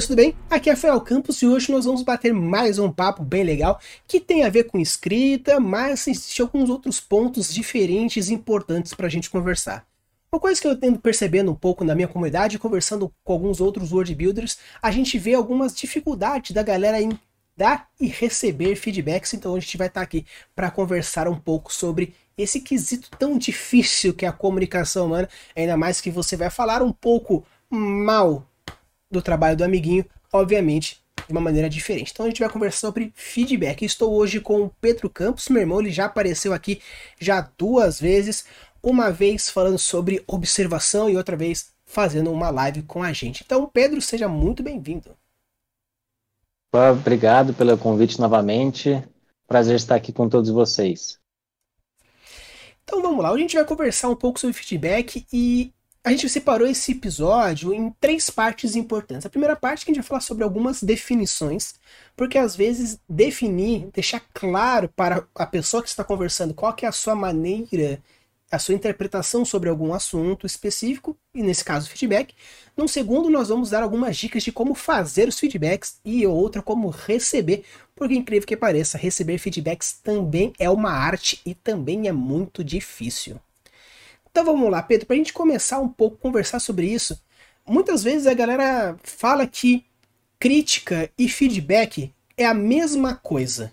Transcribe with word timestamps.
Tudo 0.00 0.16
bem? 0.16 0.36
Aqui 0.50 0.68
é 0.68 0.74
Rafael 0.74 1.00
Campos 1.00 1.40
e 1.40 1.46
hoje 1.46 1.72
nós 1.72 1.86
vamos 1.86 2.02
bater 2.02 2.30
mais 2.30 2.78
um 2.78 2.92
papo 2.92 3.22
bem 3.22 3.42
legal 3.42 3.80
que 4.06 4.20
tem 4.20 4.44
a 4.44 4.50
ver 4.50 4.64
com 4.64 4.78
escrita, 4.78 5.58
mas 5.58 6.06
existem 6.06 6.44
alguns 6.44 6.68
outros 6.68 7.00
pontos 7.00 7.52
diferentes 7.52 8.28
e 8.28 8.34
importantes 8.34 8.92
para 8.92 9.06
a 9.06 9.08
gente 9.08 9.30
conversar. 9.30 9.86
Uma 10.30 10.38
coisa 10.38 10.60
que 10.60 10.66
eu 10.66 10.76
tendo 10.76 10.98
percebendo 10.98 11.50
um 11.50 11.54
pouco 11.54 11.82
na 11.82 11.94
minha 11.94 12.06
comunidade, 12.06 12.58
conversando 12.58 13.10
com 13.24 13.32
alguns 13.32 13.58
outros 13.58 13.90
Word 13.90 14.14
Builders, 14.14 14.58
a 14.82 14.90
gente 14.90 15.16
vê 15.18 15.32
algumas 15.32 15.74
dificuldades 15.74 16.50
da 16.50 16.62
galera 16.62 17.00
em 17.00 17.18
dar 17.56 17.88
e 17.98 18.06
receber 18.06 18.76
feedbacks, 18.76 19.32
então 19.32 19.54
a 19.54 19.60
gente 19.60 19.78
vai 19.78 19.86
estar 19.86 20.00
tá 20.00 20.04
aqui 20.04 20.26
para 20.54 20.70
conversar 20.70 21.26
um 21.26 21.38
pouco 21.38 21.72
sobre 21.72 22.14
esse 22.36 22.60
quesito 22.60 23.08
tão 23.18 23.38
difícil 23.38 24.12
que 24.12 24.26
é 24.26 24.28
a 24.28 24.32
comunicação 24.32 25.06
humana, 25.06 25.28
ainda 25.56 25.74
mais 25.74 26.02
que 26.02 26.10
você 26.10 26.36
vai 26.36 26.50
falar 26.50 26.82
um 26.82 26.92
pouco 26.92 27.42
mal 27.70 28.46
do 29.10 29.22
trabalho 29.22 29.56
do 29.56 29.64
amiguinho, 29.64 30.04
obviamente 30.32 31.02
de 31.26 31.32
uma 31.32 31.40
maneira 31.40 31.68
diferente. 31.68 32.12
Então 32.12 32.26
a 32.26 32.28
gente 32.28 32.40
vai 32.40 32.48
conversar 32.48 32.78
sobre 32.78 33.12
feedback. 33.14 33.84
Estou 33.84 34.14
hoje 34.14 34.40
com 34.40 34.62
o 34.62 34.70
Pedro 34.80 35.10
Campos, 35.10 35.48
meu 35.48 35.60
irmão, 35.60 35.80
ele 35.80 35.90
já 35.90 36.04
apareceu 36.04 36.52
aqui 36.52 36.80
já 37.18 37.48
duas 37.58 38.00
vezes, 38.00 38.44
uma 38.82 39.10
vez 39.10 39.50
falando 39.50 39.78
sobre 39.78 40.22
observação 40.26 41.10
e 41.10 41.16
outra 41.16 41.36
vez 41.36 41.72
fazendo 41.84 42.30
uma 42.30 42.50
live 42.50 42.82
com 42.82 43.02
a 43.02 43.12
gente. 43.12 43.42
Então, 43.44 43.68
Pedro, 43.72 44.00
seja 44.00 44.28
muito 44.28 44.62
bem-vindo. 44.62 45.16
Obrigado 46.72 47.54
pelo 47.54 47.76
convite 47.78 48.20
novamente. 48.20 49.02
Prazer 49.46 49.76
estar 49.76 49.94
aqui 49.94 50.12
com 50.12 50.28
todos 50.28 50.50
vocês. 50.50 51.18
Então 52.84 53.02
vamos 53.02 53.22
lá, 53.22 53.30
a 53.30 53.38
gente 53.38 53.56
vai 53.56 53.64
conversar 53.64 54.08
um 54.08 54.14
pouco 54.14 54.38
sobre 54.38 54.54
feedback 54.54 55.26
e 55.32 55.72
a 56.06 56.10
gente 56.10 56.28
separou 56.28 56.68
esse 56.68 56.92
episódio 56.92 57.74
em 57.74 57.90
três 58.00 58.30
partes 58.30 58.76
importantes. 58.76 59.26
A 59.26 59.28
primeira 59.28 59.56
parte 59.56 59.84
que 59.84 59.90
a 59.90 59.92
gente 59.92 60.02
vai 60.04 60.08
falar 60.08 60.20
sobre 60.20 60.44
algumas 60.44 60.80
definições, 60.80 61.74
porque 62.14 62.38
às 62.38 62.54
vezes 62.54 63.00
definir, 63.08 63.88
deixar 63.92 64.22
claro 64.32 64.88
para 64.88 65.26
a 65.34 65.44
pessoa 65.44 65.82
que 65.82 65.88
está 65.88 66.04
conversando 66.04 66.54
qual 66.54 66.72
que 66.74 66.86
é 66.86 66.88
a 66.88 66.92
sua 66.92 67.16
maneira, 67.16 68.00
a 68.48 68.56
sua 68.56 68.76
interpretação 68.76 69.44
sobre 69.44 69.68
algum 69.68 69.92
assunto 69.92 70.46
específico, 70.46 71.18
e 71.34 71.42
nesse 71.42 71.64
caso 71.64 71.90
feedback. 71.90 72.36
No 72.76 72.86
segundo, 72.86 73.28
nós 73.28 73.48
vamos 73.48 73.70
dar 73.70 73.82
algumas 73.82 74.16
dicas 74.16 74.44
de 74.44 74.52
como 74.52 74.76
fazer 74.76 75.26
os 75.26 75.40
feedbacks 75.40 75.98
e 76.04 76.24
outra 76.24 76.62
como 76.62 76.88
receber, 76.88 77.64
porque 77.96 78.14
incrível 78.14 78.46
que 78.46 78.56
pareça, 78.56 78.96
receber 78.96 79.38
feedbacks 79.38 79.94
também 80.04 80.52
é 80.56 80.70
uma 80.70 80.92
arte 80.92 81.40
e 81.44 81.52
também 81.52 82.06
é 82.06 82.12
muito 82.12 82.62
difícil. 82.62 83.40
Então 84.36 84.44
vamos 84.44 84.70
lá, 84.70 84.82
Pedro, 84.82 85.06
para 85.06 85.14
a 85.14 85.16
gente 85.16 85.32
começar 85.32 85.78
um 85.78 85.88
pouco 85.88 86.18
conversar 86.18 86.60
sobre 86.60 86.86
isso. 86.86 87.18
Muitas 87.66 88.02
vezes 88.02 88.26
a 88.26 88.34
galera 88.34 88.94
fala 89.02 89.46
que 89.46 89.82
crítica 90.38 91.10
e 91.16 91.26
feedback 91.26 92.12
é 92.36 92.44
a 92.44 92.52
mesma 92.52 93.14
coisa. 93.14 93.72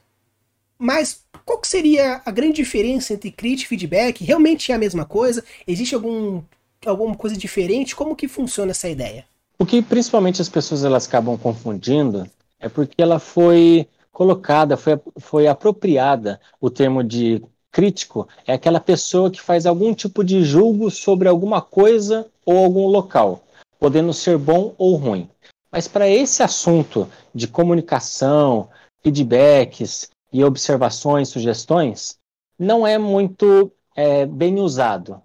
Mas 0.80 1.26
qual 1.46 1.60
que 1.60 1.68
seria 1.68 2.22
a 2.26 2.32
grande 2.32 2.54
diferença 2.54 3.14
entre 3.14 3.30
crítica 3.30 3.66
e 3.66 3.78
feedback? 3.78 4.24
Realmente 4.24 4.72
é 4.72 4.76
a 4.76 4.78
mesma 4.78 5.04
coisa? 5.04 5.44
Existe 5.68 5.96
algum, 5.96 6.42
alguma 6.86 7.16
coisa 7.16 7.36
diferente? 7.36 7.94
Como 7.94 8.16
que 8.16 8.30
funciona 8.30 8.72
essa 8.72 8.88
ideia? 8.88 9.26
O 9.60 9.66
que 9.66 9.82
principalmente 9.82 10.42
as 10.42 10.48
pessoas 10.48 10.86
elas 10.86 11.06
acabam 11.06 11.38
confundindo 11.38 12.26
é 12.58 12.70
porque 12.70 13.02
ela 13.02 13.20
foi 13.20 13.86
colocada, 14.14 14.78
foi, 14.78 14.98
foi 15.18 15.46
apropriada 15.46 16.40
o 16.62 16.70
termo 16.70 17.04
de 17.04 17.42
Crítico 17.74 18.28
é 18.46 18.54
aquela 18.54 18.80
pessoa 18.80 19.32
que 19.32 19.42
faz 19.42 19.66
algum 19.66 19.96
tipo 19.96 20.24
de 20.24 20.44
julgo 20.44 20.92
sobre 20.92 21.28
alguma 21.28 21.60
coisa 21.60 22.30
ou 22.46 22.64
algum 22.64 22.86
local, 22.86 23.42
podendo 23.80 24.14
ser 24.14 24.38
bom 24.38 24.76
ou 24.78 24.96
ruim. 24.96 25.28
Mas 25.72 25.88
para 25.88 26.08
esse 26.08 26.44
assunto 26.44 27.10
de 27.34 27.48
comunicação, 27.48 28.70
feedbacks 29.02 30.08
e 30.32 30.44
observações, 30.44 31.30
sugestões, 31.30 32.20
não 32.60 32.86
é 32.86 33.00
muito 33.00 33.72
é, 33.96 34.24
bem 34.28 34.60
usado 34.60 35.20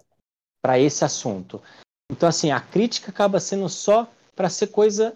para 0.59 0.79
esse 0.79 1.05
assunto. 1.05 1.61
Então, 2.11 2.27
assim, 2.27 2.49
a 2.49 2.59
crítica 2.59 3.11
acaba 3.11 3.39
sendo 3.39 3.69
só 3.69 4.07
para 4.35 4.49
ser 4.49 4.67
coisa 4.67 5.15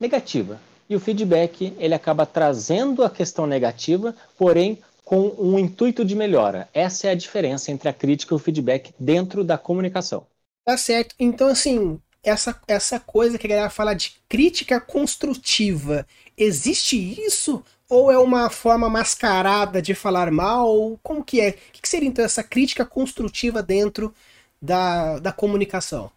negativa. 0.00 0.58
E 0.88 0.96
o 0.96 1.00
feedback, 1.00 1.76
ele 1.78 1.94
acaba 1.94 2.24
trazendo 2.24 3.04
a 3.04 3.10
questão 3.10 3.46
negativa, 3.46 4.16
porém 4.38 4.78
com 5.10 5.34
um 5.40 5.58
intuito 5.58 6.04
de 6.04 6.14
melhora. 6.14 6.68
Essa 6.72 7.08
é 7.08 7.10
a 7.10 7.16
diferença 7.16 7.72
entre 7.72 7.88
a 7.88 7.92
crítica 7.92 8.32
e 8.32 8.36
o 8.36 8.38
feedback 8.38 8.94
dentro 8.96 9.42
da 9.42 9.58
comunicação. 9.58 10.24
Tá 10.64 10.76
certo. 10.76 11.16
Então, 11.18 11.48
assim, 11.48 11.98
essa, 12.22 12.56
essa 12.68 13.00
coisa 13.00 13.36
que 13.36 13.44
a 13.44 13.50
galera 13.50 13.70
fala 13.70 13.92
de 13.92 14.12
crítica 14.28 14.80
construtiva, 14.80 16.06
existe 16.36 16.96
isso? 16.96 17.60
Ou 17.88 18.12
é 18.12 18.18
uma 18.20 18.50
forma 18.50 18.88
mascarada 18.88 19.82
de 19.82 19.96
falar 19.96 20.30
mal? 20.30 20.96
Como 21.02 21.24
que 21.24 21.40
é? 21.40 21.48
O 21.48 21.72
que 21.72 21.88
seria 21.88 22.08
então 22.08 22.24
essa 22.24 22.44
crítica 22.44 22.86
construtiva 22.86 23.60
dentro 23.64 24.14
da, 24.62 25.18
da 25.18 25.32
comunicação? 25.32 26.08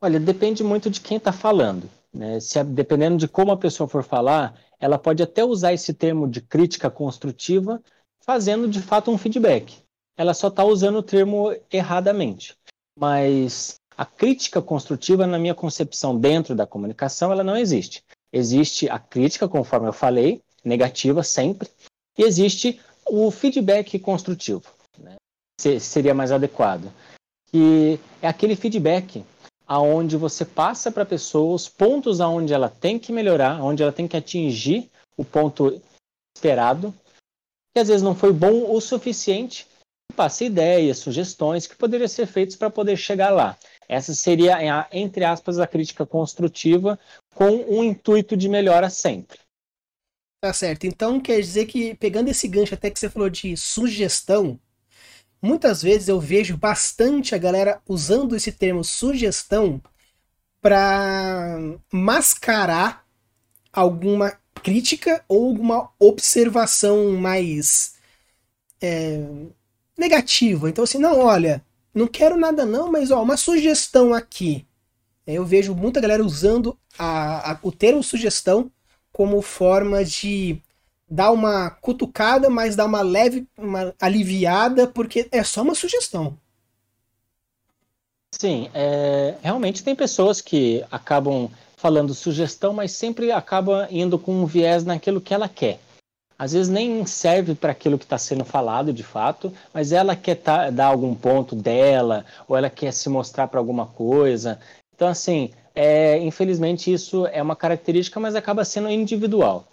Olha, 0.00 0.20
depende 0.20 0.62
muito 0.62 0.88
de 0.88 1.00
quem 1.00 1.16
está 1.16 1.32
falando. 1.32 1.90
Né? 2.14 2.38
Se, 2.38 2.62
dependendo 2.62 3.16
de 3.16 3.26
como 3.26 3.50
a 3.50 3.56
pessoa 3.56 3.88
for 3.88 4.04
falar, 4.04 4.56
ela 4.80 4.98
pode 4.98 5.22
até 5.22 5.44
usar 5.44 5.74
esse 5.74 5.92
termo 5.92 6.26
de 6.26 6.40
crítica 6.40 6.90
construtiva, 6.90 7.82
fazendo 8.24 8.66
de 8.66 8.80
fato 8.80 9.10
um 9.10 9.18
feedback. 9.18 9.78
Ela 10.16 10.32
só 10.34 10.48
está 10.48 10.64
usando 10.64 10.96
o 10.96 11.02
termo 11.02 11.54
erradamente. 11.70 12.56
Mas 12.98 13.74
a 13.96 14.06
crítica 14.06 14.62
construtiva, 14.62 15.26
na 15.26 15.38
minha 15.38 15.54
concepção, 15.54 16.18
dentro 16.18 16.54
da 16.54 16.66
comunicação, 16.66 17.30
ela 17.30 17.44
não 17.44 17.56
existe. 17.56 18.02
Existe 18.32 18.88
a 18.88 18.98
crítica, 18.98 19.48
conforme 19.48 19.88
eu 19.88 19.92
falei, 19.92 20.40
negativa 20.64 21.22
sempre, 21.22 21.68
e 22.16 22.22
existe 22.22 22.80
o 23.06 23.30
feedback 23.30 23.98
construtivo, 23.98 24.62
né? 24.98 25.16
seria 25.80 26.14
mais 26.14 26.30
adequado, 26.30 26.92
que 27.50 27.98
é 28.22 28.28
aquele 28.28 28.54
feedback 28.54 29.24
aonde 29.70 30.16
você 30.16 30.44
passa 30.44 30.90
para 30.90 31.04
a 31.04 31.06
pessoa 31.06 31.54
os 31.54 31.68
pontos 31.68 32.20
aonde 32.20 32.52
ela 32.52 32.68
tem 32.68 32.98
que 32.98 33.12
melhorar, 33.12 33.62
onde 33.62 33.84
ela 33.84 33.92
tem 33.92 34.08
que 34.08 34.16
atingir 34.16 34.90
o 35.16 35.24
ponto 35.24 35.80
esperado, 36.36 36.92
que 37.72 37.78
às 37.78 37.86
vezes 37.86 38.02
não 38.02 38.16
foi 38.16 38.32
bom 38.32 38.68
o 38.74 38.80
suficiente, 38.80 39.68
passa 40.16 40.44
ideias, 40.44 40.98
sugestões 40.98 41.68
que 41.68 41.76
poderiam 41.76 42.08
ser 42.08 42.26
feitas 42.26 42.56
para 42.56 42.68
poder 42.68 42.96
chegar 42.96 43.30
lá. 43.30 43.56
Essa 43.88 44.12
seria, 44.12 44.58
entre 44.90 45.24
aspas, 45.24 45.60
a 45.60 45.68
crítica 45.68 46.04
construtiva 46.04 46.98
com 47.32 47.50
um 47.50 47.84
intuito 47.84 48.36
de 48.36 48.48
melhora 48.48 48.90
sempre. 48.90 49.38
Tá 50.42 50.52
certo. 50.52 50.84
Então 50.84 51.20
quer 51.20 51.40
dizer 51.40 51.66
que, 51.66 51.94
pegando 51.94 52.28
esse 52.28 52.48
gancho 52.48 52.74
até 52.74 52.90
que 52.90 52.98
você 52.98 53.08
falou 53.08 53.30
de 53.30 53.56
sugestão, 53.56 54.58
Muitas 55.42 55.82
vezes 55.82 56.08
eu 56.08 56.20
vejo 56.20 56.56
bastante 56.56 57.34
a 57.34 57.38
galera 57.38 57.80
usando 57.88 58.36
esse 58.36 58.52
termo 58.52 58.84
sugestão 58.84 59.80
para 60.60 61.58
mascarar 61.90 63.06
alguma 63.72 64.38
crítica 64.62 65.24
ou 65.26 65.48
alguma 65.48 65.90
observação 65.98 67.12
mais 67.12 67.94
é, 68.80 69.20
negativa. 69.96 70.68
Então, 70.68 70.84
assim, 70.84 70.98
não, 70.98 71.18
olha, 71.20 71.64
não 71.94 72.06
quero 72.06 72.36
nada 72.36 72.66
não, 72.66 72.90
mas 72.90 73.10
ó, 73.10 73.22
uma 73.22 73.36
sugestão 73.36 74.12
aqui. 74.12 74.66
Eu 75.26 75.44
vejo 75.44 75.74
muita 75.74 76.00
galera 76.00 76.24
usando 76.24 76.76
a, 76.98 77.52
a, 77.52 77.58
o 77.62 77.72
termo 77.72 78.02
sugestão 78.02 78.70
como 79.12 79.40
forma 79.42 80.04
de 80.04 80.60
dá 81.10 81.30
uma 81.32 81.70
cutucada, 81.70 82.48
mas 82.48 82.76
dá 82.76 82.84
uma 82.84 83.02
leve 83.02 83.46
uma 83.58 83.92
aliviada, 84.00 84.86
porque 84.86 85.28
é 85.32 85.42
só 85.42 85.62
uma 85.62 85.74
sugestão. 85.74 86.38
Sim, 88.32 88.70
é, 88.72 89.34
realmente 89.42 89.82
tem 89.82 89.96
pessoas 89.96 90.40
que 90.40 90.84
acabam 90.90 91.50
falando 91.76 92.14
sugestão, 92.14 92.72
mas 92.72 92.92
sempre 92.92 93.32
acaba 93.32 93.88
indo 93.90 94.18
com 94.18 94.32
um 94.32 94.46
viés 94.46 94.84
naquilo 94.84 95.20
que 95.20 95.34
ela 95.34 95.48
quer. 95.48 95.80
Às 96.38 96.52
vezes 96.52 96.68
nem 96.68 97.04
serve 97.04 97.54
para 97.54 97.72
aquilo 97.72 97.98
que 97.98 98.04
está 98.04 98.16
sendo 98.16 98.44
falado 98.44 98.92
de 98.92 99.02
fato, 99.02 99.52
mas 99.74 99.92
ela 99.92 100.14
quer 100.14 100.36
tá, 100.36 100.70
dar 100.70 100.86
algum 100.86 101.14
ponto 101.14 101.56
dela, 101.56 102.24
ou 102.46 102.56
ela 102.56 102.70
quer 102.70 102.92
se 102.92 103.08
mostrar 103.08 103.48
para 103.48 103.58
alguma 103.58 103.86
coisa. 103.86 104.58
Então, 104.94 105.08
assim, 105.08 105.50
é, 105.74 106.18
infelizmente 106.18 106.90
isso 106.90 107.26
é 107.26 107.42
uma 107.42 107.56
característica, 107.56 108.18
mas 108.20 108.34
acaba 108.34 108.64
sendo 108.64 108.88
individual 108.88 109.66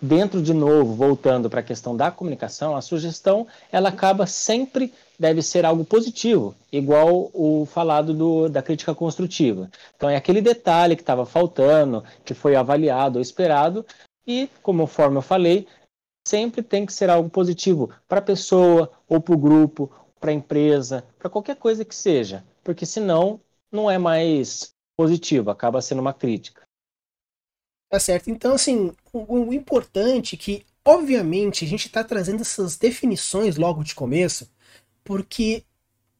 dentro 0.00 0.40
de 0.42 0.54
novo, 0.54 0.94
voltando 0.94 1.50
para 1.50 1.60
a 1.60 1.64
questão 1.64 1.96
da 1.96 2.10
comunicação, 2.10 2.74
a 2.74 2.80
sugestão 2.80 3.46
ela 3.70 3.90
acaba 3.90 4.26
sempre 4.26 4.92
deve 5.18 5.42
ser 5.42 5.66
algo 5.66 5.84
positivo, 5.84 6.54
igual 6.72 7.30
o 7.34 7.66
falado 7.66 8.14
do, 8.14 8.48
da 8.48 8.62
crítica 8.62 8.94
construtiva. 8.94 9.70
Então 9.94 10.08
é 10.08 10.16
aquele 10.16 10.40
detalhe 10.40 10.96
que 10.96 11.02
estava 11.02 11.26
faltando, 11.26 12.02
que 12.24 12.32
foi 12.32 12.56
avaliado 12.56 13.16
ou 13.16 13.22
esperado, 13.22 13.84
e, 14.26 14.48
conforme 14.62 15.18
eu 15.18 15.22
falei, 15.22 15.66
sempre 16.26 16.62
tem 16.62 16.86
que 16.86 16.92
ser 16.92 17.10
algo 17.10 17.28
positivo 17.28 17.90
para 18.08 18.20
a 18.20 18.22
pessoa, 18.22 18.90
ou 19.08 19.20
para 19.20 19.34
o 19.34 19.38
grupo, 19.38 19.90
para 20.18 20.30
a 20.30 20.34
empresa, 20.34 21.04
para 21.18 21.30
qualquer 21.30 21.56
coisa 21.56 21.84
que 21.84 21.94
seja, 21.94 22.44
porque 22.62 22.86
senão 22.86 23.40
não 23.70 23.90
é 23.90 23.98
mais 23.98 24.72
positivo, 24.96 25.50
acaba 25.50 25.82
sendo 25.82 26.00
uma 26.00 26.12
crítica. 26.12 26.62
Tá 27.90 27.98
certo. 28.00 28.30
Então, 28.30 28.54
assim, 28.54 28.92
o, 29.12 29.48
o 29.48 29.54
importante 29.54 30.36
é 30.36 30.38
que, 30.38 30.64
obviamente, 30.84 31.64
a 31.64 31.68
gente 31.68 31.86
está 31.88 32.04
trazendo 32.04 32.40
essas 32.42 32.76
definições 32.76 33.56
logo 33.56 33.82
de 33.82 33.94
começo, 33.96 34.48
porque 35.04 35.64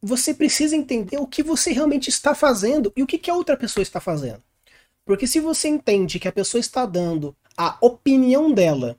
você 0.02 0.34
precisa 0.34 0.76
entender 0.76 1.18
o 1.18 1.26
que 1.26 1.42
você 1.42 1.72
realmente 1.72 2.08
está 2.08 2.34
fazendo 2.34 2.92
e 2.96 3.02
o 3.02 3.06
que, 3.06 3.18
que 3.18 3.30
a 3.30 3.34
outra 3.34 3.56
pessoa 3.56 3.82
está 3.82 4.00
fazendo. 4.00 4.42
Porque 5.04 5.26
se 5.26 5.40
você 5.40 5.68
entende 5.68 6.20
que 6.20 6.28
a 6.28 6.32
pessoa 6.32 6.60
está 6.60 6.86
dando 6.86 7.36
a 7.56 7.78
opinião 7.80 8.52
dela, 8.52 8.96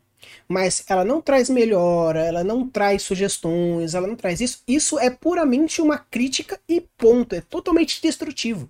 mas 0.48 0.84
ela 0.88 1.06
não 1.06 1.22
traz 1.22 1.50
melhora, 1.50 2.22
ela 2.22 2.44
não 2.44 2.68
traz 2.70 3.04
sugestões, 3.04 3.96
ela 3.96 4.08
não 4.08 4.16
traz 4.18 4.42
isso, 4.42 4.64
isso 4.68 5.00
é 5.00 5.10
puramente 5.10 5.82
uma 5.82 5.98
crítica 5.98 6.60
e 6.70 6.82
ponto. 6.98 7.36
É 7.36 7.42
totalmente 7.42 8.02
destrutivo. 8.02 8.70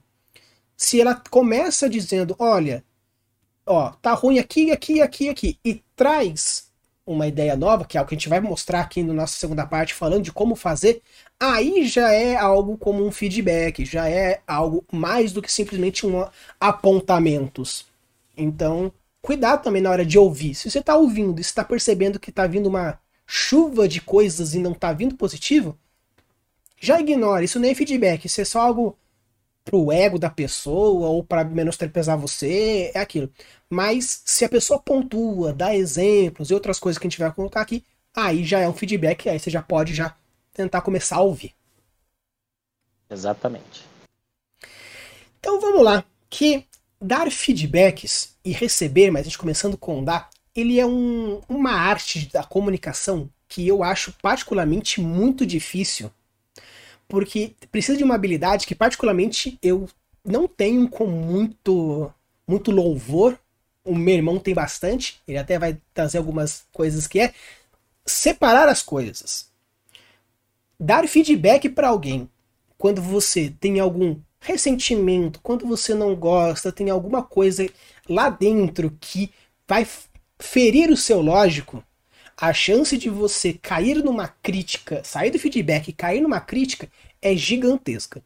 Se 0.77 0.99
ela 1.01 1.15
começa 1.29 1.89
dizendo, 1.89 2.35
olha, 2.39 2.83
ó, 3.65 3.91
tá 4.01 4.13
ruim 4.13 4.39
aqui, 4.39 4.71
aqui, 4.71 5.01
aqui, 5.01 5.29
aqui, 5.29 5.59
e 5.63 5.83
traz 5.95 6.71
uma 7.05 7.27
ideia 7.27 7.55
nova, 7.55 7.85
que 7.85 7.97
é 7.97 8.01
o 8.01 8.05
que 8.05 8.15
a 8.15 8.17
gente 8.17 8.29
vai 8.29 8.39
mostrar 8.39 8.81
aqui 8.81 9.03
na 9.03 9.13
nossa 9.13 9.37
segunda 9.37 9.65
parte, 9.65 9.93
falando 9.93 10.23
de 10.23 10.31
como 10.31 10.55
fazer, 10.55 11.01
aí 11.39 11.85
já 11.85 12.11
é 12.11 12.35
algo 12.35 12.77
como 12.77 13.05
um 13.05 13.11
feedback, 13.11 13.83
já 13.85 14.09
é 14.09 14.41
algo 14.47 14.85
mais 14.91 15.31
do 15.31 15.41
que 15.41 15.51
simplesmente 15.51 16.05
um 16.05 16.25
apontamentos. 16.59 17.85
Então, 18.37 18.91
cuidado 19.21 19.63
também 19.63 19.81
na 19.81 19.89
hora 19.89 20.05
de 20.05 20.17
ouvir. 20.17 20.55
Se 20.55 20.69
você 20.69 20.79
está 20.79 20.95
ouvindo 20.95 21.39
e 21.39 21.41
está 21.41 21.63
percebendo 21.63 22.19
que 22.19 22.29
está 22.29 22.47
vindo 22.47 22.67
uma 22.67 22.99
chuva 23.25 23.87
de 23.87 24.01
coisas 24.01 24.53
e 24.53 24.59
não 24.59 24.71
está 24.71 24.93
vindo 24.93 25.15
positivo, 25.15 25.77
já 26.79 26.99
ignore. 26.99 27.45
Isso 27.45 27.59
nem 27.59 27.71
é 27.71 27.75
feedback, 27.75 28.25
isso 28.25 28.41
é 28.41 28.45
só 28.45 28.61
algo 28.61 28.97
pro 29.71 29.89
ego 29.89 30.19
da 30.19 30.29
pessoa 30.29 31.07
ou 31.07 31.23
para 31.23 31.45
menosprezar 31.45 32.17
você, 32.17 32.91
é 32.93 32.99
aquilo. 32.99 33.31
Mas 33.69 34.21
se 34.25 34.43
a 34.43 34.49
pessoa 34.49 34.77
pontua, 34.77 35.53
dá 35.53 35.73
exemplos 35.73 36.51
e 36.51 36.53
outras 36.53 36.77
coisas 36.77 36.99
que 36.99 37.07
a 37.07 37.09
gente 37.09 37.19
vai 37.19 37.31
colocar 37.31 37.61
aqui, 37.61 37.85
aí 38.13 38.43
já 38.43 38.59
é 38.59 38.67
um 38.67 38.73
feedback, 38.73 39.29
aí 39.29 39.39
você 39.39 39.49
já 39.49 39.61
pode 39.61 39.95
já 39.95 40.13
tentar 40.53 40.81
começar 40.81 41.15
a 41.15 41.21
ouvir. 41.21 41.55
Exatamente. 43.09 43.85
Então 45.39 45.61
vamos 45.61 45.81
lá, 45.81 46.03
que 46.29 46.65
dar 46.99 47.31
feedbacks 47.31 48.35
e 48.43 48.51
receber, 48.51 49.09
mas 49.09 49.21
a 49.21 49.23
gente 49.23 49.37
começando 49.37 49.77
com 49.77 50.03
dar, 50.03 50.29
ele 50.53 50.81
é 50.81 50.85
um, 50.85 51.39
uma 51.47 51.71
arte 51.71 52.29
da 52.29 52.43
comunicação 52.43 53.29
que 53.47 53.65
eu 53.65 53.83
acho 53.83 54.13
particularmente 54.21 54.99
muito 54.99 55.45
difícil 55.45 56.11
porque 57.11 57.53
precisa 57.69 57.97
de 57.97 58.05
uma 58.05 58.15
habilidade 58.15 58.65
que 58.65 58.73
particularmente 58.73 59.59
eu 59.61 59.87
não 60.23 60.47
tenho 60.47 60.87
com 60.87 61.05
muito 61.05 62.09
muito 62.47 62.71
louvor. 62.71 63.37
O 63.83 63.93
meu 63.93 64.15
irmão 64.15 64.39
tem 64.39 64.53
bastante, 64.53 65.21
ele 65.27 65.37
até 65.37 65.59
vai 65.59 65.77
trazer 65.93 66.19
algumas 66.19 66.65
coisas 66.71 67.07
que 67.07 67.19
é 67.19 67.33
separar 68.05 68.69
as 68.69 68.81
coisas. 68.81 69.49
Dar 70.79 71.05
feedback 71.05 71.67
para 71.67 71.89
alguém 71.89 72.29
quando 72.77 73.01
você 73.01 73.53
tem 73.59 73.79
algum 73.79 74.17
ressentimento, 74.39 75.41
quando 75.43 75.67
você 75.67 75.93
não 75.93 76.15
gosta, 76.15 76.71
tem 76.71 76.89
alguma 76.89 77.21
coisa 77.21 77.67
lá 78.07 78.29
dentro 78.29 78.97
que 79.01 79.29
vai 79.67 79.85
ferir 80.39 80.89
o 80.89 80.97
seu 80.97 81.21
lógico, 81.21 81.83
a 82.41 82.51
chance 82.53 82.97
de 82.97 83.07
você 83.07 83.53
cair 83.53 84.03
numa 84.03 84.27
crítica, 84.27 85.03
sair 85.03 85.29
do 85.29 85.37
feedback 85.37 85.89
e 85.89 85.93
cair 85.93 86.21
numa 86.21 86.41
crítica 86.41 86.89
é 87.21 87.35
gigantesca. 87.35 88.23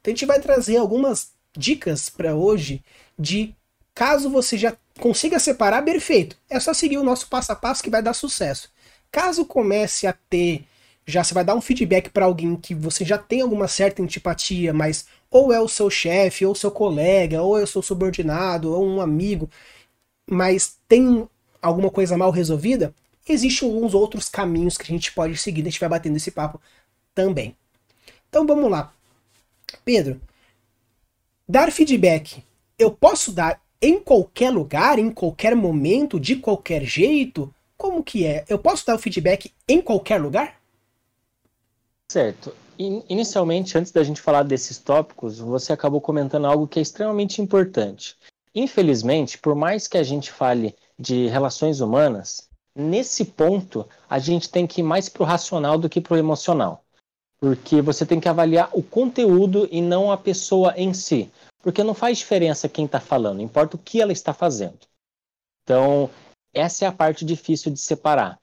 Então 0.00 0.10
a 0.12 0.16
gente 0.16 0.26
vai 0.26 0.40
trazer 0.40 0.78
algumas 0.78 1.30
dicas 1.56 2.08
para 2.08 2.34
hoje 2.34 2.82
de 3.16 3.54
caso 3.94 4.28
você 4.28 4.58
já 4.58 4.76
consiga 4.98 5.38
separar, 5.38 5.84
perfeito. 5.84 6.36
É 6.50 6.58
só 6.58 6.74
seguir 6.74 6.98
o 6.98 7.04
nosso 7.04 7.28
passo 7.28 7.52
a 7.52 7.56
passo 7.56 7.84
que 7.84 7.90
vai 7.90 8.02
dar 8.02 8.14
sucesso. 8.14 8.68
Caso 9.12 9.44
comece 9.44 10.08
a 10.08 10.12
ter, 10.12 10.64
já 11.06 11.22
você 11.22 11.32
vai 11.32 11.44
dar 11.44 11.54
um 11.54 11.60
feedback 11.60 12.10
para 12.10 12.24
alguém 12.24 12.56
que 12.56 12.74
você 12.74 13.04
já 13.04 13.16
tem 13.16 13.42
alguma 13.42 13.68
certa 13.68 14.02
antipatia, 14.02 14.72
mas 14.74 15.06
ou 15.30 15.52
é 15.52 15.60
o 15.60 15.68
seu 15.68 15.88
chefe, 15.88 16.44
ou 16.44 16.52
seu 16.52 16.72
colega, 16.72 17.40
ou 17.40 17.56
é 17.56 17.62
o 17.62 17.66
seu 17.66 17.80
subordinado, 17.80 18.72
ou 18.72 18.84
um 18.84 19.00
amigo, 19.00 19.48
mas 20.28 20.78
tem 20.88 21.28
alguma 21.60 21.90
coisa 21.90 22.18
mal 22.18 22.32
resolvida, 22.32 22.92
existem 23.28 23.68
alguns 23.68 23.94
outros 23.94 24.28
caminhos 24.28 24.76
que 24.76 24.84
a 24.84 24.86
gente 24.86 25.12
pode 25.12 25.36
seguir, 25.36 25.62
a 25.62 25.64
gente 25.64 25.80
vai 25.80 25.88
batendo 25.88 26.16
esse 26.16 26.30
papo 26.30 26.60
também. 27.14 27.56
Então 28.28 28.46
vamos 28.46 28.70
lá. 28.70 28.92
Pedro, 29.84 30.20
dar 31.48 31.70
feedback. 31.70 32.42
Eu 32.78 32.90
posso 32.90 33.32
dar 33.32 33.60
em 33.80 33.98
qualquer 34.00 34.50
lugar, 34.50 34.98
em 34.98 35.10
qualquer 35.10 35.56
momento, 35.56 36.20
de 36.20 36.36
qualquer 36.36 36.84
jeito? 36.84 37.52
Como 37.76 38.02
que 38.02 38.24
é? 38.24 38.44
Eu 38.48 38.58
posso 38.58 38.86
dar 38.86 38.94
o 38.94 38.98
feedback 38.98 39.52
em 39.68 39.80
qualquer 39.82 40.20
lugar? 40.20 40.60
Certo. 42.08 42.54
Inicialmente, 42.78 43.76
antes 43.76 43.92
da 43.92 44.02
gente 44.02 44.20
falar 44.20 44.44
desses 44.44 44.78
tópicos, 44.78 45.38
você 45.38 45.72
acabou 45.72 46.00
comentando 46.00 46.46
algo 46.46 46.66
que 46.66 46.78
é 46.78 46.82
extremamente 46.82 47.40
importante. 47.42 48.16
Infelizmente, 48.54 49.38
por 49.38 49.54
mais 49.54 49.88
que 49.88 49.98
a 49.98 50.02
gente 50.02 50.30
fale 50.30 50.74
de 50.98 51.26
relações 51.28 51.80
humanas, 51.80 52.48
nesse 52.74 53.24
ponto, 53.24 53.88
a 54.08 54.18
gente 54.18 54.50
tem 54.50 54.66
que 54.66 54.80
ir 54.80 54.84
mais 54.84 55.08
para 55.08 55.22
o 55.22 55.26
racional 55.26 55.78
do 55.78 55.88
que 55.88 56.00
para 56.00 56.14
o 56.14 56.18
emocional. 56.18 56.84
Porque 57.38 57.82
você 57.82 58.06
tem 58.06 58.20
que 58.20 58.28
avaliar 58.28 58.70
o 58.72 58.82
conteúdo 58.82 59.68
e 59.70 59.82
não 59.82 60.12
a 60.12 60.16
pessoa 60.16 60.74
em 60.76 60.94
si. 60.94 61.30
Porque 61.60 61.82
não 61.82 61.94
faz 61.94 62.18
diferença 62.18 62.68
quem 62.68 62.84
está 62.84 63.00
falando, 63.00 63.40
importa 63.40 63.76
o 63.76 63.78
que 63.78 64.00
ela 64.00 64.12
está 64.12 64.32
fazendo. 64.32 64.78
Então, 65.62 66.10
essa 66.52 66.84
é 66.84 66.88
a 66.88 66.92
parte 66.92 67.24
difícil 67.24 67.72
de 67.72 67.80
separar. 67.80 68.38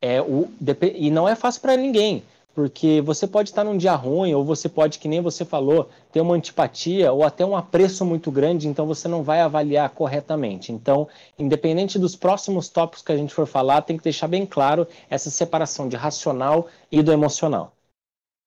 É 0.00 0.20
o, 0.20 0.48
e 0.94 1.10
não 1.10 1.28
é 1.28 1.34
fácil 1.34 1.60
para 1.60 1.76
ninguém, 1.76 2.24
porque 2.58 3.00
você 3.00 3.24
pode 3.24 3.50
estar 3.50 3.62
num 3.62 3.76
dia 3.76 3.94
ruim, 3.94 4.34
ou 4.34 4.44
você 4.44 4.68
pode, 4.68 4.98
que 4.98 5.06
nem 5.06 5.20
você 5.20 5.44
falou, 5.44 5.88
ter 6.10 6.20
uma 6.20 6.34
antipatia 6.34 7.12
ou 7.12 7.22
até 7.22 7.46
um 7.46 7.56
apreço 7.56 8.04
muito 8.04 8.32
grande, 8.32 8.66
então 8.66 8.84
você 8.84 9.06
não 9.06 9.22
vai 9.22 9.40
avaliar 9.40 9.88
corretamente. 9.90 10.72
Então, 10.72 11.06
independente 11.38 12.00
dos 12.00 12.16
próximos 12.16 12.68
tópicos 12.68 13.04
que 13.04 13.12
a 13.12 13.16
gente 13.16 13.32
for 13.32 13.46
falar, 13.46 13.82
tem 13.82 13.96
que 13.96 14.02
deixar 14.02 14.26
bem 14.26 14.44
claro 14.44 14.88
essa 15.08 15.30
separação 15.30 15.88
de 15.88 15.94
racional 15.94 16.66
e 16.90 17.00
do 17.00 17.12
emocional. 17.12 17.74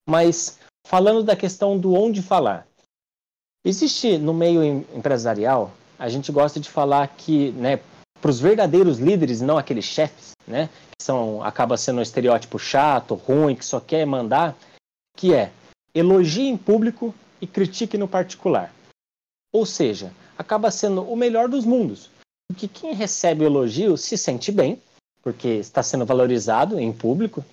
Mas 0.05 0.59
falando 0.85 1.23
da 1.23 1.33
questão 1.37 1.77
do 1.77 1.93
onde 1.93 2.21
falar, 2.21 2.67
existe 3.63 4.17
no 4.17 4.33
meio 4.33 4.61
empresarial, 4.93 5.71
a 5.97 6.09
gente 6.09 6.33
gosta 6.33 6.59
de 6.59 6.69
falar 6.69 7.07
que, 7.07 7.53
né, 7.53 7.79
para 8.21 8.31
os 8.31 8.39
verdadeiros 8.39 8.99
líderes, 8.99 9.41
não 9.41 9.57
aqueles 9.57 9.85
chefes, 9.85 10.31
né, 10.47 10.69
que 10.97 11.03
são 11.03 11.43
acaba 11.43 11.75
sendo 11.75 11.99
um 11.99 12.03
estereótipo 12.03 12.59
chato, 12.59 13.15
ruim, 13.15 13.55
que 13.55 13.65
só 13.65 13.79
quer 13.79 14.05
mandar, 14.05 14.55
que 15.17 15.33
é 15.33 15.51
elogie 15.93 16.47
em 16.47 16.57
público 16.57 17.13
e 17.41 17.47
critique 17.47 17.97
no 17.97 18.07
particular. 18.07 18.73
Ou 19.51 19.65
seja, 19.65 20.13
acaba 20.37 20.71
sendo 20.71 21.01
o 21.01 21.15
melhor 21.15 21.49
dos 21.49 21.65
mundos, 21.65 22.09
porque 22.47 22.67
quem 22.67 22.93
recebe 22.93 23.43
o 23.43 23.47
elogio 23.47 23.97
se 23.97 24.17
sente 24.17 24.51
bem, 24.51 24.81
porque 25.21 25.47
está 25.47 25.83
sendo 25.83 26.05
valorizado 26.05 26.79
em 26.79 26.93
público, 26.93 27.43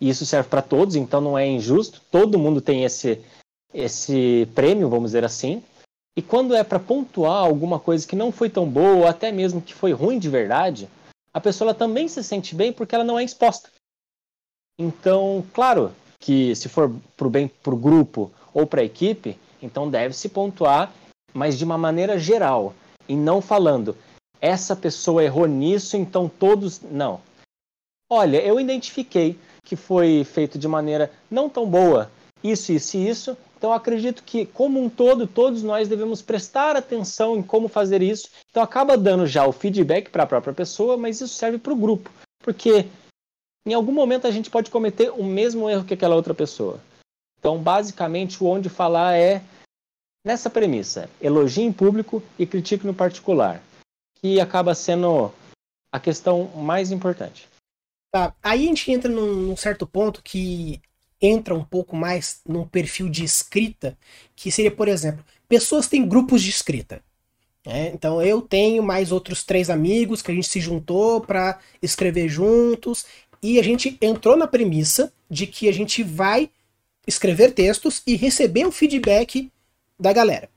e 0.00 0.08
isso 0.08 0.24
serve 0.24 0.48
para 0.48 0.62
todos, 0.62 0.94
então 0.94 1.20
não 1.20 1.36
é 1.36 1.46
injusto, 1.46 2.00
todo 2.10 2.38
mundo 2.38 2.60
tem 2.60 2.84
esse, 2.84 3.20
esse 3.72 4.48
prêmio, 4.54 4.88
vamos 4.88 5.10
dizer 5.10 5.24
assim. 5.24 5.62
E 6.18 6.22
quando 6.22 6.52
é 6.52 6.64
para 6.64 6.80
pontuar 6.80 7.44
alguma 7.44 7.78
coisa 7.78 8.04
que 8.04 8.16
não 8.16 8.32
foi 8.32 8.50
tão 8.50 8.68
boa, 8.68 8.96
ou 8.96 9.06
até 9.06 9.30
mesmo 9.30 9.62
que 9.62 9.72
foi 9.72 9.92
ruim 9.92 10.18
de 10.18 10.28
verdade, 10.28 10.88
a 11.32 11.40
pessoa 11.40 11.72
também 11.72 12.08
se 12.08 12.24
sente 12.24 12.56
bem 12.56 12.72
porque 12.72 12.92
ela 12.92 13.04
não 13.04 13.16
é 13.16 13.22
exposta. 13.22 13.70
Então, 14.76 15.46
claro 15.54 15.92
que 16.18 16.56
se 16.56 16.68
for 16.68 16.92
para 17.16 17.28
o 17.28 17.30
bem 17.30 17.46
para 17.46 17.72
o 17.72 17.78
grupo 17.78 18.32
ou 18.52 18.66
para 18.66 18.80
a 18.80 18.84
equipe, 18.84 19.38
então 19.62 19.88
deve 19.88 20.12
se 20.12 20.28
pontuar, 20.28 20.92
mas 21.32 21.56
de 21.56 21.62
uma 21.64 21.78
maneira 21.78 22.18
geral, 22.18 22.74
e 23.08 23.14
não 23.14 23.40
falando 23.40 23.96
essa 24.40 24.74
pessoa 24.74 25.22
errou 25.22 25.46
nisso, 25.46 25.96
então 25.96 26.28
todos. 26.28 26.80
Não. 26.80 27.20
Olha, 28.10 28.44
eu 28.44 28.58
identifiquei 28.58 29.38
que 29.62 29.76
foi 29.76 30.24
feito 30.24 30.58
de 30.58 30.66
maneira 30.66 31.12
não 31.30 31.48
tão 31.48 31.64
boa, 31.64 32.10
isso, 32.42 32.72
isso 32.72 32.96
e 32.96 33.08
isso. 33.08 33.36
Então, 33.58 33.72
acredito 33.72 34.22
que, 34.22 34.46
como 34.46 34.80
um 34.80 34.88
todo, 34.88 35.26
todos 35.26 35.64
nós 35.64 35.88
devemos 35.88 36.22
prestar 36.22 36.76
atenção 36.76 37.36
em 37.36 37.42
como 37.42 37.66
fazer 37.66 38.00
isso. 38.00 38.30
Então, 38.48 38.62
acaba 38.62 38.96
dando 38.96 39.26
já 39.26 39.44
o 39.44 39.52
feedback 39.52 40.10
para 40.10 40.22
a 40.22 40.26
própria 40.26 40.54
pessoa, 40.54 40.96
mas 40.96 41.20
isso 41.20 41.34
serve 41.34 41.58
para 41.58 41.72
o 41.72 41.76
grupo. 41.76 42.08
Porque 42.38 42.86
em 43.66 43.74
algum 43.74 43.92
momento 43.92 44.28
a 44.28 44.30
gente 44.30 44.48
pode 44.48 44.70
cometer 44.70 45.10
o 45.10 45.24
mesmo 45.24 45.68
erro 45.68 45.84
que 45.84 45.94
aquela 45.94 46.14
outra 46.14 46.32
pessoa. 46.32 46.80
Então, 47.40 47.58
basicamente, 47.58 48.42
o 48.42 48.46
onde 48.46 48.68
falar 48.68 49.16
é 49.16 49.42
nessa 50.24 50.48
premissa: 50.48 51.10
elogie 51.20 51.62
em 51.62 51.72
público 51.72 52.22
e 52.38 52.46
critique 52.46 52.86
no 52.86 52.94
particular, 52.94 53.60
que 54.20 54.40
acaba 54.40 54.72
sendo 54.72 55.32
a 55.92 55.98
questão 55.98 56.44
mais 56.54 56.92
importante. 56.92 57.48
Tá. 58.10 58.34
Aí 58.42 58.64
a 58.64 58.68
gente 58.68 58.90
entra 58.90 59.10
num, 59.10 59.34
num, 59.34 59.56
certo 59.56 59.86
ponto 59.86 60.22
que 60.22 60.80
entra 61.20 61.54
um 61.54 61.64
pouco 61.64 61.96
mais 61.96 62.40
num 62.46 62.66
perfil 62.66 63.08
de 63.08 63.24
escrita, 63.24 63.96
que 64.36 64.50
seria, 64.50 64.70
por 64.70 64.88
exemplo, 64.88 65.24
pessoas 65.48 65.88
têm 65.88 66.06
grupos 66.06 66.42
de 66.42 66.50
escrita. 66.50 67.02
Né? 67.66 67.90
Então 67.92 68.22
eu 68.22 68.40
tenho 68.40 68.82
mais 68.82 69.12
outros 69.12 69.44
três 69.44 69.68
amigos 69.68 70.22
que 70.22 70.30
a 70.30 70.34
gente 70.34 70.48
se 70.48 70.60
juntou 70.60 71.20
para 71.20 71.58
escrever 71.82 72.28
juntos 72.28 73.04
e 73.42 73.58
a 73.58 73.62
gente 73.62 73.96
entrou 74.00 74.36
na 74.36 74.46
premissa 74.46 75.12
de 75.30 75.46
que 75.46 75.68
a 75.68 75.72
gente 75.72 76.02
vai 76.02 76.50
escrever 77.06 77.52
textos 77.52 78.02
e 78.06 78.16
receber 78.16 78.66
o 78.66 78.72
feedback 78.72 79.50
da 79.98 80.12
galera. 80.12 80.48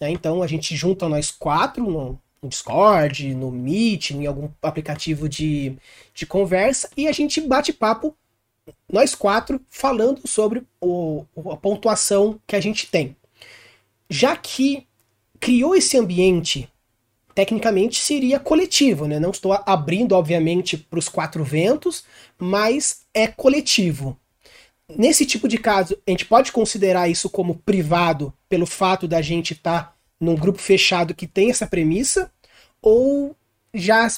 Né? 0.00 0.10
Então 0.10 0.42
a 0.42 0.46
gente 0.46 0.74
junta 0.76 1.08
nós 1.08 1.30
quatro 1.30 1.84
no, 1.84 2.20
no, 2.42 2.48
Discord, 2.48 3.34
no 3.34 3.50
Meet, 3.50 4.10
em 4.10 4.26
algum 4.26 4.48
aplicativo 4.62 5.28
de, 5.28 5.76
de 6.14 6.26
conversa 6.26 6.90
e 6.96 7.06
a 7.08 7.12
gente 7.12 7.40
bate 7.40 7.72
papo, 7.72 8.16
nós 8.90 9.14
quatro, 9.14 9.60
falando 9.68 10.26
sobre 10.26 10.62
o, 10.80 11.24
a 11.50 11.56
pontuação 11.56 12.40
que 12.46 12.56
a 12.56 12.60
gente 12.60 12.86
tem. 12.86 13.16
Já 14.08 14.36
que 14.36 14.86
criou 15.38 15.74
esse 15.74 15.96
ambiente, 15.96 16.68
tecnicamente 17.34 18.00
seria 18.00 18.40
coletivo, 18.40 19.06
né? 19.06 19.20
Não 19.20 19.30
estou 19.30 19.52
abrindo, 19.64 20.12
obviamente, 20.12 20.76
para 20.76 20.98
os 20.98 21.08
quatro 21.08 21.44
ventos, 21.44 22.04
mas 22.38 23.02
é 23.14 23.26
coletivo. 23.26 24.18
Nesse 24.88 25.26
tipo 25.26 25.46
de 25.46 25.58
caso, 25.58 25.96
a 26.06 26.10
gente 26.10 26.24
pode 26.24 26.50
considerar 26.50 27.08
isso 27.08 27.28
como 27.28 27.56
privado 27.56 28.32
pelo 28.48 28.66
fato 28.66 29.06
da 29.06 29.20
gente 29.20 29.52
estar 29.52 29.82
tá 29.82 29.94
num 30.18 30.34
grupo 30.34 30.58
fechado 30.58 31.14
que 31.14 31.26
tem 31.26 31.50
essa 31.50 31.66
premissa, 31.66 32.30
ou 32.80 33.36
já 33.74 34.08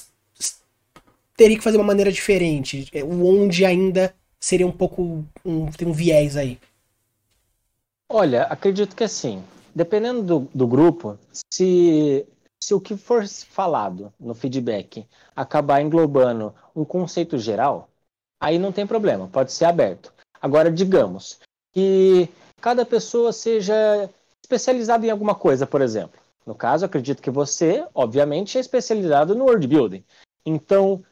teria 1.35 1.57
que 1.57 1.63
fazer 1.63 1.77
uma 1.77 1.83
maneira 1.83 2.11
diferente, 2.11 2.87
onde 3.03 3.65
ainda 3.65 4.15
seria 4.41 4.65
um 4.65 4.71
pouco 4.71 5.23
um, 5.45 5.71
tem 5.71 5.87
um 5.87 5.93
viés 5.93 6.35
aí. 6.35 6.59
Olha, 8.09 8.43
acredito 8.43 8.95
que 8.95 9.03
assim, 9.03 9.43
dependendo 9.73 10.21
do, 10.23 10.39
do 10.53 10.67
grupo, 10.67 11.17
se, 11.53 12.27
se 12.59 12.73
o 12.73 12.81
que 12.81 12.97
for 12.97 13.25
falado 13.27 14.11
no 14.19 14.33
feedback 14.33 15.07
acabar 15.35 15.81
englobando 15.81 16.53
um 16.75 16.83
conceito 16.83 17.37
geral, 17.37 17.89
aí 18.39 18.59
não 18.59 18.71
tem 18.71 18.85
problema, 18.85 19.27
pode 19.27 19.53
ser 19.53 19.65
aberto. 19.65 20.11
Agora, 20.41 20.71
digamos 20.71 21.39
que 21.71 22.27
cada 22.59 22.85
pessoa 22.85 23.31
seja 23.31 24.09
especializada 24.43 25.05
em 25.05 25.09
alguma 25.09 25.35
coisa, 25.35 25.65
por 25.65 25.81
exemplo. 25.81 26.19
No 26.45 26.55
caso, 26.55 26.85
acredito 26.85 27.21
que 27.21 27.29
você, 27.29 27.87
obviamente, 27.93 28.57
é 28.57 28.61
especializado 28.61 29.35
no 29.35 29.45
world 29.45 29.65
building. 29.67 30.03
Então, 30.45 31.03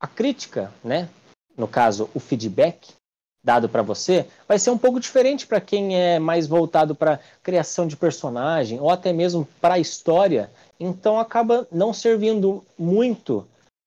a 0.00 0.06
crítica, 0.06 0.72
né, 0.82 1.08
no 1.58 1.68
caso, 1.68 2.08
o 2.14 2.20
feedback 2.20 2.94
dado 3.44 3.68
para 3.68 3.82
você, 3.82 4.26
vai 4.46 4.58
ser 4.58 4.70
um 4.70 4.78
pouco 4.78 4.98
diferente 4.98 5.46
para 5.46 5.60
quem 5.60 5.96
é 5.96 6.18
mais 6.18 6.46
voltado 6.46 6.94
para 6.94 7.20
criação 7.42 7.86
de 7.86 7.96
personagem 7.96 8.80
ou 8.80 8.90
até 8.90 9.12
mesmo 9.12 9.46
para 9.60 9.78
história. 9.78 10.50
Então, 10.78 11.18
acaba 11.18 11.66
não 11.70 11.92
servindo 11.92 12.64
muito. 12.78 13.46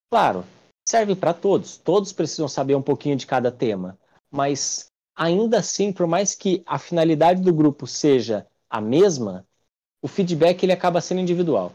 Claro, 0.09 0.45
serve 0.87 1.15
para 1.15 1.33
todos. 1.33 1.77
Todos 1.77 2.13
precisam 2.13 2.47
saber 2.47 2.75
um 2.75 2.81
pouquinho 2.81 3.15
de 3.15 3.25
cada 3.25 3.51
tema 3.51 3.97
mas 4.31 4.89
ainda 5.15 5.59
assim, 5.59 5.91
por 5.91 6.07
mais 6.07 6.33
que 6.33 6.63
a 6.65 6.79
finalidade 6.79 7.41
do 7.41 7.53
grupo 7.53 7.85
seja 7.85 8.47
a 8.69 8.79
mesma, 8.79 9.45
o 10.01 10.07
feedback 10.07 10.63
ele 10.63 10.71
acaba 10.71 11.01
sendo 11.01 11.19
individual. 11.19 11.73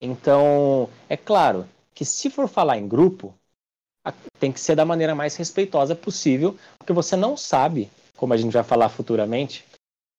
Então, 0.00 0.88
é 1.08 1.16
claro 1.16 1.68
que 1.94 2.04
se 2.04 2.30
for 2.30 2.48
falar 2.48 2.78
em 2.78 2.88
grupo, 2.88 3.34
tem 4.38 4.52
que 4.52 4.60
ser 4.60 4.74
da 4.74 4.84
maneira 4.84 5.14
mais 5.14 5.36
respeitosa 5.36 5.94
possível, 5.94 6.56
porque 6.78 6.92
você 6.92 7.16
não 7.16 7.36
sabe, 7.36 7.90
como 8.16 8.32
a 8.32 8.36
gente 8.36 8.52
vai 8.52 8.64
falar 8.64 8.88
futuramente, 8.88 9.64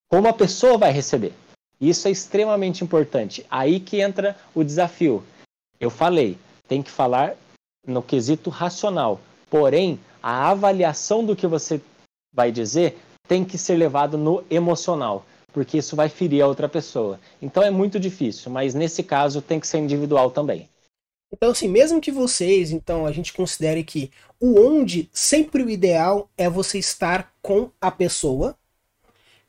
como 0.10 0.28
a 0.28 0.34
pessoa 0.34 0.78
vai 0.78 0.92
receber. 0.92 1.34
Isso 1.80 2.08
é 2.08 2.12
extremamente 2.12 2.84
importante. 2.84 3.46
Aí 3.50 3.80
que 3.80 4.02
entra 4.02 4.36
o 4.54 4.64
desafio. 4.64 5.24
Eu 5.80 5.90
falei, 5.90 6.38
tem 6.68 6.82
que 6.82 6.92
falar 6.92 7.36
no 7.88 8.02
quesito 8.02 8.50
racional. 8.50 9.20
Porém, 9.50 10.00
a 10.22 10.50
avaliação 10.50 11.26
do 11.26 11.36
que 11.36 11.48
você 11.48 11.82
vai 12.34 12.52
dizer 12.52 13.00
tem 13.28 13.46
que 13.46 13.58
ser 13.58 13.76
levado 13.76 14.18
no 14.18 14.44
emocional, 14.50 15.26
porque 15.54 15.78
isso 15.78 15.96
vai 15.96 16.10
ferir 16.10 16.42
a 16.42 16.48
outra 16.48 16.68
pessoa. 16.68 17.20
Então 17.42 17.64
é 17.64 17.70
muito 17.70 18.00
difícil, 18.00 18.52
mas 18.52 18.74
nesse 18.74 19.04
caso 19.04 19.42
tem 19.42 19.60
que 19.60 19.68
ser 19.68 19.78
individual 19.78 20.32
também. 20.32 20.68
Então, 21.32 21.52
assim, 21.52 21.68
mesmo 21.68 22.02
que 22.02 22.12
vocês, 22.12 22.72
então, 22.72 23.06
a 23.06 23.12
gente 23.12 23.34
considere 23.34 23.84
que 23.84 24.12
o 24.40 24.60
onde 24.60 25.10
sempre 25.14 25.62
o 25.62 25.70
ideal 25.70 26.30
é 26.38 26.50
você 26.50 26.80
estar 26.80 27.32
com 27.42 27.70
a 27.80 27.92
pessoa 27.92 28.58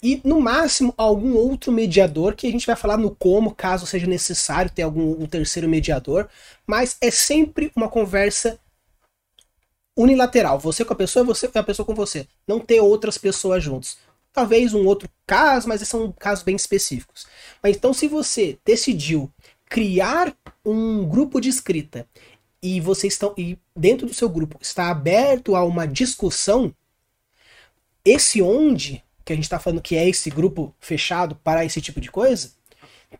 e, 0.03 0.21
no 0.25 0.41
máximo, 0.41 0.95
algum 0.97 1.37
outro 1.37 1.71
mediador, 1.71 2.35
que 2.35 2.47
a 2.47 2.51
gente 2.51 2.67
vai 2.67 2.77
falar 2.77 2.97
no 2.97 3.15
como, 3.15 3.55
caso 3.55 3.87
seja 3.87 4.07
necessário 4.07 4.71
ter 4.71 4.83
algum 4.83 5.23
um 5.23 5.27
terceiro 5.27 5.69
mediador, 5.69 6.29
mas 6.67 6.97
é 7.01 7.11
sempre 7.11 7.71
uma 7.77 7.89
conversa 7.89 8.59
unilateral. 9.95 10.59
Você 10.59 10.85
com 10.85 10.95
a 10.95 10.97
pessoa, 10.97 11.25
você 11.25 11.51
a 11.53 11.63
pessoa 11.63 11.85
com 11.85 11.95
você. 11.95 12.27
Não 12.49 12.59
ter 12.59 12.81
outras 12.81 13.19
pessoas 13.19 13.63
juntos. 13.63 13.99
Talvez 14.33 14.73
um 14.73 14.87
outro 14.87 15.09
caso, 15.27 15.69
mas 15.69 15.87
são 15.87 16.13
casos 16.13 16.45
bem 16.45 16.57
específicos. 16.57 17.27
Mas 17.63 17.77
então, 17.77 17.93
se 17.93 18.09
você 18.09 18.59
decidiu 18.65 19.31
criar 19.71 20.37
um 20.67 21.07
grupo 21.07 21.41
de 21.41 21.49
escrita 21.49 22.07
e 22.61 22.81
vocês 22.81 23.15
estão 23.15 23.33
e 23.39 23.57
dentro 23.75 24.07
do 24.07 24.13
seu 24.13 24.29
grupo 24.29 24.59
está 24.61 24.91
aberto 24.91 25.55
a 25.55 25.65
uma 25.65 25.87
discussão, 25.87 26.75
esse 28.05 28.43
onde 28.43 29.03
que 29.25 29.33
a 29.33 29.37
gente 29.37 29.45
está 29.45 29.61
falando 29.61 29.81
que 29.81 29.97
é 29.97 30.09
esse 30.09 30.29
grupo 30.29 30.75
fechado 30.81 31.37
para 31.37 31.65
esse 31.65 31.81
tipo 31.81 32.01
de 32.01 32.11
coisa, 32.11 32.51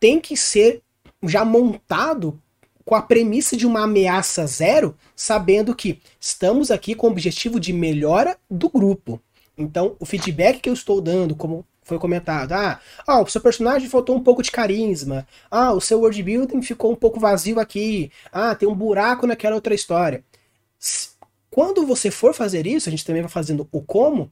tem 0.01 0.21
que 0.21 0.37
ser 0.37 0.83
já 1.23 1.45
montado 1.45 2.43
com 2.85 2.97
a 2.97 3.03
premissa 3.03 3.57
de 3.57 3.65
uma 3.65 3.85
ameaça 3.85 4.45
zero, 4.47 4.97
sabendo 5.15 5.75
que 5.75 6.01
estamos 6.19 6.73
aqui 6.73 6.97
com 6.97 7.07
o 7.07 7.11
objetivo 7.11 7.61
de 7.61 7.73
melhora 7.73 8.37
do 8.51 8.69
grupo. 8.69 9.21
Então, 9.57 9.95
o 10.01 10.05
feedback 10.05 10.59
que 10.59 10.69
eu 10.69 10.75
estou 10.75 11.01
dando, 11.01 11.37
como 11.37 11.65
foi 11.91 11.99
comentado, 11.99 12.53
ah, 12.53 12.81
ah, 13.05 13.21
o 13.21 13.27
seu 13.27 13.41
personagem 13.41 13.89
faltou 13.89 14.17
um 14.17 14.23
pouco 14.23 14.43
de 14.43 14.51
carisma, 14.53 15.27
ah, 15.51 15.73
o 15.73 15.81
seu 15.81 15.99
world 15.99 16.23
building 16.23 16.63
ficou 16.63 16.93
um 16.93 16.95
pouco 16.95 17.19
vazio 17.19 17.59
aqui, 17.59 18.13
ah, 18.33 18.55
tem 18.55 18.69
um 18.69 18.75
buraco 18.75 19.27
naquela 19.27 19.57
outra 19.57 19.75
história. 19.75 20.25
Quando 21.51 21.85
você 21.85 22.11
for 22.11 22.33
fazer 22.33 22.65
isso, 22.65 22.89
a 22.89 22.93
gente 22.93 23.05
também 23.05 23.23
vai 23.23 23.31
fazendo 23.31 23.69
o 23.73 23.83
como, 23.83 24.31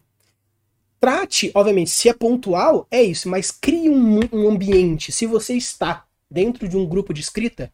trate, 1.01 1.51
obviamente, 1.53 1.91
se 1.91 2.09
é 2.09 2.13
pontual, 2.13 2.87
é 2.91 3.03
isso, 3.03 3.29
mas 3.29 3.51
crie 3.51 3.91
um, 3.91 4.21
um 4.33 4.49
ambiente. 4.49 5.11
Se 5.11 5.27
você 5.27 5.55
está 5.55 6.05
dentro 6.31 6.69
de 6.69 6.77
um 6.77 6.87
grupo 6.87 7.13
de 7.13 7.21
escrita, 7.21 7.73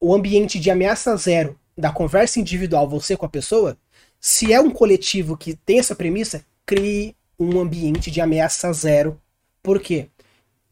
o 0.00 0.14
ambiente 0.14 0.58
de 0.58 0.70
ameaça 0.70 1.14
zero 1.16 1.58
da 1.76 1.92
conversa 1.92 2.40
individual, 2.40 2.88
você 2.88 3.14
com 3.14 3.26
a 3.26 3.28
pessoa, 3.28 3.76
se 4.18 4.54
é 4.54 4.60
um 4.60 4.70
coletivo 4.70 5.36
que 5.36 5.54
tem 5.54 5.78
essa 5.78 5.94
premissa, 5.94 6.44
crie 6.64 7.15
um 7.38 7.60
ambiente 7.60 8.10
de 8.10 8.20
ameaça 8.20 8.72
zero. 8.72 9.20
Por 9.62 9.80
quê? 9.80 10.08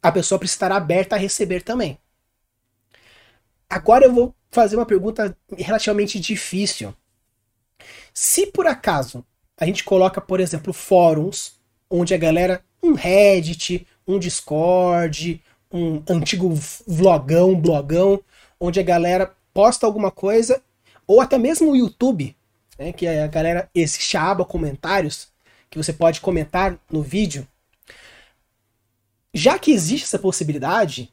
A 0.02 0.12
pessoa 0.12 0.38
precisa 0.38 0.56
estar 0.56 0.73
aberta 0.73 1.16
a 1.16 1.18
receber 1.18 1.62
também. 1.62 1.99
Agora 3.68 4.04
eu 4.04 4.12
vou 4.12 4.35
fazer 4.50 4.76
uma 4.76 4.87
pergunta 4.87 5.37
relativamente 5.56 6.21
difícil. 6.21 6.94
Se 8.12 8.47
por 8.47 8.66
acaso 8.66 9.25
a 9.56 9.66
gente 9.66 9.85
coloca, 9.85 10.21
por 10.21 10.40
exemplo, 10.40 10.73
fóruns 10.73 11.54
onde 11.90 12.14
a 12.14 12.18
galera, 12.18 12.62
um 12.83 12.94
Reddit, 12.94 13.87
um 14.06 14.18
Discord, 14.18 15.42
um 15.73 16.02
antigo 16.09 16.52
vlogão, 16.87 17.59
blogão, 17.59 18.23
onde 18.61 18.80
a 18.80 18.83
galera 18.83 19.35
posta 19.52 19.87
alguma 19.87 20.11
coisa, 20.11 20.62
ou 21.06 21.21
até 21.21 21.38
mesmo 21.38 21.71
o 21.71 21.76
YouTube, 21.76 22.37
né, 22.78 22.92
que 22.92 23.06
a 23.06 23.26
galera 23.26 23.71
existe 23.75 24.16
a 24.16 24.30
aba 24.30 24.44
comentários, 24.44 25.28
que 25.75 25.78
você 25.83 25.93
pode 25.93 26.21
comentar 26.21 26.78
no 26.88 27.02
vídeo. 27.02 27.47
Já 29.35 29.59
que 29.59 29.73
existe 29.73 30.04
essa 30.04 30.21
possibilidade, 30.21 31.12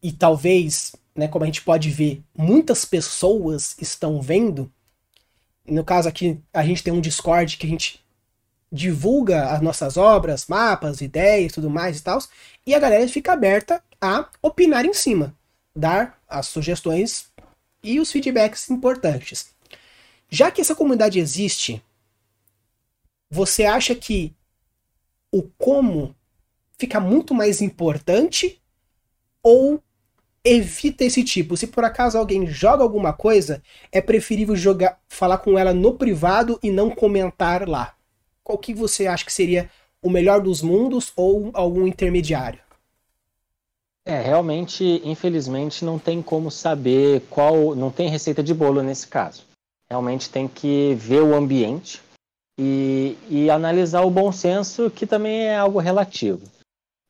e 0.00 0.12
talvez, 0.12 0.94
né, 1.16 1.26
como 1.26 1.42
a 1.42 1.46
gente 1.46 1.62
pode 1.62 1.90
ver, 1.90 2.22
muitas 2.32 2.84
pessoas 2.84 3.74
estão 3.80 4.22
vendo, 4.22 4.72
no 5.66 5.82
caso 5.82 6.08
aqui 6.08 6.38
a 6.54 6.64
gente 6.64 6.84
tem 6.84 6.92
um 6.92 7.00
Discord 7.00 7.56
que 7.56 7.66
a 7.66 7.68
gente 7.68 8.00
divulga 8.70 9.50
as 9.50 9.60
nossas 9.60 9.96
obras, 9.96 10.46
mapas, 10.46 11.00
ideias, 11.00 11.52
tudo 11.52 11.68
mais 11.68 11.98
e 11.98 12.02
tal, 12.02 12.20
e 12.64 12.76
a 12.76 12.78
galera 12.78 13.06
fica 13.08 13.32
aberta 13.32 13.82
a 14.00 14.28
opinar 14.40 14.86
em 14.86 14.94
cima 14.94 15.34
dar 15.74 16.20
as 16.28 16.46
sugestões 16.46 17.26
e 17.82 17.98
os 17.98 18.12
feedbacks 18.12 18.70
importantes. 18.70 19.50
Já 20.30 20.52
que 20.52 20.60
essa 20.60 20.74
comunidade 20.76 21.18
existe, 21.18 21.82
você 23.32 23.64
acha 23.64 23.94
que 23.94 24.36
o 25.32 25.42
como 25.56 26.14
fica 26.78 27.00
muito 27.00 27.32
mais 27.32 27.62
importante 27.62 28.60
ou 29.42 29.82
evita 30.44 31.02
esse 31.02 31.24
tipo? 31.24 31.56
Se 31.56 31.66
por 31.66 31.82
acaso 31.82 32.18
alguém 32.18 32.46
joga 32.46 32.82
alguma 32.82 33.14
coisa, 33.14 33.62
é 33.90 34.02
preferível 34.02 34.54
jogar, 34.54 35.00
falar 35.08 35.38
com 35.38 35.58
ela 35.58 35.72
no 35.72 35.94
privado 35.94 36.60
e 36.62 36.70
não 36.70 36.90
comentar 36.90 37.66
lá. 37.66 37.94
Qual 38.44 38.58
que 38.58 38.74
você 38.74 39.06
acha 39.06 39.24
que 39.24 39.32
seria 39.32 39.70
o 40.02 40.10
melhor 40.10 40.42
dos 40.42 40.60
mundos 40.60 41.10
ou 41.16 41.50
algum 41.54 41.86
intermediário? 41.86 42.60
É, 44.04 44.20
realmente, 44.20 45.00
infelizmente, 45.04 45.86
não 45.86 45.98
tem 45.98 46.20
como 46.20 46.50
saber 46.50 47.22
qual. 47.30 47.74
Não 47.74 47.90
tem 47.90 48.10
receita 48.10 48.42
de 48.42 48.52
bolo 48.52 48.82
nesse 48.82 49.06
caso. 49.06 49.44
Realmente 49.88 50.28
tem 50.28 50.46
que 50.46 50.94
ver 50.96 51.22
o 51.22 51.34
ambiente 51.34 52.02
e, 52.62 53.18
e 53.28 53.50
analisar 53.50 54.02
o 54.02 54.10
bom 54.10 54.30
senso, 54.30 54.88
que 54.88 55.04
também 55.04 55.46
é 55.46 55.56
algo 55.56 55.80
relativo. 55.80 56.46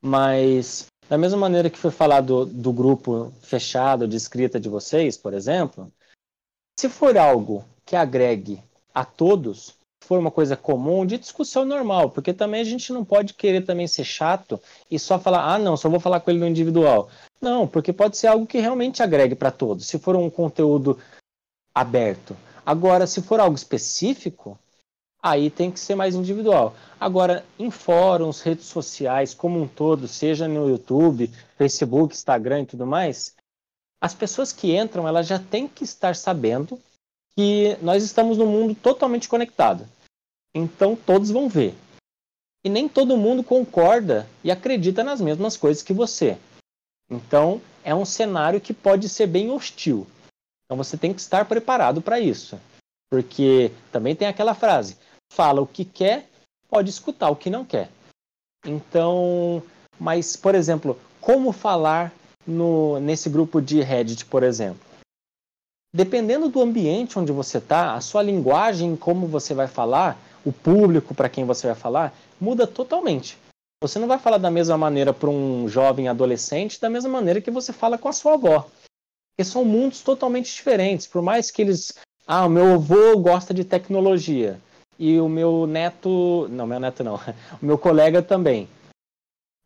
Mas, 0.01 0.87
da 1.07 1.15
mesma 1.15 1.37
maneira 1.37 1.69
que 1.69 1.77
foi 1.77 1.91
falado 1.91 2.45
do, 2.45 2.53
do 2.53 2.73
grupo 2.73 3.31
fechado 3.41 4.07
de 4.07 4.17
escrita 4.17 4.59
de 4.59 4.67
vocês, 4.67 5.15
por 5.15 5.31
exemplo, 5.31 5.91
se 6.79 6.89
for 6.89 7.15
algo 7.17 7.63
que 7.85 7.95
agregue 7.95 8.59
a 8.95 9.05
todos, 9.05 9.75
for 10.03 10.17
uma 10.17 10.31
coisa 10.31 10.57
comum, 10.57 11.05
de 11.05 11.19
discussão 11.19 11.63
normal, 11.63 12.09
porque 12.09 12.33
também 12.33 12.61
a 12.61 12.65
gente 12.65 12.91
não 12.91 13.05
pode 13.05 13.35
querer 13.35 13.63
também 13.63 13.87
ser 13.87 14.03
chato 14.03 14.59
e 14.89 14.97
só 14.97 15.19
falar, 15.19 15.53
ah, 15.53 15.59
não, 15.59 15.77
só 15.77 15.87
vou 15.87 15.99
falar 15.99 16.19
com 16.19 16.31
ele 16.31 16.39
no 16.39 16.47
individual. 16.47 17.09
Não, 17.39 17.67
porque 17.67 17.93
pode 17.93 18.17
ser 18.17 18.27
algo 18.27 18.47
que 18.47 18.59
realmente 18.59 19.03
agregue 19.03 19.35
para 19.35 19.51
todos, 19.51 19.85
se 19.85 19.99
for 19.99 20.15
um 20.15 20.31
conteúdo 20.31 20.99
aberto. 21.75 22.35
Agora, 22.65 23.05
se 23.05 23.21
for 23.21 23.39
algo 23.39 23.55
específico, 23.55 24.57
aí 25.23 25.49
tem 25.49 25.71
que 25.71 25.79
ser 25.79 25.95
mais 25.95 26.13
individual. 26.13 26.75
Agora, 26.99 27.45
em 27.57 27.71
fóruns, 27.71 28.41
redes 28.41 28.65
sociais, 28.65 29.33
como 29.33 29.61
um 29.61 29.67
todo, 29.67 30.05
seja 30.05 30.49
no 30.49 30.69
YouTube, 30.69 31.31
Facebook, 31.57 32.13
Instagram 32.13 32.63
e 32.63 32.65
tudo 32.65 32.85
mais, 32.85 33.33
as 34.01 34.13
pessoas 34.13 34.51
que 34.51 34.75
entram, 34.75 35.07
elas 35.07 35.25
já 35.25 35.39
têm 35.39 35.65
que 35.65 35.85
estar 35.85 36.13
sabendo 36.13 36.77
que 37.35 37.77
nós 37.81 38.03
estamos 38.03 38.37
num 38.37 38.45
mundo 38.45 38.75
totalmente 38.75 39.29
conectado. 39.29 39.87
Então 40.53 40.95
todos 40.95 41.31
vão 41.31 41.47
ver. 41.47 41.73
E 42.65 42.69
nem 42.69 42.87
todo 42.87 43.17
mundo 43.17 43.43
concorda 43.43 44.27
e 44.43 44.51
acredita 44.51 45.03
nas 45.03 45.21
mesmas 45.21 45.55
coisas 45.55 45.81
que 45.81 45.93
você. 45.93 46.37
Então 47.09 47.61
é 47.83 47.95
um 47.95 48.05
cenário 48.05 48.61
que 48.61 48.73
pode 48.73 49.07
ser 49.07 49.27
bem 49.27 49.49
hostil. 49.49 50.05
Então 50.65 50.77
você 50.77 50.97
tem 50.97 51.13
que 51.13 51.21
estar 51.21 51.45
preparado 51.45 52.01
para 52.01 52.19
isso. 52.19 52.59
Porque 53.09 53.71
também 53.91 54.15
tem 54.15 54.27
aquela 54.27 54.55
frase: 54.55 54.97
fala 55.35 55.61
o 55.61 55.67
que 55.67 55.85
quer, 55.85 56.29
pode 56.69 56.89
escutar 56.89 57.29
o 57.29 57.35
que 57.35 57.49
não 57.49 57.65
quer. 57.65 57.89
Então, 58.65 59.61
mas, 59.99 60.35
por 60.35 60.55
exemplo, 60.55 60.97
como 61.19 61.51
falar 61.51 62.13
no, 62.45 62.99
nesse 62.99 63.29
grupo 63.29 63.61
de 63.61 63.81
Reddit, 63.81 64.25
por 64.25 64.43
exemplo? 64.43 64.93
dependendo 65.93 66.49
do 66.49 66.59
ambiente 66.59 67.19
onde 67.19 67.31
você 67.31 67.59
está, 67.59 67.93
a 67.93 68.01
sua 68.01 68.23
linguagem, 68.23 68.95
como 68.95 69.27
você 69.27 69.53
vai 69.53 69.67
falar, 69.67 70.17
o 70.43 70.51
público 70.51 71.13
para 71.13 71.29
quem 71.29 71.45
você 71.45 71.67
vai 71.67 71.75
falar, 71.75 72.13
muda 72.41 72.65
totalmente. 72.65 73.37
Você 73.81 73.99
não 73.99 74.07
vai 74.07 74.17
falar 74.17 74.37
da 74.37 74.49
mesma 74.49 74.77
maneira 74.77 75.13
para 75.13 75.29
um 75.29 75.67
jovem 75.67 76.07
adolescente, 76.07 76.81
da 76.81 76.89
mesma 76.89 77.09
maneira 77.09 77.41
que 77.41 77.51
você 77.51 77.71
fala 77.71 77.97
com 77.97 78.09
a 78.09 78.13
sua 78.13 78.33
avó. 78.33 78.61
Porque 78.61 79.49
são 79.49 79.63
mundos 79.63 80.01
totalmente 80.01 80.53
diferentes. 80.53 81.05
Por 81.05 81.21
mais 81.21 81.51
que 81.51 81.61
eles. 81.61 81.93
Ah, 82.25 82.45
o 82.45 82.49
meu 82.49 82.73
avô 82.73 83.17
gosta 83.19 83.53
de 83.53 83.65
tecnologia. 83.65 84.59
E 85.05 85.19
o 85.19 85.27
meu 85.27 85.67
neto. 85.67 86.47
Não, 86.49 86.65
meu 86.65 86.79
neto 86.79 87.03
não. 87.03 87.15
O 87.61 87.65
meu 87.65 87.77
colega 87.77 88.23
também. 88.23 88.69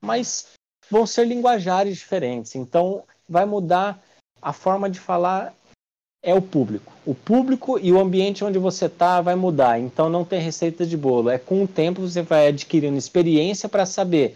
Mas 0.04 0.48
vão 0.90 1.06
ser 1.06 1.28
linguajares 1.28 1.96
diferentes. 1.96 2.56
Então, 2.56 3.04
vai 3.30 3.46
mudar 3.46 4.04
a 4.42 4.52
forma 4.52 4.90
de 4.90 5.00
falar 5.00 5.54
é 6.24 6.34
o 6.34 6.42
público. 6.42 6.92
O 7.06 7.14
público 7.14 7.78
e 7.78 7.92
o 7.92 8.00
ambiente 8.00 8.44
onde 8.44 8.58
você 8.58 8.88
está 8.88 9.22
vai 9.22 9.36
mudar. 9.36 9.80
Então 9.80 10.10
não 10.10 10.26
tem 10.26 10.42
receita 10.42 10.88
de 10.88 10.98
bolo. 10.98 11.30
É 11.30 11.38
com 11.38 11.64
o 11.64 11.68
tempo 11.68 12.02
você 12.02 12.24
vai 12.24 12.48
adquirindo 12.48 12.98
experiência 12.98 13.70
para 13.70 13.86
saber. 13.86 14.36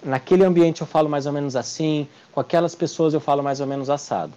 Naquele 0.00 0.44
ambiente 0.44 0.80
eu 0.80 0.86
falo 0.86 1.08
mais 1.08 1.26
ou 1.26 1.32
menos 1.32 1.56
assim, 1.56 2.06
com 2.30 2.38
aquelas 2.38 2.76
pessoas 2.76 3.14
eu 3.14 3.20
falo 3.20 3.42
mais 3.42 3.58
ou 3.58 3.66
menos 3.66 3.90
assado. 3.90 4.32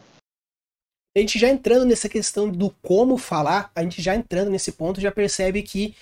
A 1.16 1.20
gente 1.20 1.38
já 1.38 1.48
entrando 1.50 1.86
nessa 1.86 2.10
questão 2.10 2.50
do 2.50 2.72
como 2.82 3.18
falar, 3.18 3.72
a 3.76 3.84
gente 3.84 4.02
já 4.02 4.16
entrando 4.16 4.50
nesse 4.50 4.72
ponto 4.72 5.00
já 5.00 5.12
percebe 5.12 5.62
que 5.62 5.96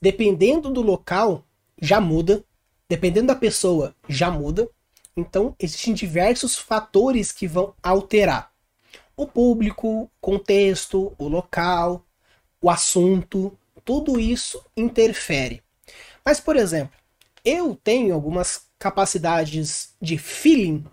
dependendo 0.00 0.70
do 0.70 0.82
local 0.82 1.44
já 1.80 2.00
muda, 2.00 2.44
dependendo 2.88 3.26
da 3.28 3.34
pessoa 3.34 3.94
já 4.08 4.30
muda. 4.30 4.68
Então 5.16 5.54
existem 5.58 5.94
diversos 5.94 6.56
fatores 6.56 7.32
que 7.32 7.48
vão 7.48 7.74
alterar 7.82 8.52
o 9.16 9.26
público, 9.26 10.10
contexto, 10.20 11.12
o 11.18 11.26
local, 11.26 12.04
o 12.60 12.70
assunto, 12.70 13.56
tudo 13.84 14.20
isso 14.20 14.62
interfere. 14.76 15.62
Mas, 16.24 16.38
por 16.38 16.56
exemplo, 16.56 16.92
eu 17.44 17.74
tenho 17.82 18.14
algumas 18.14 18.66
capacidades 18.78 19.94
de 20.00 20.18
feeling 20.18 20.84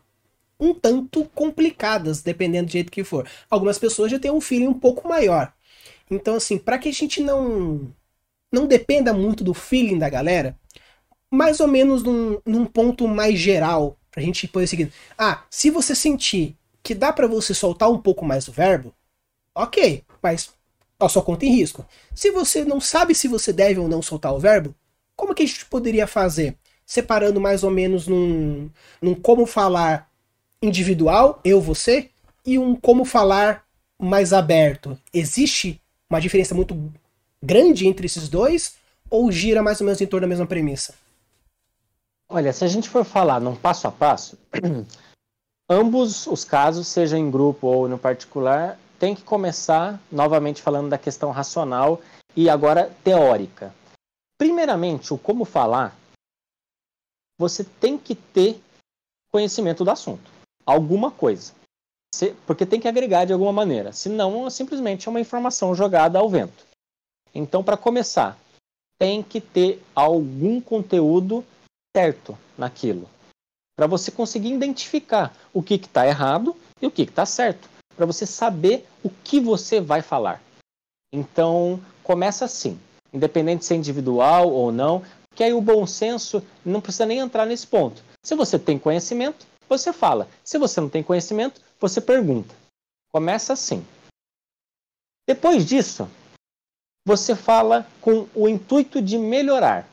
um 0.59 0.73
tanto 0.73 1.25
complicadas, 1.35 2.21
dependendo 2.21 2.67
do 2.67 2.71
jeito 2.71 2.91
que 2.91 3.03
for. 3.03 3.27
Algumas 3.49 3.77
pessoas 3.77 4.11
já 4.11 4.19
têm 4.19 4.31
um 4.31 4.41
feeling 4.41 4.67
um 4.67 4.73
pouco 4.73 5.07
maior. 5.07 5.53
Então, 6.09 6.35
assim, 6.35 6.57
para 6.57 6.77
que 6.77 6.89
a 6.89 6.93
gente 6.93 7.21
não 7.21 7.93
não 8.51 8.67
dependa 8.67 9.11
muito 9.11 9.43
do 9.43 9.53
feeling 9.53 9.97
da 9.97 10.07
galera, 10.07 10.55
mais 11.29 11.59
ou 11.59 11.67
menos 11.67 12.03
num, 12.03 12.39
num 12.45 12.65
ponto 12.65 13.07
mais 13.07 13.39
geral, 13.39 13.97
pra 14.11 14.21
gente 14.21 14.47
poder 14.47 14.67
seguir. 14.67 14.93
Ah, 15.17 15.43
se 15.49 15.71
você 15.71 15.95
sentir 15.95 16.55
que 16.83 16.93
dá 16.93 17.11
para 17.11 17.25
você 17.27 17.55
soltar 17.55 17.89
um 17.89 17.97
pouco 17.97 18.23
mais 18.23 18.47
o 18.47 18.51
verbo, 18.51 18.93
ok, 19.55 20.03
mas 20.21 20.51
a 20.99 21.09
sua 21.09 21.23
conta 21.23 21.45
em 21.45 21.55
risco. 21.55 21.83
Se 22.13 22.29
você 22.29 22.63
não 22.63 22.79
sabe 22.79 23.15
se 23.15 23.27
você 23.27 23.51
deve 23.51 23.79
ou 23.79 23.87
não 23.87 24.03
soltar 24.03 24.33
o 24.33 24.39
verbo, 24.39 24.75
como 25.15 25.33
que 25.33 25.41
a 25.41 25.45
gente 25.45 25.65
poderia 25.65 26.05
fazer? 26.05 26.55
Separando 26.85 27.41
mais 27.41 27.63
ou 27.63 27.71
menos 27.71 28.07
num, 28.07 28.69
num 29.01 29.15
como 29.15 29.47
falar 29.47 30.09
individual, 30.63 31.39
eu, 31.43 31.59
você, 31.59 32.09
e 32.45 32.57
um 32.57 32.75
como 32.75 33.03
falar 33.03 33.65
mais 34.01 34.31
aberto. 34.31 34.97
Existe 35.13 35.81
uma 36.09 36.21
diferença 36.21 36.55
muito 36.55 36.91
grande 37.41 37.85
entre 37.85 38.05
esses 38.05 38.29
dois? 38.29 38.75
Ou 39.09 39.31
gira 39.31 39.61
mais 39.61 39.81
ou 39.81 39.85
menos 39.85 40.01
em 40.01 40.07
torno 40.07 40.21
da 40.21 40.29
mesma 40.29 40.47
premissa? 40.47 40.95
Olha, 42.29 42.53
se 42.53 42.63
a 42.63 42.67
gente 42.67 42.89
for 42.89 43.03
falar 43.03 43.39
num 43.39 43.55
passo 43.55 43.87
a 43.87 43.91
passo, 43.91 44.39
ambos 45.69 46.25
os 46.25 46.43
casos, 46.43 46.87
seja 46.87 47.17
em 47.17 47.29
grupo 47.29 47.67
ou 47.67 47.87
no 47.87 47.97
particular, 47.97 48.79
tem 48.97 49.13
que 49.13 49.21
começar 49.21 50.01
novamente 50.11 50.61
falando 50.61 50.89
da 50.89 50.97
questão 50.97 51.29
racional 51.29 52.01
e 52.35 52.49
agora 52.49 52.89
teórica. 53.03 53.75
Primeiramente, 54.37 55.13
o 55.13 55.17
como 55.17 55.45
falar, 55.45 55.95
você 57.37 57.63
tem 57.63 57.97
que 57.97 58.15
ter 58.15 58.61
conhecimento 59.31 59.83
do 59.83 59.91
assunto, 59.91 60.31
alguma 60.65 61.11
coisa, 61.11 61.53
porque 62.45 62.65
tem 62.65 62.79
que 62.79 62.87
agregar 62.87 63.25
de 63.25 63.33
alguma 63.33 63.51
maneira, 63.51 63.91
senão 63.91 64.49
simplesmente 64.49 65.07
é 65.07 65.11
uma 65.11 65.21
informação 65.21 65.73
jogada 65.75 66.19
ao 66.19 66.29
vento. 66.29 66.65
Então, 67.33 67.63
para 67.63 67.77
começar, 67.77 68.37
tem 68.97 69.23
que 69.23 69.41
ter 69.41 69.83
algum 69.95 70.61
conteúdo 70.61 71.43
certo 71.95 72.37
naquilo 72.57 73.09
para 73.75 73.87
você 73.87 74.11
conseguir 74.11 74.53
identificar 74.53 75.35
o 75.51 75.61
que 75.63 75.75
está 75.75 76.07
errado 76.07 76.55
e 76.81 76.85
o 76.85 76.91
que 76.91 77.01
está 77.01 77.25
certo, 77.25 77.67
para 77.95 78.05
você 78.05 78.25
saber 78.25 78.85
o 79.03 79.09
que 79.09 79.39
você 79.39 79.81
vai 79.81 80.01
falar. 80.01 80.41
Então, 81.11 81.81
começa 82.03 82.45
assim, 82.45 82.79
independente 83.11 83.65
se 83.65 83.73
é 83.73 83.77
individual 83.77 84.51
ou 84.51 84.71
não, 84.71 85.03
que 85.35 85.43
aí 85.43 85.53
o 85.53 85.61
bom 85.61 85.87
senso 85.87 86.43
não 86.63 86.81
precisa 86.81 87.05
nem 87.05 87.19
entrar 87.19 87.45
nesse 87.45 87.65
ponto. 87.65 88.03
Se 88.23 88.35
você 88.35 88.59
tem 88.59 88.77
conhecimento, 88.77 89.45
você 89.77 89.91
fala. 89.91 90.27
Se 90.43 90.57
você 90.57 90.79
não 90.79 90.89
tem 90.89 91.03
conhecimento, 91.03 91.61
você 91.79 91.99
pergunta. 91.99 92.53
Começa 93.11 93.53
assim. 93.53 93.85
Depois 95.27 95.65
disso, 95.65 96.09
você 97.05 97.35
fala 97.35 97.87
com 98.01 98.27
o 98.35 98.47
intuito 98.47 99.01
de 99.01 99.17
melhorar, 99.17 99.87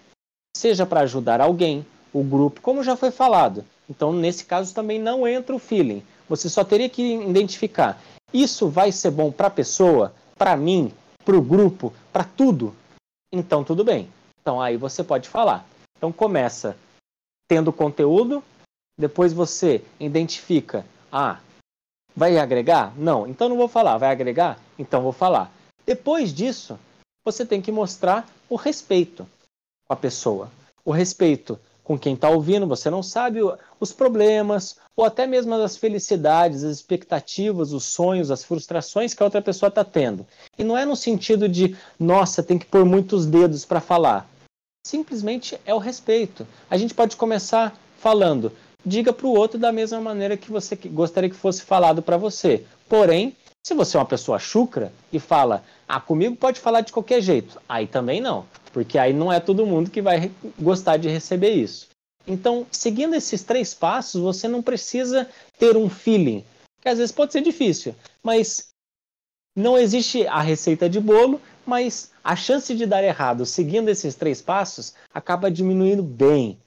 seja 0.56 0.84
para 0.84 1.00
ajudar 1.00 1.40
alguém, 1.40 1.86
o 2.12 2.22
grupo, 2.22 2.60
como 2.60 2.82
já 2.82 2.96
foi 2.96 3.10
falado. 3.10 3.64
Então, 3.88 4.12
nesse 4.12 4.44
caso, 4.44 4.74
também 4.74 5.00
não 5.00 5.26
entra 5.26 5.54
o 5.54 5.58
feeling. 5.58 6.02
Você 6.28 6.48
só 6.48 6.62
teria 6.64 6.88
que 6.88 7.14
identificar: 7.14 8.00
isso 8.32 8.68
vai 8.68 8.92
ser 8.92 9.10
bom 9.10 9.32
para 9.32 9.48
a 9.48 9.50
pessoa, 9.50 10.14
para 10.36 10.56
mim, 10.56 10.92
para 11.24 11.36
o 11.36 11.42
grupo, 11.42 11.92
para 12.12 12.24
tudo? 12.24 12.74
Então, 13.32 13.64
tudo 13.64 13.84
bem. 13.84 14.08
Então, 14.40 14.60
aí 14.60 14.76
você 14.76 15.02
pode 15.02 15.28
falar. 15.28 15.66
Então, 15.96 16.12
começa 16.12 16.76
tendo 17.48 17.72
conteúdo, 17.72 18.42
depois 19.00 19.32
você 19.32 19.82
identifica: 19.98 20.84
ah, 21.10 21.40
vai 22.14 22.38
agregar? 22.38 22.92
Não, 22.96 23.26
então 23.26 23.48
não 23.48 23.56
vou 23.56 23.68
falar. 23.68 23.96
Vai 23.98 24.10
agregar? 24.10 24.60
Então 24.78 25.02
vou 25.02 25.12
falar. 25.12 25.52
Depois 25.84 26.32
disso, 26.32 26.78
você 27.24 27.44
tem 27.44 27.60
que 27.60 27.72
mostrar 27.72 28.28
o 28.48 28.56
respeito 28.56 29.26
com 29.86 29.92
a 29.92 29.96
pessoa. 29.96 30.50
O 30.84 30.92
respeito 30.92 31.58
com 31.82 31.98
quem 31.98 32.14
está 32.14 32.28
ouvindo, 32.28 32.68
você 32.68 32.88
não 32.88 33.02
sabe 33.02 33.40
os 33.80 33.92
problemas, 33.92 34.76
ou 34.96 35.04
até 35.04 35.26
mesmo 35.26 35.52
as 35.54 35.76
felicidades, 35.76 36.62
as 36.62 36.76
expectativas, 36.76 37.72
os 37.72 37.84
sonhos, 37.84 38.30
as 38.30 38.44
frustrações 38.44 39.12
que 39.12 39.22
a 39.22 39.26
outra 39.26 39.42
pessoa 39.42 39.68
está 39.68 39.82
tendo. 39.82 40.24
E 40.56 40.62
não 40.62 40.78
é 40.78 40.84
no 40.84 40.94
sentido 40.94 41.48
de, 41.48 41.76
nossa, 41.98 42.44
tem 42.44 42.58
que 42.58 42.66
pôr 42.66 42.84
muitos 42.84 43.26
dedos 43.26 43.64
para 43.64 43.80
falar. 43.80 44.28
Simplesmente 44.86 45.58
é 45.66 45.74
o 45.74 45.78
respeito. 45.78 46.46
A 46.70 46.76
gente 46.76 46.94
pode 46.94 47.16
começar 47.16 47.76
falando: 47.98 48.52
diga 48.84 49.12
para 49.12 49.26
o 49.26 49.34
outro 49.34 49.58
da 49.58 49.72
mesma 49.72 50.00
maneira 50.00 50.36
que 50.36 50.50
você 50.50 50.76
gostaria 50.76 51.30
que 51.30 51.36
fosse 51.36 51.62
falado 51.62 52.02
para 52.02 52.16
você. 52.16 52.64
Porém, 52.88 53.36
se 53.62 53.74
você 53.74 53.96
é 53.96 54.00
uma 54.00 54.06
pessoa 54.06 54.38
chucra 54.38 54.92
e 55.12 55.18
fala, 55.18 55.62
ah, 55.86 56.00
comigo 56.00 56.34
pode 56.36 56.60
falar 56.60 56.80
de 56.80 56.92
qualquer 56.92 57.20
jeito, 57.20 57.60
aí 57.68 57.86
também 57.86 58.20
não, 58.20 58.46
porque 58.72 58.98
aí 58.98 59.12
não 59.12 59.32
é 59.32 59.38
todo 59.38 59.66
mundo 59.66 59.90
que 59.90 60.00
vai 60.00 60.30
gostar 60.58 60.96
de 60.96 61.08
receber 61.08 61.50
isso. 61.50 61.88
Então, 62.26 62.66
seguindo 62.70 63.14
esses 63.14 63.42
três 63.42 63.74
passos, 63.74 64.20
você 64.20 64.48
não 64.48 64.62
precisa 64.62 65.28
ter 65.58 65.76
um 65.76 65.88
feeling, 65.88 66.44
que 66.80 66.88
às 66.88 66.98
vezes 66.98 67.12
pode 67.12 67.32
ser 67.32 67.42
difícil, 67.42 67.94
mas 68.22 68.70
não 69.56 69.76
existe 69.76 70.26
a 70.26 70.40
receita 70.40 70.88
de 70.88 71.00
bolo, 71.00 71.40
mas 71.66 72.10
a 72.22 72.34
chance 72.36 72.74
de 72.74 72.86
dar 72.86 73.04
errado 73.04 73.44
seguindo 73.44 73.88
esses 73.88 74.14
três 74.14 74.40
passos 74.40 74.94
acaba 75.12 75.50
diminuindo 75.50 76.02
bem. 76.02 76.58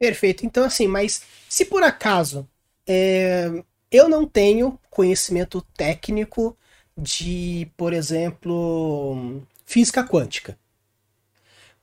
Perfeito. 0.00 0.46
Então, 0.46 0.64
assim, 0.64 0.88
mas 0.88 1.22
se 1.48 1.64
por 1.66 1.82
acaso 1.82 2.48
é, 2.88 3.62
eu 3.90 4.08
não 4.08 4.26
tenho 4.26 4.78
conhecimento 4.90 5.60
técnico 5.76 6.56
de, 6.96 7.70
por 7.76 7.92
exemplo, 7.92 9.42
física 9.66 10.02
quântica, 10.02 10.58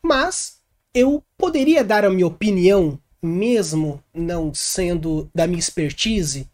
mas 0.01 0.60
eu 0.93 1.23
poderia 1.38 1.84
dar 1.84 2.06
a 2.06 2.10
minha 2.10 2.27
opinião, 2.27 2.99
mesmo 3.21 4.03
não 4.13 4.53
sendo 4.53 5.30
da 5.34 5.45
minha 5.47 5.60
expertise, 5.60 6.49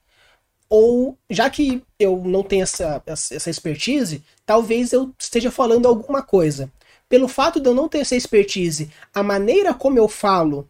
ou 0.70 1.18
já 1.30 1.50
que 1.50 1.84
eu 2.00 2.24
não 2.26 2.44
tenho 2.44 2.64
essa, 2.64 3.04
essa 3.08 3.50
expertise, 3.50 4.24
talvez 4.46 4.94
eu 4.94 5.14
esteja 5.20 5.52
falando 5.52 5.88
alguma 5.88 6.24
coisa. 6.24 6.72
Pelo 7.10 7.28
fato 7.28 7.60
de 7.60 7.70
eu 7.70 7.76
não 7.76 7.90
ter 7.90 8.00
essa 8.00 8.16
expertise, 8.16 8.92
a 9.14 9.24
maneira 9.24 9.74
como 9.74 10.00
eu 10.00 10.08
falo 10.10 10.70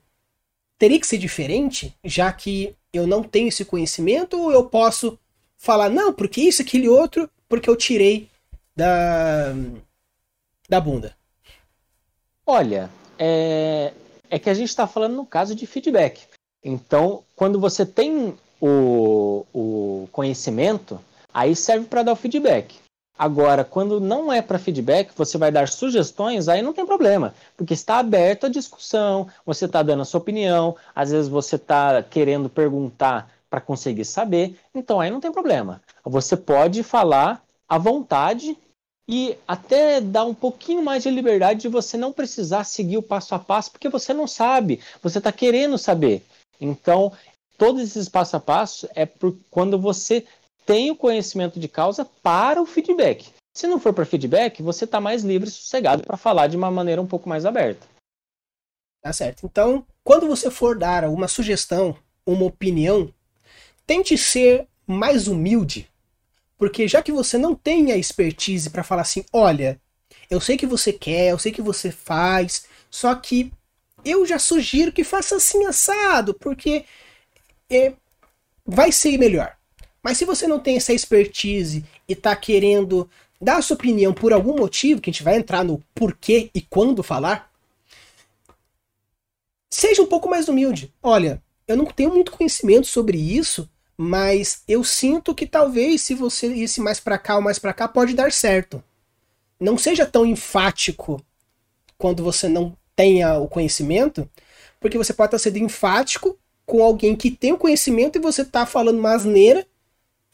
teria 0.84 1.00
que 1.00 1.08
ser 1.08 1.18
diferente, 1.18 1.96
já 2.04 2.30
que 2.34 2.76
eu 2.92 3.08
não 3.08 3.24
tenho 3.24 3.48
esse 3.48 3.64
conhecimento, 3.64 4.38
ou 4.38 4.52
eu 4.52 4.66
posso 4.66 5.18
falar, 5.58 5.90
não, 5.90 6.12
porque 6.12 6.42
isso, 6.42 6.62
aquele 6.62 6.90
outro, 6.90 7.30
porque 7.48 7.70
eu 7.70 7.76
tirei 7.78 8.28
da, 8.76 9.56
da 10.68 10.82
bunda? 10.82 11.16
Olha, 12.46 12.90
é, 13.18 13.94
é 14.30 14.38
que 14.38 14.50
a 14.50 14.54
gente 14.54 14.68
está 14.68 14.86
falando 14.86 15.16
no 15.16 15.26
caso 15.26 15.56
de 15.56 15.66
feedback. 15.66 16.28
Então, 16.62 17.24
quando 17.34 17.62
você 17.62 17.86
tem 17.86 18.38
o, 18.60 19.46
o 19.54 20.10
conhecimento, 20.12 21.00
aí 21.34 21.56
serve 21.56 21.86
para 21.86 22.04
dar 22.04 22.12
o 22.12 22.18
feedback. 22.18 22.76
Agora, 23.18 23.64
quando 23.64 24.00
não 24.00 24.34
é 24.34 24.42
para 24.42 24.58
feedback, 24.58 25.12
você 25.16 25.38
vai 25.38 25.52
dar 25.52 25.68
sugestões, 25.68 26.48
aí 26.48 26.62
não 26.62 26.74
tem 26.74 26.86
problema, 26.86 27.34
porque 27.56 27.74
está 27.74 27.98
aberto 27.98 28.48
a 28.48 28.50
discussão, 28.50 29.28
você 29.46 29.66
está 29.66 29.84
dando 29.84 30.02
a 30.02 30.06
sua 30.06 30.20
opinião, 30.20 30.76
às 30.96 31.12
vezes 31.12 31.30
você 31.30 31.56
está 31.56 32.02
querendo 32.02 32.50
perguntar 32.50 33.30
para 33.50 33.62
conseguir 33.62 34.04
saber, 34.04 34.58
então 34.74 35.00
aí 35.00 35.12
não 35.12 35.20
tem 35.20 35.32
problema. 35.32 35.80
Você 36.04 36.36
pode 36.36 36.82
falar 36.82 37.44
à 37.70 37.78
vontade 37.78 38.58
e 39.08 39.38
até 39.48 40.02
dar 40.02 40.26
um 40.26 40.34
pouquinho 40.34 40.82
mais 40.82 41.04
de 41.04 41.12
liberdade 41.12 41.62
de 41.62 41.68
você 41.68 41.96
não 41.96 42.12
precisar 42.12 42.64
seguir 42.64 42.98
o 42.98 43.04
passo 43.04 43.36
a 43.36 43.40
passo, 43.40 43.72
porque 43.72 43.90
você 43.90 44.12
não 44.12 44.28
sabe, 44.28 44.80
você 45.04 45.20
está 45.20 45.32
querendo 45.32 45.78
saber. 45.78 46.24
Então, 46.60 47.12
todos 47.60 47.84
esses 47.84 48.10
passo 48.10 48.38
a 48.38 48.40
passo 48.40 48.90
é 48.96 49.06
por 49.06 49.38
quando 49.52 49.78
você 49.78 50.26
tem 50.66 50.92
o 50.92 50.96
conhecimento 50.96 51.60
de 51.60 51.68
causa 51.68 52.06
para 52.06 52.62
o 52.62 52.66
feedback. 52.66 53.30
Se 53.54 53.68
não 53.68 53.80
for 53.80 53.94
para 53.94 54.06
feedback, 54.06 54.64
você 54.64 54.86
está 54.86 55.00
mais 55.00 55.24
livre 55.24 55.48
e 55.48 55.52
sossegado 55.52 56.04
para 56.04 56.18
falar 56.18 56.48
de 56.48 56.58
uma 56.58 56.72
maneira 56.72 57.02
um 57.02 57.08
pouco 57.08 57.30
mais 57.30 57.46
aberta. 57.46 57.86
Tá 59.02 59.14
certo. 59.14 59.46
Então, 59.46 59.86
quando 60.04 60.28
você 60.28 60.50
for 60.50 60.78
dar 60.78 61.04
uma 61.06 61.28
sugestão, 61.28 61.96
uma 62.26 62.46
opinião, 62.46 63.14
tente 63.86 64.18
ser 64.18 64.68
mais 64.88 65.28
humilde. 65.28 65.90
Porque 66.58 66.88
já 66.88 67.02
que 67.02 67.12
você 67.12 67.38
não 67.38 67.54
tem 67.54 67.92
a 67.92 67.98
expertise 67.98 68.70
para 68.70 68.84
falar 68.84 69.02
assim, 69.02 69.26
olha, 69.32 69.80
eu 70.30 70.40
sei 70.40 70.58
que 70.58 70.66
você 70.66 70.94
quer, 70.94 71.32
eu 71.32 71.38
sei 71.38 71.52
que 71.52 71.62
você 71.62 71.92
faz, 71.92 72.66
só 72.90 73.14
que 73.14 73.52
eu 74.06 74.26
já 74.26 74.40
sugiro 74.40 74.92
que 74.92 75.04
faça 75.04 75.36
assim 75.36 75.66
assado, 75.66 76.34
porque 76.34 76.86
é, 77.70 77.94
vai 78.66 78.92
ser 78.92 79.18
melhor. 79.18 79.58
Mas 80.04 80.18
se 80.18 80.26
você 80.26 80.46
não 80.46 80.60
tem 80.60 80.76
essa 80.76 80.94
expertise 80.94 81.86
e 82.08 82.12
está 82.14 82.36
querendo 82.36 83.10
dar 83.40 83.58
a 83.58 83.62
sua 83.62 83.76
opinião 83.76 84.14
por 84.14 84.34
algum 84.34 84.56
motivo, 84.58 85.00
que 85.00 85.10
a 85.10 85.14
gente 85.14 85.24
vai 85.24 85.38
entrar 85.38 85.64
no 85.64 85.82
porquê 85.96 86.52
e 86.54 86.60
quando 86.62 87.02
falar, 87.02 87.50
seja 89.72 90.02
um 90.02 90.08
pouco 90.08 90.30
mais 90.30 90.50
humilde. 90.50 90.94
Olha, 91.02 91.42
eu 91.66 91.78
não 91.78 91.86
tenho 91.86 92.14
muito 92.14 92.34
conhecimento 92.34 92.88
sobre 92.88 93.18
isso, 93.18 93.70
mas 93.98 94.62
eu 94.68 94.84
sinto 94.84 95.34
que 95.34 95.48
talvez 95.48 96.02
se 96.02 96.14
você 96.14 96.48
isse 96.48 96.82
mais 96.82 97.00
para 97.00 97.18
cá 97.18 97.38
ou 97.38 97.42
mais 97.42 97.58
para 97.58 97.74
cá 97.74 97.88
pode 97.88 98.14
dar 98.14 98.32
certo. 98.32 98.84
Não 99.58 99.78
seja 99.78 100.06
tão 100.06 100.26
enfático 100.26 101.24
quando 101.98 102.22
você 102.22 102.50
não 102.50 102.76
tenha 102.96 103.38
o 103.38 103.48
conhecimento, 103.48 104.30
porque 104.80 104.98
você 104.98 105.14
pode 105.14 105.28
estar 105.30 105.40
sendo 105.40 105.60
enfático 105.60 106.38
com 106.66 106.84
alguém 106.84 107.16
que 107.16 107.32
tem 107.32 107.54
o 107.54 107.58
conhecimento 107.58 108.18
e 108.18 108.22
você 108.22 108.42
está 108.42 108.66
falando 108.66 109.00
uma 109.00 109.14
asneira 109.14 109.66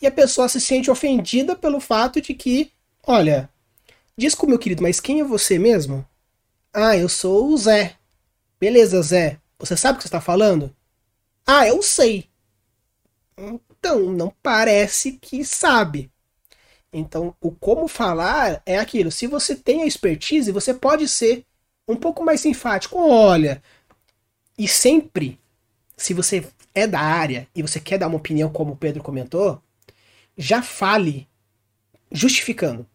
e 0.01 0.07
a 0.07 0.11
pessoa 0.11 0.47
se 0.47 0.59
sente 0.61 0.89
ofendida 0.89 1.55
pelo 1.55 1.79
fato 1.79 2.21
de 2.21 2.33
que, 2.33 2.71
olha, 3.05 3.49
com 4.37 4.47
meu 4.47 4.59
querido, 4.59 4.83
mas 4.83 4.99
quem 4.99 5.21
é 5.21 5.23
você 5.23 5.57
mesmo? 5.57 6.05
Ah, 6.73 6.95
eu 6.95 7.09
sou 7.09 7.47
o 7.47 7.57
Zé. 7.57 7.95
Beleza, 8.59 9.01
Zé. 9.01 9.39
Você 9.57 9.75
sabe 9.75 9.95
o 9.95 9.97
que 9.97 10.03
você 10.03 10.07
está 10.07 10.21
falando? 10.21 10.75
Ah, 11.45 11.67
eu 11.67 11.81
sei. 11.81 12.27
Então, 13.37 14.11
não 14.11 14.33
parece 14.43 15.13
que 15.13 15.43
sabe. 15.45 16.11
Então, 16.91 17.35
o 17.39 17.51
como 17.51 17.87
falar 17.87 18.61
é 18.65 18.77
aquilo. 18.77 19.11
Se 19.11 19.27
você 19.27 19.55
tem 19.55 19.83
a 19.83 19.85
expertise, 19.85 20.51
você 20.51 20.73
pode 20.73 21.07
ser 21.07 21.45
um 21.87 21.95
pouco 21.95 22.23
mais 22.23 22.41
simpático. 22.41 22.97
Olha, 22.99 23.61
e 24.57 24.67
sempre, 24.67 25.39
se 25.95 26.13
você 26.13 26.45
é 26.73 26.85
da 26.85 26.99
área 26.99 27.47
e 27.55 27.61
você 27.61 27.79
quer 27.79 27.97
dar 27.97 28.07
uma 28.07 28.17
opinião, 28.17 28.49
como 28.51 28.73
o 28.73 28.77
Pedro 28.77 29.03
comentou, 29.03 29.61
já 30.39 30.61
fale 30.61 31.27
justificando. 32.09 32.87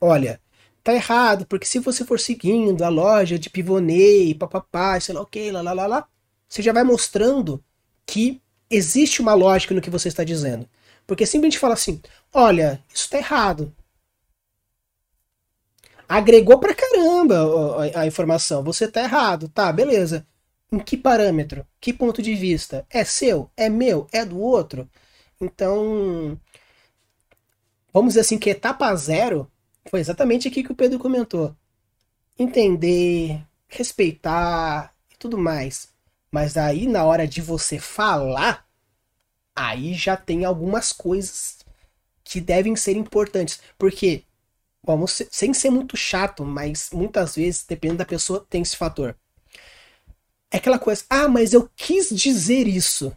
Olha, 0.00 0.40
tá 0.82 0.94
errado, 0.94 1.46
porque 1.46 1.66
se 1.66 1.78
você 1.78 2.02
for 2.02 2.18
seguindo 2.18 2.82
a 2.82 2.88
loja 2.88 3.38
de 3.38 3.50
Pivonei, 3.50 4.34
papapá, 4.34 4.98
sei 4.98 5.14
lá 5.14 5.20
o 5.20 5.26
que, 5.26 5.50
lá, 5.50 5.60
lá, 5.60 5.74
lá, 5.74 5.86
lá, 5.86 6.08
você 6.48 6.62
já 6.62 6.72
vai 6.72 6.82
mostrando 6.82 7.62
que 8.06 8.40
existe 8.70 9.20
uma 9.20 9.34
lógica 9.34 9.74
no 9.74 9.82
que 9.82 9.90
você 9.90 10.08
está 10.08 10.24
dizendo. 10.24 10.66
Porque 11.06 11.26
simplesmente 11.26 11.58
fala 11.58 11.74
assim, 11.74 12.00
olha, 12.32 12.82
isso 12.92 13.08
tá 13.10 13.18
errado. 13.18 13.72
Agregou 16.08 16.58
pra 16.58 16.74
caramba 16.74 17.36
a 17.94 18.06
informação, 18.06 18.62
você 18.62 18.88
tá 18.88 19.02
errado, 19.02 19.48
tá, 19.48 19.70
beleza. 19.72 20.26
Em 20.72 20.78
que 20.78 20.96
parâmetro? 20.96 21.66
Que 21.80 21.92
ponto 21.92 22.22
de 22.22 22.34
vista? 22.34 22.86
É 22.88 23.04
seu? 23.04 23.50
É 23.56 23.68
meu? 23.68 24.06
É 24.10 24.24
do 24.24 24.40
outro? 24.40 24.88
Então, 25.40 26.40
vamos 27.92 28.10
dizer 28.10 28.20
assim 28.20 28.38
que 28.38 28.50
etapa 28.50 28.94
zero 28.96 29.50
foi 29.88 30.00
exatamente 30.00 30.48
aqui 30.48 30.62
que 30.62 30.72
o 30.72 30.76
Pedro 30.76 30.98
comentou. 30.98 31.54
Entender, 32.38 33.42
respeitar 33.68 34.94
e 35.12 35.16
tudo 35.16 35.38
mais. 35.38 35.88
Mas 36.30 36.56
aí 36.56 36.86
na 36.86 37.04
hora 37.04 37.26
de 37.26 37.40
você 37.40 37.78
falar, 37.78 38.66
aí 39.54 39.94
já 39.94 40.16
tem 40.16 40.44
algumas 40.44 40.92
coisas 40.92 41.58
que 42.24 42.40
devem 42.40 42.76
ser 42.76 42.96
importantes. 42.96 43.60
Porque, 43.78 44.24
vamos 44.82 45.22
sem 45.30 45.54
ser 45.54 45.70
muito 45.70 45.96
chato, 45.96 46.44
mas 46.44 46.90
muitas 46.92 47.36
vezes, 47.36 47.64
dependendo 47.66 47.98
da 47.98 48.04
pessoa, 48.06 48.46
tem 48.50 48.62
esse 48.62 48.76
fator. 48.76 49.16
É 50.50 50.58
aquela 50.58 50.78
coisa, 50.78 51.04
ah, 51.10 51.28
mas 51.28 51.52
eu 51.52 51.68
quis 51.76 52.08
dizer 52.10 52.66
isso. 52.66 53.16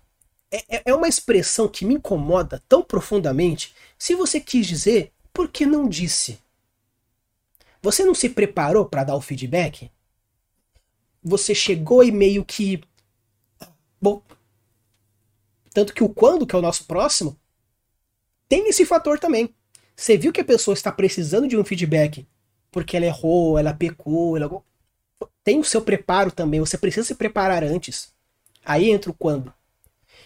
É, 0.52 0.78
é, 0.78 0.82
é 0.86 0.96
uma 0.96 1.08
expressão 1.08 1.68
que 1.68 1.86
me 1.86 1.96
incomoda 1.96 2.64
tão 2.68 2.84
profundamente. 2.84 3.74
Se 3.98 4.16
você 4.16 4.40
quis 4.40 4.66
dizer, 4.66 5.12
por 5.32 5.50
que 5.50 5.66
não 5.66 5.88
disse? 5.88 6.40
Você 7.82 8.04
não 8.04 8.16
se 8.16 8.30
preparou 8.30 8.86
para 8.86 9.04
dar 9.04 9.16
o 9.16 9.22
feedback? 9.22 9.90
Você 11.24 11.54
chegou 11.54 12.04
e 12.04 12.12
meio 12.12 12.44
que. 12.44 12.82
Bom. 14.02 14.22
Tanto 15.74 15.94
que 15.94 16.04
o 16.04 16.10
quando, 16.10 16.48
que 16.48 16.56
é 16.56 16.60
o 16.60 16.62
nosso 16.62 16.86
próximo, 16.86 17.38
tem 18.48 18.68
esse 18.68 18.86
fator 18.86 19.20
também. 19.20 19.54
Você 19.96 20.18
viu 20.18 20.34
que 20.34 20.42
a 20.42 20.46
pessoa 20.46 20.74
está 20.74 20.92
precisando 20.92 21.48
de 21.48 21.58
um 21.58 21.64
feedback 21.64 22.28
porque 22.72 22.96
ela 22.96 23.06
errou, 23.06 23.58
ela 23.58 23.74
pecou, 23.74 24.38
ela... 24.38 24.50
tem 25.44 25.60
o 25.60 25.64
seu 25.64 25.82
preparo 25.82 26.32
também. 26.32 26.60
Você 26.60 26.78
precisa 26.78 27.06
se 27.06 27.16
preparar 27.16 27.64
antes. 27.64 28.14
Aí 28.64 28.90
entra 28.90 29.12
o 29.12 29.14
quando. 29.14 29.54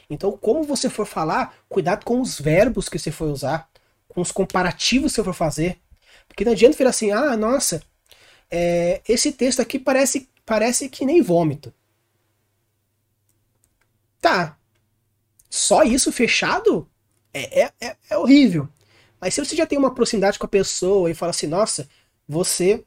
Então, 0.09 0.31
como 0.31 0.63
você 0.63 0.89
for 0.89 1.05
falar, 1.05 1.55
cuidado 1.69 2.03
com 2.05 2.21
os 2.21 2.39
verbos 2.39 2.89
que 2.89 2.99
você 2.99 3.11
for 3.11 3.29
usar, 3.29 3.69
com 4.07 4.21
os 4.21 4.31
comparativos 4.31 5.11
que 5.11 5.15
você 5.15 5.23
for 5.23 5.33
fazer. 5.33 5.79
Porque 6.27 6.45
não 6.45 6.51
adianta 6.51 6.77
falar 6.77 6.89
assim, 6.89 7.11
ah, 7.11 7.35
nossa, 7.35 7.81
é, 8.49 9.01
esse 9.07 9.31
texto 9.31 9.61
aqui 9.61 9.79
parece, 9.79 10.29
parece 10.45 10.89
que 10.89 11.05
nem 11.05 11.21
vômito. 11.21 11.73
Tá. 14.21 14.57
Só 15.49 15.83
isso 15.83 16.11
fechado 16.11 16.89
é, 17.33 17.63
é, 17.63 17.71
é, 17.81 17.97
é 18.09 18.17
horrível. 18.17 18.69
Mas 19.19 19.33
se 19.33 19.43
você 19.43 19.55
já 19.55 19.65
tem 19.65 19.77
uma 19.77 19.93
proximidade 19.93 20.37
com 20.37 20.45
a 20.45 20.49
pessoa 20.49 21.09
e 21.09 21.13
fala 21.13 21.31
assim, 21.31 21.47
nossa, 21.47 21.89
você. 22.27 22.83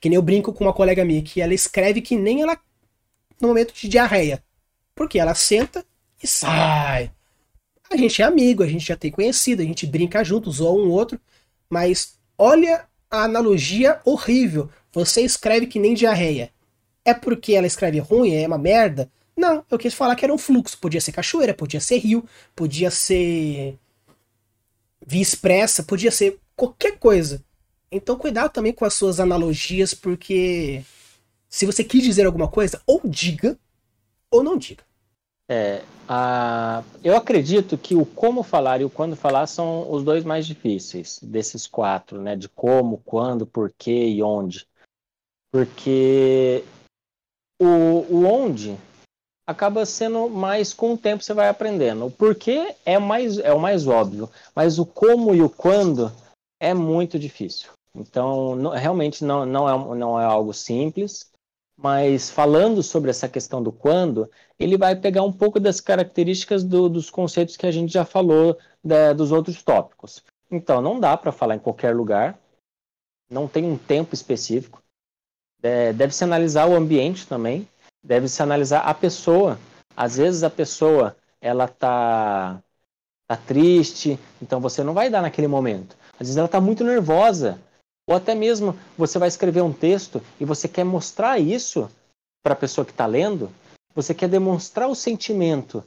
Que 0.00 0.08
nem 0.08 0.16
eu 0.16 0.22
brinco 0.22 0.52
com 0.52 0.64
uma 0.64 0.72
colega 0.72 1.04
minha, 1.04 1.22
que 1.22 1.40
ela 1.40 1.52
escreve 1.52 2.00
que 2.00 2.16
nem 2.16 2.42
ela 2.42 2.58
no 3.40 3.48
momento 3.48 3.74
de 3.74 3.88
diarreia. 3.88 4.42
Porque 4.94 5.18
ela 5.18 5.34
senta 5.34 5.84
e 6.22 6.26
sai. 6.26 7.10
A 7.90 7.96
gente 7.96 8.20
é 8.20 8.24
amigo, 8.24 8.62
a 8.62 8.66
gente 8.66 8.86
já 8.86 8.96
tem 8.96 9.10
conhecido, 9.10 9.62
a 9.62 9.64
gente 9.64 9.86
brinca 9.86 10.22
junto, 10.22 10.50
zoa 10.50 10.72
um 10.72 10.90
outro. 10.90 11.20
Mas 11.70 12.18
olha 12.36 12.86
a 13.10 13.24
analogia 13.24 14.00
horrível. 14.04 14.70
Você 14.92 15.22
escreve 15.22 15.66
que 15.66 15.78
nem 15.78 15.94
diarreia. 15.94 16.50
É 17.04 17.14
porque 17.14 17.54
ela 17.54 17.66
escreve 17.66 17.98
ruim, 17.98 18.34
é 18.34 18.46
uma 18.46 18.58
merda? 18.58 19.10
Não, 19.36 19.64
eu 19.70 19.78
quis 19.78 19.94
falar 19.94 20.16
que 20.16 20.24
era 20.24 20.34
um 20.34 20.38
fluxo. 20.38 20.78
Podia 20.78 21.00
ser 21.00 21.12
cachoeira, 21.12 21.54
podia 21.54 21.80
ser 21.80 21.98
rio, 21.98 22.24
podia 22.54 22.90
ser 22.90 23.78
via 25.06 25.22
expressa, 25.22 25.82
podia 25.82 26.10
ser 26.10 26.38
qualquer 26.54 26.98
coisa. 26.98 27.42
Então 27.90 28.16
cuidado 28.16 28.52
também 28.52 28.72
com 28.72 28.84
as 28.84 28.94
suas 28.94 29.18
analogias, 29.20 29.94
porque 29.94 30.84
se 31.48 31.64
você 31.64 31.82
quis 31.82 32.02
dizer 32.02 32.26
alguma 32.26 32.48
coisa, 32.48 32.82
ou 32.86 33.00
diga, 33.04 33.58
ou 34.30 34.42
não 34.42 34.58
diga. 34.58 34.84
É, 35.50 35.82
a... 36.06 36.82
eu 37.02 37.16
acredito 37.16 37.78
que 37.78 37.94
o 37.94 38.04
como 38.04 38.42
falar 38.42 38.80
e 38.80 38.84
o 38.84 38.90
quando 38.90 39.16
falar 39.16 39.46
são 39.46 39.90
os 39.90 40.04
dois 40.04 40.24
mais 40.24 40.46
difíceis 40.46 41.18
desses 41.22 41.66
quatro, 41.66 42.20
né? 42.20 42.36
De 42.36 42.48
como, 42.48 42.98
quando, 43.04 43.46
porquê 43.46 44.08
e 44.08 44.22
onde. 44.22 44.66
Porque 45.50 46.64
o, 47.60 47.64
o 48.10 48.24
onde 48.26 48.76
acaba 49.48 49.86
sendo 49.86 50.28
mais 50.28 50.74
com 50.74 50.92
o 50.92 50.98
tempo 50.98 51.24
você 51.24 51.32
vai 51.32 51.48
aprendendo. 51.48 52.06
O 52.06 52.10
porquê 52.10 52.74
é 52.84 52.98
mais 52.98 53.38
é 53.38 53.52
o 53.52 53.58
mais 53.58 53.86
óbvio, 53.86 54.30
mas 54.54 54.78
o 54.78 54.84
como 54.84 55.34
e 55.34 55.40
o 55.40 55.48
quando 55.48 56.12
é 56.60 56.74
muito 56.74 57.18
difícil. 57.18 57.70
Então, 57.94 58.54
não, 58.54 58.70
realmente 58.70 59.24
não, 59.24 59.46
não, 59.46 59.68
é, 59.68 59.96
não 59.96 60.20
é 60.20 60.24
algo 60.24 60.52
simples, 60.52 61.30
mas 61.78 62.28
falando 62.28 62.82
sobre 62.82 63.08
essa 63.08 63.28
questão 63.28 63.62
do 63.62 63.70
quando, 63.70 64.28
ele 64.58 64.76
vai 64.76 64.96
pegar 64.96 65.22
um 65.22 65.32
pouco 65.32 65.60
das 65.60 65.80
características 65.80 66.64
do, 66.64 66.88
dos 66.88 67.08
conceitos 67.08 67.56
que 67.56 67.66
a 67.66 67.70
gente 67.70 67.92
já 67.92 68.04
falou 68.04 68.58
da, 68.82 69.12
dos 69.12 69.30
outros 69.30 69.62
tópicos. 69.62 70.24
Então, 70.50 70.82
não 70.82 70.98
dá 70.98 71.16
para 71.16 71.30
falar 71.30 71.54
em 71.54 71.60
qualquer 71.60 71.94
lugar, 71.94 72.36
não 73.30 73.46
tem 73.46 73.64
um 73.64 73.78
tempo 73.78 74.12
específico. 74.12 74.82
É, 75.62 75.92
Deve-se 75.92 76.24
analisar 76.24 76.68
o 76.68 76.74
ambiente 76.74 77.28
também, 77.28 77.68
deve-se 78.02 78.42
analisar 78.42 78.80
a 78.80 78.92
pessoa. 78.92 79.56
Às 79.96 80.16
vezes 80.16 80.42
a 80.42 80.50
pessoa 80.50 81.16
ela 81.40 81.68
tá 81.68 82.60
tá 83.28 83.36
triste, 83.36 84.18
então 84.40 84.58
você 84.58 84.82
não 84.82 84.94
vai 84.94 85.10
dar 85.10 85.20
naquele 85.20 85.46
momento. 85.46 85.96
Às 86.14 86.20
vezes 86.20 86.36
ela 86.38 86.46
está 86.46 86.60
muito 86.60 86.82
nervosa, 86.82 87.60
ou 88.08 88.16
até 88.16 88.34
mesmo 88.34 88.74
você 88.96 89.18
vai 89.18 89.28
escrever 89.28 89.60
um 89.60 89.72
texto 89.72 90.22
e 90.40 90.44
você 90.46 90.66
quer 90.66 90.82
mostrar 90.82 91.38
isso 91.38 91.90
para 92.42 92.54
a 92.54 92.56
pessoa 92.56 92.84
que 92.84 92.90
está 92.90 93.04
lendo, 93.04 93.50
você 93.94 94.14
quer 94.14 94.28
demonstrar 94.28 94.88
o 94.88 94.94
sentimento 94.94 95.84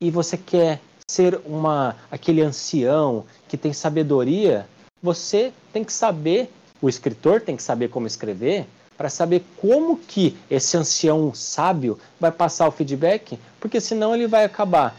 e 0.00 0.10
você 0.10 0.36
quer 0.36 0.78
ser 1.10 1.40
uma 1.46 1.96
aquele 2.10 2.42
ancião 2.42 3.24
que 3.48 3.56
tem 3.56 3.72
sabedoria, 3.72 4.68
você 5.02 5.54
tem 5.72 5.82
que 5.82 5.92
saber, 5.92 6.50
o 6.82 6.88
escritor 6.88 7.40
tem 7.40 7.56
que 7.56 7.62
saber 7.62 7.88
como 7.88 8.06
escrever, 8.06 8.66
para 8.96 9.08
saber 9.08 9.42
como 9.56 9.96
que 9.96 10.36
esse 10.50 10.76
ancião 10.76 11.32
sábio 11.34 11.98
vai 12.20 12.30
passar 12.30 12.68
o 12.68 12.72
feedback, 12.72 13.38
porque 13.58 13.80
senão 13.80 14.14
ele 14.14 14.26
vai 14.26 14.44
acabar 14.44 14.94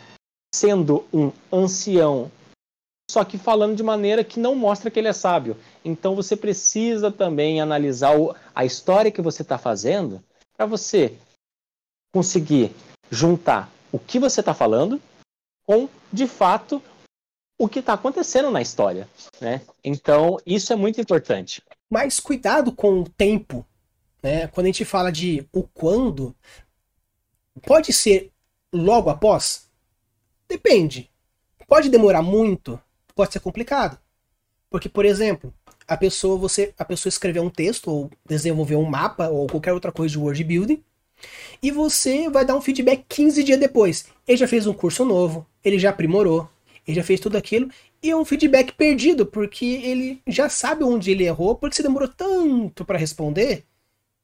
sendo 0.54 1.06
um 1.14 1.32
ancião, 1.52 2.32
só 3.14 3.24
que 3.24 3.38
falando 3.38 3.76
de 3.76 3.84
maneira 3.84 4.24
que 4.24 4.40
não 4.40 4.56
mostra 4.56 4.90
que 4.92 5.00
ele 5.00 5.08
é 5.08 5.14
sábio. 5.14 5.58
Então 5.84 6.16
você 6.16 6.36
precisa 6.36 7.12
também 7.12 7.62
analisar 7.62 8.18
o, 8.18 8.36
a 8.54 8.66
história 8.66 9.12
que 9.12 9.22
você 9.22 9.42
está 9.42 9.58
fazendo 9.58 10.24
para 10.58 10.66
você 10.66 11.16
conseguir 12.14 12.72
juntar 13.10 13.72
o 13.92 14.00
que 14.00 14.20
você 14.20 14.40
está 14.40 14.54
falando 14.54 15.02
com, 15.66 15.88
de 16.12 16.28
fato, 16.28 16.82
o 17.58 17.70
que 17.70 17.80
está 17.80 17.94
acontecendo 17.94 18.52
na 18.52 18.62
história. 18.62 19.08
Né? 19.40 19.62
Então, 19.84 20.38
isso 20.46 20.74
é 20.74 20.76
muito 20.76 21.00
importante. 21.00 21.62
Mas 21.90 22.20
cuidado 22.20 22.72
com 22.72 23.02
o 23.02 23.10
tempo 23.10 23.66
né? 24.24 24.48
Quando 24.48 24.66
a 24.66 24.70
gente 24.70 24.86
fala 24.86 25.12
de 25.12 25.46
o 25.52 25.64
quando, 25.64 26.34
pode 27.64 27.92
ser 27.92 28.32
logo 28.72 29.10
após? 29.10 29.70
Depende. 30.48 31.12
Pode 31.68 31.90
demorar 31.90 32.22
muito? 32.22 32.82
Pode 33.16 33.34
ser 33.34 33.40
complicado. 33.40 33.98
Porque, 34.70 34.90
por 34.90 35.06
exemplo, 35.06 35.54
a 35.88 35.96
pessoa 35.96 36.38
você 36.38 36.74
a 36.78 36.86
pessoa 36.86 37.10
escreveu 37.10 37.44
um 37.44 37.50
texto 37.50 37.90
ou 37.90 38.12
desenvolveu 38.26 38.80
um 38.80 38.86
mapa 38.86 39.28
ou 39.28 39.48
qualquer 39.48 39.74
outra 39.74 39.92
coisa 39.92 40.12
de 40.12 40.20
word 40.20 40.44
building 40.44 40.84
e 41.62 41.72
você 41.72 42.30
vai 42.30 42.46
dar 42.46 42.56
um 42.56 42.62
feedback 42.62 43.06
15 43.08 43.44
dias 43.44 43.60
depois. 43.60 44.06
Ele 44.28 44.38
já 44.38 44.48
fez 44.48 44.68
um 44.68 44.74
curso 44.74 45.06
novo, 45.06 45.46
ele 45.64 45.80
já 45.80 45.90
aprimorou, 45.92 46.50
ele 46.88 46.96
já 46.96 47.04
fez 47.04 47.20
tudo 47.20 47.38
aquilo 47.38 47.70
e 48.02 48.10
é 48.10 48.16
um 48.16 48.26
feedback 48.26 48.74
perdido 48.74 49.26
porque 49.26 49.66
ele 49.66 50.22
já 50.28 50.50
sabe 50.50 50.84
onde 50.84 51.12
ele 51.12 51.26
errou 51.26 51.56
porque 51.56 51.76
você 51.76 51.84
demorou 51.84 52.08
tanto 52.08 52.84
para 52.84 52.98
responder 52.98 53.64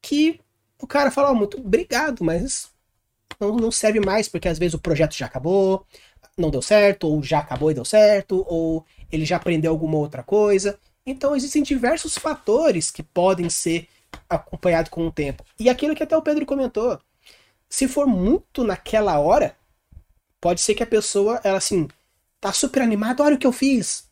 que 0.02 0.40
o 0.82 0.88
cara 0.88 1.12
fala, 1.12 1.32
oh, 1.32 1.36
muito 1.36 1.60
obrigado, 1.60 2.24
mas 2.24 2.72
não, 3.40 3.56
não 3.56 3.72
serve 3.72 4.00
mais, 4.00 4.28
porque 4.28 4.48
às 4.48 4.58
vezes 4.58 4.74
o 4.74 4.80
projeto 4.80 5.14
já 5.14 5.26
acabou, 5.26 5.86
não 6.42 6.50
deu 6.50 6.62
certo, 6.62 7.08
ou 7.08 7.24
já 7.24 7.40
acabou 7.40 7.72
e 7.72 7.74
deu 7.74 7.86
certo, 7.86 8.46
ou 8.48 8.86
ele 9.12 9.26
já 9.26 9.38
aprendeu 9.38 9.72
alguma 9.72 9.98
outra 9.98 10.24
coisa. 10.24 10.80
Então 11.06 11.36
existem 11.36 11.64
diversos 11.64 12.18
fatores 12.18 12.92
que 12.92 13.04
podem 13.04 13.50
ser 13.50 13.88
acompanhados 14.30 14.90
com 14.90 15.08
o 15.08 15.12
tempo. 15.12 15.44
E 15.60 15.70
aquilo 15.70 15.96
que 15.96 16.04
até 16.04 16.16
o 16.16 16.22
Pedro 16.22 16.46
comentou, 16.46 17.00
se 17.68 17.88
for 17.88 18.08
muito 18.08 18.64
naquela 18.64 19.20
hora, 19.20 19.56
pode 20.42 20.62
ser 20.62 20.76
que 20.76 20.84
a 20.84 20.88
pessoa, 20.88 21.40
ela 21.44 21.58
assim, 21.58 21.88
tá 22.40 22.52
super 22.52 22.82
animada, 22.82 23.24
olha 23.24 23.36
o 23.36 23.40
que 23.40 23.48
eu 23.48 23.52
fiz. 23.52 24.10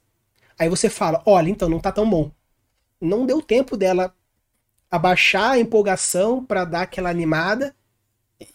Aí 0.60 0.70
você 0.70 0.90
fala, 0.90 1.22
olha, 1.26 1.50
então 1.50 1.70
não 1.70 1.80
tá 1.80 1.92
tão 1.92 2.10
bom. 2.10 2.32
Não 3.00 3.26
deu 3.26 3.42
tempo 3.42 3.78
dela 3.78 4.13
abaixar 4.90 5.52
a 5.52 5.60
empolgação 5.60 6.44
para 6.44 6.66
dar 6.66 6.84
aquela 6.84 7.10
animada 7.10 7.76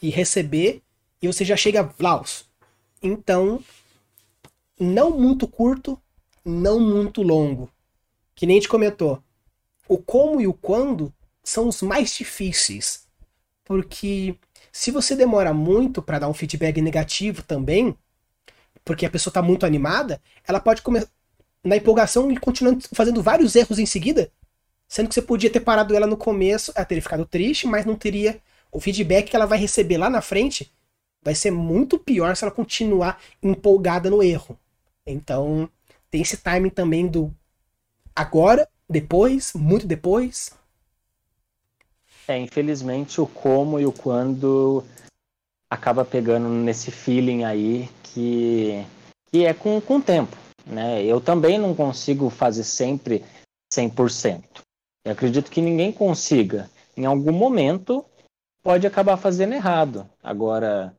e 0.00 0.10
receber, 0.10 0.82
e 1.20 1.26
você 1.26 1.44
já 1.44 1.56
chega 1.56 1.82
Vlaus. 1.82 2.51
Então, 3.02 3.62
não 4.78 5.10
muito 5.10 5.46
curto, 5.48 6.00
não 6.44 6.78
muito 6.78 7.22
longo. 7.22 7.70
Que 8.34 8.46
nem 8.46 8.56
a 8.56 8.60
gente 8.60 8.68
comentou. 8.68 9.22
O 9.88 9.98
como 9.98 10.40
e 10.40 10.46
o 10.46 10.54
quando 10.54 11.12
são 11.42 11.68
os 11.68 11.82
mais 11.82 12.14
difíceis. 12.14 13.06
Porque 13.64 14.36
se 14.70 14.90
você 14.90 15.16
demora 15.16 15.52
muito 15.52 16.00
para 16.00 16.20
dar 16.20 16.28
um 16.28 16.34
feedback 16.34 16.80
negativo 16.80 17.42
também, 17.42 17.96
porque 18.84 19.06
a 19.06 19.10
pessoa 19.10 19.30
está 19.30 19.42
muito 19.42 19.66
animada, 19.66 20.20
ela 20.46 20.60
pode 20.60 20.82
começar 20.82 21.08
na 21.64 21.76
empolgação 21.76 22.30
e 22.30 22.36
continuar 22.36 22.76
fazendo 22.92 23.22
vários 23.22 23.54
erros 23.54 23.78
em 23.78 23.86
seguida, 23.86 24.32
Sendo 24.92 25.08
que 25.08 25.14
você 25.14 25.22
podia 25.22 25.48
ter 25.48 25.60
parado 25.60 25.96
ela 25.96 26.06
no 26.06 26.18
começo, 26.18 26.70
ela 26.76 26.84
teria 26.84 27.00
ficado 27.00 27.24
triste, 27.24 27.66
mas 27.66 27.86
não 27.86 27.94
teria 27.94 28.38
o 28.70 28.78
feedback 28.78 29.30
que 29.30 29.34
ela 29.34 29.46
vai 29.46 29.58
receber 29.58 29.96
lá 29.96 30.10
na 30.10 30.20
frente. 30.20 30.70
Vai 31.22 31.34
ser 31.34 31.50
muito 31.50 31.98
pior 31.98 32.34
se 32.34 32.44
ela 32.44 32.52
continuar 32.52 33.20
empolgada 33.42 34.10
no 34.10 34.22
erro. 34.22 34.58
Então, 35.06 35.68
tem 36.10 36.22
esse 36.22 36.36
timing 36.36 36.70
também 36.70 37.06
do 37.06 37.34
agora, 38.14 38.68
depois, 38.88 39.52
muito 39.54 39.86
depois. 39.86 40.50
É, 42.28 42.38
infelizmente 42.38 43.20
o 43.20 43.26
como 43.26 43.80
e 43.80 43.86
o 43.86 43.92
quando 43.92 44.84
acaba 45.68 46.04
pegando 46.04 46.48
nesse 46.48 46.90
feeling 46.90 47.44
aí 47.44 47.88
que, 48.02 48.84
que 49.30 49.44
é 49.44 49.54
com 49.54 49.78
o 49.78 50.02
tempo. 50.02 50.36
Né? 50.66 51.04
Eu 51.04 51.20
também 51.20 51.58
não 51.58 51.74
consigo 51.74 52.30
fazer 52.30 52.64
sempre 52.64 53.24
100%. 53.72 54.62
Eu 55.04 55.12
acredito 55.12 55.50
que 55.50 55.60
ninguém 55.60 55.90
consiga. 55.90 56.70
Em 56.96 57.06
algum 57.06 57.32
momento 57.32 58.04
pode 58.62 58.86
acabar 58.86 59.16
fazendo 59.16 59.54
errado. 59.54 60.08
Agora, 60.22 60.94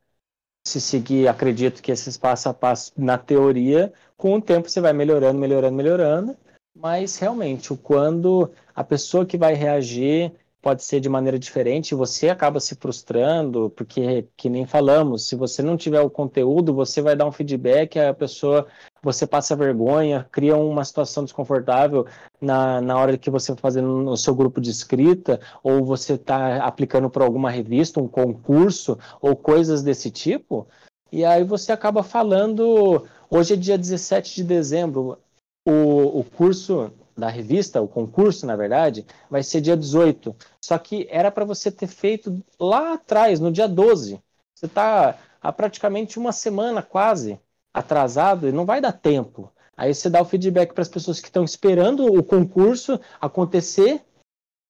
se 0.66 0.80
seguir, 0.80 1.28
acredito 1.28 1.82
que 1.82 1.92
esses 1.92 2.18
passo 2.18 2.50
a 2.50 2.54
passo 2.54 2.92
na 2.98 3.18
teoria, 3.18 3.92
com 4.18 4.36
o 4.36 4.42
tempo 4.42 4.70
você 4.70 4.80
vai 4.80 4.94
melhorando, 4.94 5.40
melhorando, 5.40 5.76
melhorando. 5.76 6.38
Mas 6.76 7.18
realmente, 7.18 7.72
o 7.72 7.78
quando 7.78 8.50
a 8.74 8.84
pessoa 8.84 9.26
que 9.26 9.38
vai 9.38 9.54
reagir, 9.54 10.32
pode 10.64 10.82
ser 10.82 11.02
de 11.02 11.10
maneira 11.10 11.38
diferente, 11.38 11.94
você 11.94 12.30
acaba 12.30 12.58
se 12.58 12.74
frustrando, 12.76 13.70
porque, 13.72 14.26
que 14.38 14.50
nem 14.50 14.66
falamos, 14.66 15.28
se 15.28 15.36
você 15.36 15.62
não 15.62 15.76
tiver 15.76 16.00
o 16.00 16.10
conteúdo, 16.10 16.74
você 16.74 17.02
vai 17.02 17.18
dar 17.18 17.26
um 17.26 17.34
feedback, 17.34 18.00
a 18.00 18.14
pessoa, 18.14 18.66
você 19.02 19.28
passa 19.28 19.58
vergonha, 19.58 20.26
cria 20.32 20.56
uma 20.56 20.86
situação 20.86 21.26
desconfortável 21.26 22.08
na, 22.40 22.80
na 22.80 22.98
hora 22.98 23.18
que 23.18 23.30
você 23.30 23.52
está 23.52 23.62
fazendo 23.62 23.90
no 23.90 24.16
seu 24.16 24.34
grupo 24.34 24.62
de 24.62 24.70
escrita, 24.70 25.38
ou 25.62 25.84
você 25.84 26.14
está 26.14 26.64
aplicando 26.66 27.10
para 27.10 27.26
alguma 27.26 27.52
revista, 27.52 28.00
um 28.00 28.08
concurso, 28.08 28.98
ou 29.22 29.36
coisas 29.36 29.84
desse 29.84 30.10
tipo, 30.10 30.66
e 31.12 31.26
aí 31.26 31.44
você 31.44 31.74
acaba 31.74 32.04
falando, 32.04 33.06
hoje 33.30 33.54
é 33.54 33.58
dia 33.58 33.78
17 33.78 34.38
de 34.38 34.44
dezembro, 34.46 35.20
o, 35.68 36.20
o 36.20 36.24
curso 36.24 36.90
da 37.16 37.30
revista, 37.30 37.82
o 37.82 37.88
concurso, 37.88 38.46
na 38.46 38.56
verdade, 38.56 39.06
vai 39.30 39.44
ser 39.44 39.62
dia 39.62 39.78
18. 39.78 40.36
Só 40.62 40.78
que 40.78 41.08
era 41.10 41.32
para 41.32 41.46
você 41.46 41.72
ter 41.72 41.88
feito 41.88 42.44
lá 42.60 42.94
atrás, 42.94 43.40
no 43.40 43.52
dia 43.52 43.68
12. 43.68 44.20
Você 44.54 44.66
está 44.66 45.18
há 45.42 45.52
praticamente 45.52 46.18
uma 46.18 46.32
semana 46.32 46.82
quase 46.82 47.40
atrasado 47.74 48.48
e 48.48 48.52
não 48.52 48.66
vai 48.66 48.80
dar 48.80 48.94
tempo. 48.94 49.52
Aí 49.76 49.94
você 49.94 50.10
dá 50.10 50.22
o 50.22 50.26
feedback 50.26 50.74
para 50.74 50.84
as 50.84 50.90
pessoas 50.90 51.20
que 51.20 51.28
estão 51.28 51.44
esperando 51.44 52.06
o 52.06 52.24
concurso 52.24 53.00
acontecer 53.20 54.02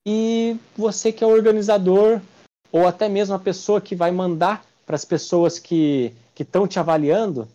e 0.05 0.57
você 0.75 1.11
que 1.11 1.23
é 1.23 1.27
o 1.27 1.31
organizador 1.31 2.21
ou 2.71 2.87
até 2.87 3.07
mesmo 3.07 3.35
a 3.35 3.39
pessoa 3.39 3.81
que 3.81 3.95
vai 3.95 4.11
mandar 4.11 4.65
para 4.85 4.95
as 4.95 5.05
pessoas 5.05 5.59
que 5.59 6.13
estão 6.39 6.67
te 6.67 6.79
avaliando, 6.79 7.47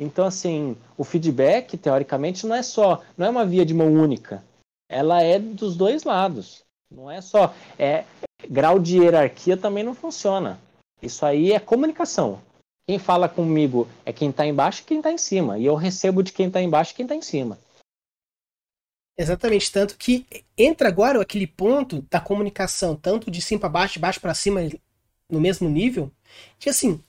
então, 0.00 0.24
assim, 0.24 0.78
o 0.96 1.04
feedback, 1.04 1.76
teoricamente, 1.76 2.46
não 2.46 2.56
é 2.56 2.62
só, 2.62 3.02
não 3.18 3.26
é 3.26 3.28
uma 3.28 3.44
via 3.44 3.66
de 3.66 3.74
mão 3.74 3.92
única. 3.92 4.42
Ela 4.88 5.22
é 5.22 5.38
dos 5.38 5.76
dois 5.76 6.04
lados. 6.04 6.64
Não 6.90 7.10
é 7.10 7.20
só. 7.20 7.54
É, 7.78 8.04
grau 8.48 8.78
de 8.78 8.98
hierarquia 8.98 9.58
também 9.58 9.84
não 9.84 9.94
funciona. 9.94 10.58
Isso 11.02 11.24
aí 11.26 11.52
é 11.52 11.60
comunicação. 11.60 12.40
Quem 12.86 12.98
fala 12.98 13.28
comigo 13.28 13.86
é 14.04 14.12
quem 14.12 14.30
está 14.30 14.46
embaixo 14.46 14.80
e 14.80 14.84
quem 14.84 14.96
está 14.96 15.12
em 15.12 15.18
cima. 15.18 15.58
E 15.58 15.66
eu 15.66 15.74
recebo 15.74 16.22
de 16.22 16.32
quem 16.32 16.46
está 16.46 16.62
embaixo 16.62 16.92
e 16.92 16.94
quem 16.94 17.04
está 17.04 17.14
em 17.14 17.22
cima. 17.22 17.58
Exatamente, 19.18 19.70
tanto 19.70 19.98
que 19.98 20.26
entra 20.56 20.88
agora 20.88 21.20
aquele 21.20 21.46
ponto 21.46 22.00
da 22.10 22.18
comunicação, 22.18 22.96
tanto 22.96 23.30
de 23.30 23.42
cima 23.42 23.60
para 23.60 23.68
baixo, 23.68 23.94
de 23.94 23.98
baixo 23.98 24.18
para 24.18 24.32
cima, 24.32 24.60
no 25.28 25.38
mesmo 25.38 25.68
nível, 25.68 26.10
que 26.58 26.70
assim, 26.70 27.04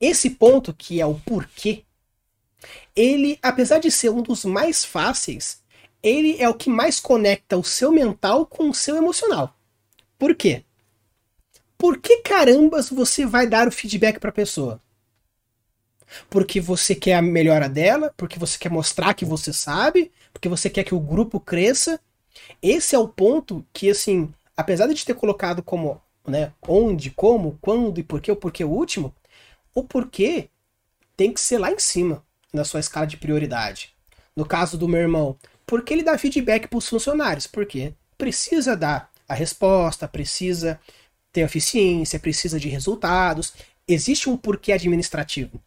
esse 0.00 0.30
ponto, 0.30 0.72
que 0.72 1.00
é 1.00 1.06
o 1.06 1.14
porquê, 1.14 1.84
ele, 2.96 3.38
apesar 3.42 3.78
de 3.78 3.90
ser 3.90 4.10
um 4.10 4.22
dos 4.22 4.44
mais 4.44 4.84
fáceis, 4.84 5.62
ele 6.02 6.36
é 6.40 6.48
o 6.48 6.54
que 6.54 6.70
mais 6.70 6.98
conecta 6.98 7.56
o 7.56 7.64
seu 7.64 7.92
mental 7.92 8.46
com 8.46 8.70
o 8.70 8.74
seu 8.74 8.96
emocional. 8.96 9.54
Por 10.18 10.34
quê? 10.34 10.64
Por 11.76 11.98
que 11.98 12.18
carambas 12.18 12.90
você 12.90 13.24
vai 13.24 13.46
dar 13.46 13.68
o 13.68 13.72
feedback 13.72 14.18
para 14.18 14.30
a 14.30 14.34
pessoa? 14.34 14.80
Porque 16.28 16.60
você 16.60 16.94
quer 16.94 17.14
a 17.14 17.22
melhora 17.22 17.68
dela, 17.68 18.12
porque 18.16 18.38
você 18.38 18.58
quer 18.58 18.70
mostrar 18.70 19.14
que 19.14 19.24
você 19.24 19.52
sabe, 19.52 20.10
porque 20.32 20.48
você 20.48 20.68
quer 20.68 20.84
que 20.84 20.94
o 20.94 21.00
grupo 21.00 21.38
cresça. 21.38 22.00
Esse 22.62 22.94
é 22.94 22.98
o 22.98 23.08
ponto 23.08 23.64
que, 23.72 23.90
assim, 23.90 24.32
apesar 24.56 24.86
de 24.86 24.94
te 24.94 25.06
ter 25.06 25.14
colocado 25.14 25.62
como, 25.62 26.00
né, 26.26 26.52
onde, 26.66 27.10
como, 27.10 27.58
quando 27.60 27.98
e 27.98 28.02
por 28.02 28.20
que, 28.20 28.32
o 28.32 28.36
porquê 28.36 28.64
último, 28.64 29.14
o 29.74 29.84
porquê 29.84 30.48
tem 31.16 31.32
que 31.32 31.40
ser 31.40 31.58
lá 31.58 31.70
em 31.70 31.78
cima 31.78 32.24
na 32.52 32.64
sua 32.64 32.80
escala 32.80 33.06
de 33.06 33.16
prioridade. 33.16 33.94
No 34.34 34.44
caso 34.44 34.78
do 34.78 34.88
meu 34.88 35.00
irmão, 35.00 35.36
por 35.66 35.84
que 35.84 35.92
ele 35.92 36.02
dá 36.02 36.16
feedback 36.18 36.66
para 36.66 36.78
os 36.78 36.88
funcionários? 36.88 37.46
Porque 37.46 37.94
precisa 38.16 38.76
dar 38.76 39.10
a 39.28 39.34
resposta, 39.34 40.08
precisa 40.08 40.80
ter 41.32 41.42
eficiência, 41.42 42.18
precisa 42.18 42.58
de 42.58 42.68
resultados. 42.68 43.52
Existe 43.86 44.28
um 44.28 44.36
porquê 44.36 44.72
administrativo. 44.72 45.60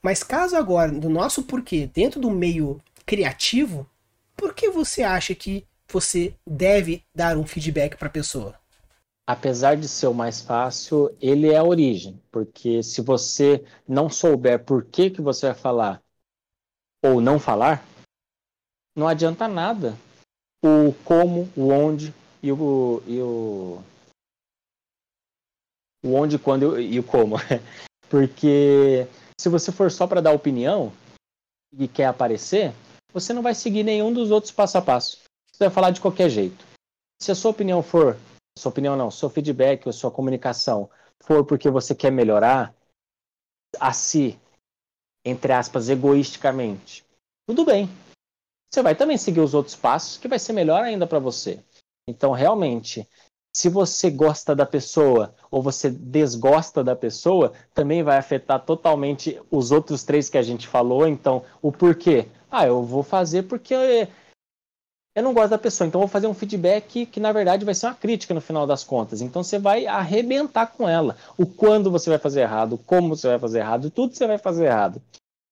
Mas 0.00 0.24
caso 0.24 0.56
agora, 0.56 0.90
do 0.90 1.08
nosso 1.08 1.42
porquê, 1.44 1.88
dentro 1.92 2.20
do 2.20 2.30
meio 2.30 2.80
criativo, 3.04 3.88
por 4.36 4.54
que 4.54 4.70
você 4.70 5.02
acha 5.02 5.34
que 5.34 5.66
você 5.86 6.34
deve 6.46 7.04
dar 7.14 7.36
um 7.36 7.46
feedback 7.46 7.96
para 7.96 8.08
a 8.08 8.10
pessoa? 8.10 8.61
Apesar 9.26 9.76
de 9.76 9.88
ser 9.88 10.06
o 10.06 10.14
mais 10.14 10.40
fácil, 10.40 11.16
ele 11.20 11.50
é 11.50 11.56
a 11.56 11.64
origem, 11.64 12.20
porque 12.30 12.82
se 12.82 13.00
você 13.00 13.64
não 13.86 14.08
souber 14.08 14.64
por 14.64 14.84
que, 14.84 15.10
que 15.10 15.20
você 15.20 15.46
vai 15.46 15.54
falar 15.54 16.02
ou 17.04 17.20
não 17.20 17.38
falar, 17.38 17.84
não 18.96 19.08
adianta 19.08 19.48
nada 19.48 19.96
o 20.64 20.92
como, 21.04 21.50
o 21.56 21.68
onde 21.68 22.14
e 22.42 22.52
o, 22.52 23.02
e 23.06 23.20
o, 23.20 23.82
o 26.04 26.14
onde, 26.14 26.38
quando 26.38 26.78
e 26.80 26.98
o 26.98 27.04
como. 27.04 27.36
Porque 28.08 29.06
se 29.40 29.48
você 29.48 29.72
for 29.72 29.90
só 29.90 30.06
para 30.06 30.20
dar 30.20 30.32
opinião 30.32 30.92
e 31.72 31.88
quer 31.88 32.06
aparecer, 32.06 32.74
você 33.12 33.32
não 33.32 33.42
vai 33.42 33.54
seguir 33.54 33.82
nenhum 33.82 34.12
dos 34.12 34.30
outros 34.30 34.52
passo 34.52 34.76
a 34.76 34.82
passo. 34.82 35.18
Você 35.50 35.64
vai 35.64 35.70
falar 35.70 35.90
de 35.90 36.00
qualquer 36.00 36.28
jeito. 36.28 36.64
Se 37.20 37.30
a 37.32 37.34
sua 37.34 37.52
opinião 37.52 37.82
for 37.82 38.18
sua 38.56 38.70
opinião 38.70 38.96
não, 38.96 39.10
seu 39.10 39.30
feedback 39.30 39.86
ou 39.86 39.92
sua 39.92 40.10
comunicação 40.10 40.90
for 41.20 41.44
porque 41.44 41.70
você 41.70 41.94
quer 41.94 42.10
melhorar 42.10 42.74
a 43.80 43.92
si, 43.92 44.38
entre 45.24 45.52
aspas, 45.52 45.88
egoisticamente, 45.88 47.04
tudo 47.46 47.64
bem. 47.64 47.88
Você 48.72 48.82
vai 48.82 48.94
também 48.94 49.18
seguir 49.18 49.40
os 49.40 49.54
outros 49.54 49.76
passos 49.76 50.16
que 50.16 50.28
vai 50.28 50.38
ser 50.38 50.52
melhor 50.52 50.82
ainda 50.82 51.06
para 51.06 51.18
você. 51.18 51.62
Então, 52.06 52.32
realmente, 52.32 53.06
se 53.54 53.68
você 53.68 54.10
gosta 54.10 54.56
da 54.56 54.64
pessoa 54.64 55.34
ou 55.50 55.62
você 55.62 55.90
desgosta 55.90 56.82
da 56.82 56.96
pessoa, 56.96 57.52
também 57.74 58.02
vai 58.02 58.16
afetar 58.16 58.64
totalmente 58.64 59.40
os 59.50 59.70
outros 59.70 60.02
três 60.02 60.30
que 60.30 60.38
a 60.38 60.42
gente 60.42 60.66
falou. 60.66 61.06
Então, 61.06 61.44
o 61.60 61.70
porquê? 61.70 62.28
Ah, 62.50 62.66
eu 62.66 62.82
vou 62.82 63.02
fazer 63.02 63.42
porque 63.42 64.08
eu 65.14 65.22
não 65.22 65.34
gosto 65.34 65.50
da 65.50 65.58
pessoa, 65.58 65.86
então 65.86 66.00
vou 66.00 66.08
fazer 66.08 66.26
um 66.26 66.34
feedback 66.34 67.04
que 67.06 67.20
na 67.20 67.32
verdade 67.32 67.64
vai 67.64 67.74
ser 67.74 67.86
uma 67.86 67.94
crítica 67.94 68.32
no 68.32 68.40
final 68.40 68.66
das 68.66 68.82
contas. 68.82 69.20
Então 69.20 69.42
você 69.42 69.58
vai 69.58 69.86
arrebentar 69.86 70.66
com 70.66 70.88
ela. 70.88 71.16
O 71.36 71.44
quando 71.44 71.90
você 71.90 72.08
vai 72.08 72.18
fazer 72.18 72.42
errado, 72.42 72.78
como 72.78 73.14
você 73.14 73.28
vai 73.28 73.38
fazer 73.38 73.58
errado, 73.58 73.90
tudo 73.90 74.14
você 74.14 74.26
vai 74.26 74.38
fazer 74.38 74.66
errado. 74.66 75.02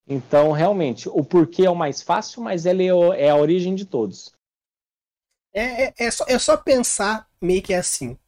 Então, 0.08 0.50
realmente, 0.50 1.08
o 1.08 1.22
porquê 1.22 1.66
é 1.66 1.70
o 1.70 1.76
mais 1.76 2.02
fácil, 2.02 2.42
mas 2.42 2.66
ele 2.66 2.86
é, 2.88 3.26
é 3.26 3.30
a 3.30 3.36
origem 3.36 3.74
de 3.74 3.84
todos. 3.84 4.32
É, 5.52 5.84
é, 5.84 5.94
é, 5.98 6.10
só, 6.10 6.24
é 6.26 6.38
só 6.38 6.56
pensar 6.56 7.28
meio 7.40 7.62
que 7.62 7.74
assim. 7.74 8.18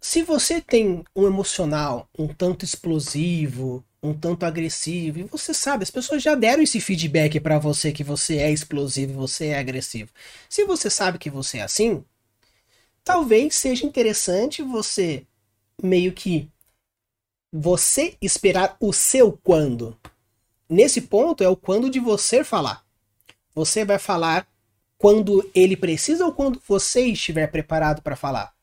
Se 0.00 0.22
você 0.22 0.60
tem 0.60 1.04
um 1.14 1.26
emocional 1.26 2.08
um 2.18 2.28
tanto 2.28 2.64
explosivo, 2.64 3.84
um 4.02 4.12
tanto 4.12 4.44
agressivo. 4.44 5.20
E 5.20 5.22
você 5.22 5.54
sabe, 5.54 5.84
as 5.84 5.90
pessoas 5.90 6.22
já 6.22 6.34
deram 6.34 6.62
esse 6.62 6.80
feedback 6.80 7.38
para 7.38 7.58
você 7.58 7.92
que 7.92 8.02
você 8.02 8.38
é 8.38 8.50
explosivo, 8.50 9.14
você 9.14 9.48
é 9.48 9.58
agressivo. 9.58 10.10
Se 10.48 10.64
você 10.64 10.90
sabe 10.90 11.18
que 11.18 11.30
você 11.30 11.58
é 11.58 11.62
assim, 11.62 12.04
talvez 13.04 13.54
seja 13.54 13.86
interessante 13.86 14.62
você 14.62 15.24
meio 15.82 16.12
que 16.12 16.50
você 17.52 18.16
esperar 18.20 18.76
o 18.80 18.92
seu 18.92 19.32
quando. 19.32 19.96
Nesse 20.68 21.02
ponto 21.02 21.44
é 21.44 21.48
o 21.48 21.56
quando 21.56 21.90
de 21.90 22.00
você 22.00 22.42
falar. 22.42 22.82
Você 23.54 23.84
vai 23.84 23.98
falar 23.98 24.48
quando 24.96 25.48
ele 25.54 25.76
precisa 25.76 26.24
ou 26.24 26.32
quando 26.32 26.60
você 26.66 27.02
estiver 27.06 27.48
preparado 27.48 28.00
para 28.00 28.16
falar. 28.16 28.54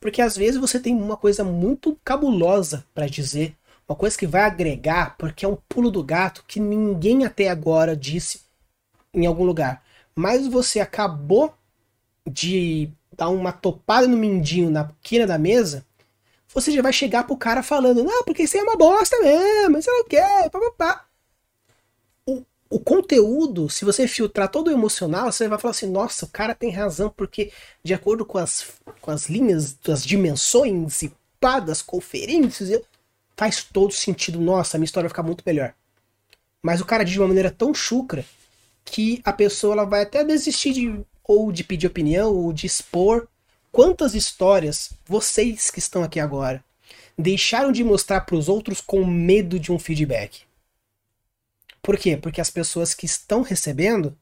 Porque 0.00 0.20
às 0.20 0.36
vezes 0.36 0.60
você 0.60 0.80
tem 0.80 0.94
uma 0.94 1.16
coisa 1.16 1.44
muito 1.44 1.98
cabulosa 2.04 2.84
para 2.92 3.06
dizer 3.06 3.54
uma 3.88 3.96
coisa 3.96 4.16
que 4.16 4.26
vai 4.26 4.42
agregar, 4.42 5.16
porque 5.18 5.44
é 5.44 5.48
um 5.48 5.58
pulo 5.68 5.90
do 5.90 6.02
gato 6.02 6.44
que 6.46 6.58
ninguém 6.58 7.24
até 7.24 7.48
agora 7.48 7.96
disse 7.96 8.40
em 9.12 9.26
algum 9.26 9.44
lugar. 9.44 9.82
Mas 10.14 10.46
você 10.46 10.80
acabou 10.80 11.54
de 12.26 12.90
dar 13.12 13.28
uma 13.28 13.52
topada 13.52 14.06
no 14.08 14.16
mindinho 14.16 14.70
na 14.70 14.90
quina 15.02 15.26
da 15.26 15.38
mesa, 15.38 15.84
você 16.52 16.70
já 16.70 16.80
vai 16.80 16.92
chegar 16.92 17.24
pro 17.24 17.36
cara 17.36 17.62
falando, 17.62 18.04
não, 18.04 18.22
porque 18.24 18.44
isso 18.44 18.56
é 18.56 18.62
uma 18.62 18.76
bosta 18.76 19.18
mesmo, 19.20 19.76
isso 19.76 19.90
não 19.90 20.00
o 20.00 20.04
quê, 20.04 20.22
papapá. 20.50 21.04
O, 22.24 22.42
o 22.70 22.78
conteúdo, 22.78 23.68
se 23.68 23.84
você 23.84 24.06
filtrar 24.06 24.48
todo 24.48 24.68
o 24.68 24.70
emocional, 24.70 25.30
você 25.30 25.48
vai 25.48 25.58
falar 25.58 25.72
assim, 25.72 25.90
nossa, 25.90 26.24
o 26.24 26.28
cara 26.28 26.54
tem 26.54 26.70
razão, 26.70 27.10
porque 27.10 27.52
de 27.82 27.92
acordo 27.92 28.24
com 28.24 28.38
as, 28.38 28.66
com 29.00 29.10
as 29.10 29.28
linhas, 29.28 29.74
das 29.74 30.04
dimensões 30.04 31.02
e 31.02 31.12
pá, 31.40 31.58
das 31.58 31.82
conferências, 31.82 32.70
eu, 32.70 32.84
faz 33.36 33.62
todo 33.64 33.92
sentido. 33.92 34.40
Nossa, 34.40 34.78
minha 34.78 34.84
história 34.84 35.08
vai 35.08 35.12
ficar 35.12 35.22
muito 35.22 35.42
melhor. 35.46 35.74
Mas 36.62 36.80
o 36.80 36.84
cara 36.84 37.04
diz 37.04 37.12
de 37.12 37.20
uma 37.20 37.28
maneira 37.28 37.50
tão 37.50 37.74
chucra 37.74 38.24
que 38.84 39.20
a 39.24 39.32
pessoa 39.32 39.74
ela 39.74 39.84
vai 39.84 40.02
até 40.02 40.24
desistir 40.24 40.72
de 40.72 41.04
ou 41.22 41.50
de 41.50 41.64
pedir 41.64 41.86
opinião 41.86 42.34
ou 42.34 42.52
de 42.52 42.66
expor 42.66 43.26
quantas 43.72 44.14
histórias 44.14 44.92
vocês 45.06 45.70
que 45.70 45.78
estão 45.78 46.02
aqui 46.02 46.20
agora 46.20 46.62
deixaram 47.16 47.70
de 47.72 47.84
mostrar 47.84 48.22
para 48.22 48.36
os 48.36 48.48
outros 48.48 48.80
com 48.80 49.04
medo 49.04 49.58
de 49.58 49.72
um 49.72 49.78
feedback. 49.78 50.42
Por 51.80 51.96
quê? 51.96 52.16
Porque 52.16 52.40
as 52.40 52.50
pessoas 52.50 52.94
que 52.94 53.06
estão 53.06 53.42
recebendo 53.42 54.16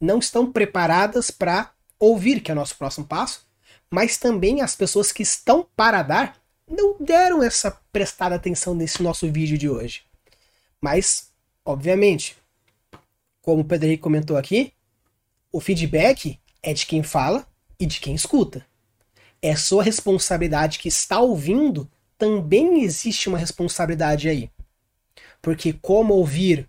não 0.00 0.18
estão 0.18 0.50
preparadas 0.50 1.30
para 1.30 1.70
ouvir, 1.98 2.40
que 2.40 2.50
é 2.50 2.54
o 2.54 2.56
nosso 2.56 2.76
próximo 2.76 3.06
passo, 3.06 3.46
mas 3.90 4.16
também 4.16 4.62
as 4.62 4.74
pessoas 4.74 5.12
que 5.12 5.22
estão 5.22 5.66
para 5.76 6.02
dar 6.02 6.39
não 6.70 6.96
deram 7.00 7.42
essa 7.42 7.70
prestada 7.92 8.36
atenção 8.36 8.74
nesse 8.74 9.02
nosso 9.02 9.30
vídeo 9.30 9.58
de 9.58 9.68
hoje. 9.68 10.02
Mas, 10.80 11.30
obviamente, 11.64 12.36
como 13.42 13.62
o 13.62 13.64
Pedro 13.64 13.98
comentou 13.98 14.36
aqui, 14.36 14.72
o 15.52 15.60
feedback 15.60 16.38
é 16.62 16.72
de 16.72 16.86
quem 16.86 17.02
fala 17.02 17.46
e 17.78 17.84
de 17.84 17.98
quem 17.98 18.14
escuta. 18.14 18.64
É 19.42 19.56
sua 19.56 19.82
responsabilidade 19.82 20.78
que 20.78 20.88
está 20.88 21.18
ouvindo, 21.18 21.90
também 22.16 22.82
existe 22.82 23.28
uma 23.28 23.38
responsabilidade 23.38 24.28
aí. 24.28 24.50
Porque 25.42 25.72
como 25.72 26.14
ouvir, 26.14 26.68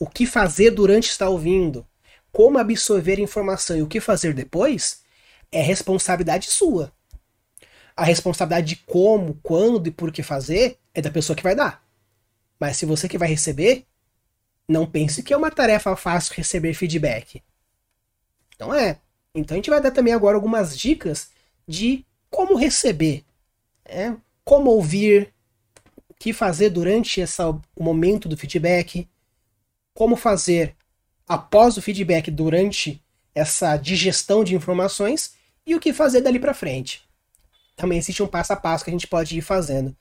o 0.00 0.06
que 0.08 0.26
fazer 0.26 0.70
durante 0.70 1.10
estar 1.10 1.28
ouvindo, 1.28 1.86
como 2.32 2.58
absorver 2.58 3.20
informação 3.20 3.76
e 3.76 3.82
o 3.82 3.86
que 3.86 4.00
fazer 4.00 4.32
depois, 4.32 5.02
é 5.52 5.60
responsabilidade 5.60 6.50
sua. 6.50 6.92
A 7.98 8.04
responsabilidade 8.04 8.66
de 8.68 8.76
como, 8.76 9.34
quando 9.42 9.88
e 9.88 9.90
por 9.90 10.12
que 10.12 10.22
fazer 10.22 10.78
é 10.94 11.02
da 11.02 11.10
pessoa 11.10 11.36
que 11.36 11.42
vai 11.42 11.56
dar. 11.56 11.82
Mas 12.58 12.76
se 12.76 12.86
você 12.86 13.08
que 13.08 13.18
vai 13.18 13.28
receber, 13.28 13.84
não 14.68 14.86
pense 14.86 15.20
que 15.20 15.32
é 15.32 15.36
uma 15.36 15.50
tarefa 15.50 15.96
fácil 15.96 16.34
receber 16.36 16.74
feedback. 16.74 17.42
Então 18.54 18.72
é. 18.72 19.00
Então 19.34 19.54
a 19.54 19.58
gente 19.58 19.70
vai 19.70 19.80
dar 19.80 19.90
também 19.90 20.14
agora 20.14 20.36
algumas 20.36 20.78
dicas 20.78 21.30
de 21.66 22.04
como 22.30 22.54
receber, 22.54 23.24
é, 23.84 24.14
como 24.44 24.70
ouvir, 24.70 25.32
o 26.08 26.14
que 26.14 26.32
fazer 26.32 26.70
durante 26.70 27.20
essa, 27.20 27.50
o 27.50 27.60
momento 27.80 28.28
do 28.28 28.36
feedback, 28.36 29.08
como 29.92 30.14
fazer 30.14 30.76
após 31.26 31.76
o 31.76 31.82
feedback 31.82 32.30
durante 32.30 33.02
essa 33.34 33.76
digestão 33.76 34.44
de 34.44 34.54
informações 34.54 35.34
e 35.66 35.74
o 35.74 35.80
que 35.80 35.92
fazer 35.92 36.20
dali 36.20 36.38
para 36.38 36.54
frente. 36.54 37.07
Também 37.78 37.96
existe 37.96 38.24
um 38.24 38.26
passo 38.26 38.52
a 38.52 38.56
passo 38.56 38.84
que 38.84 38.90
a 38.90 38.92
gente 38.92 39.06
pode 39.06 39.38
ir 39.38 39.40
fazendo. 39.40 39.96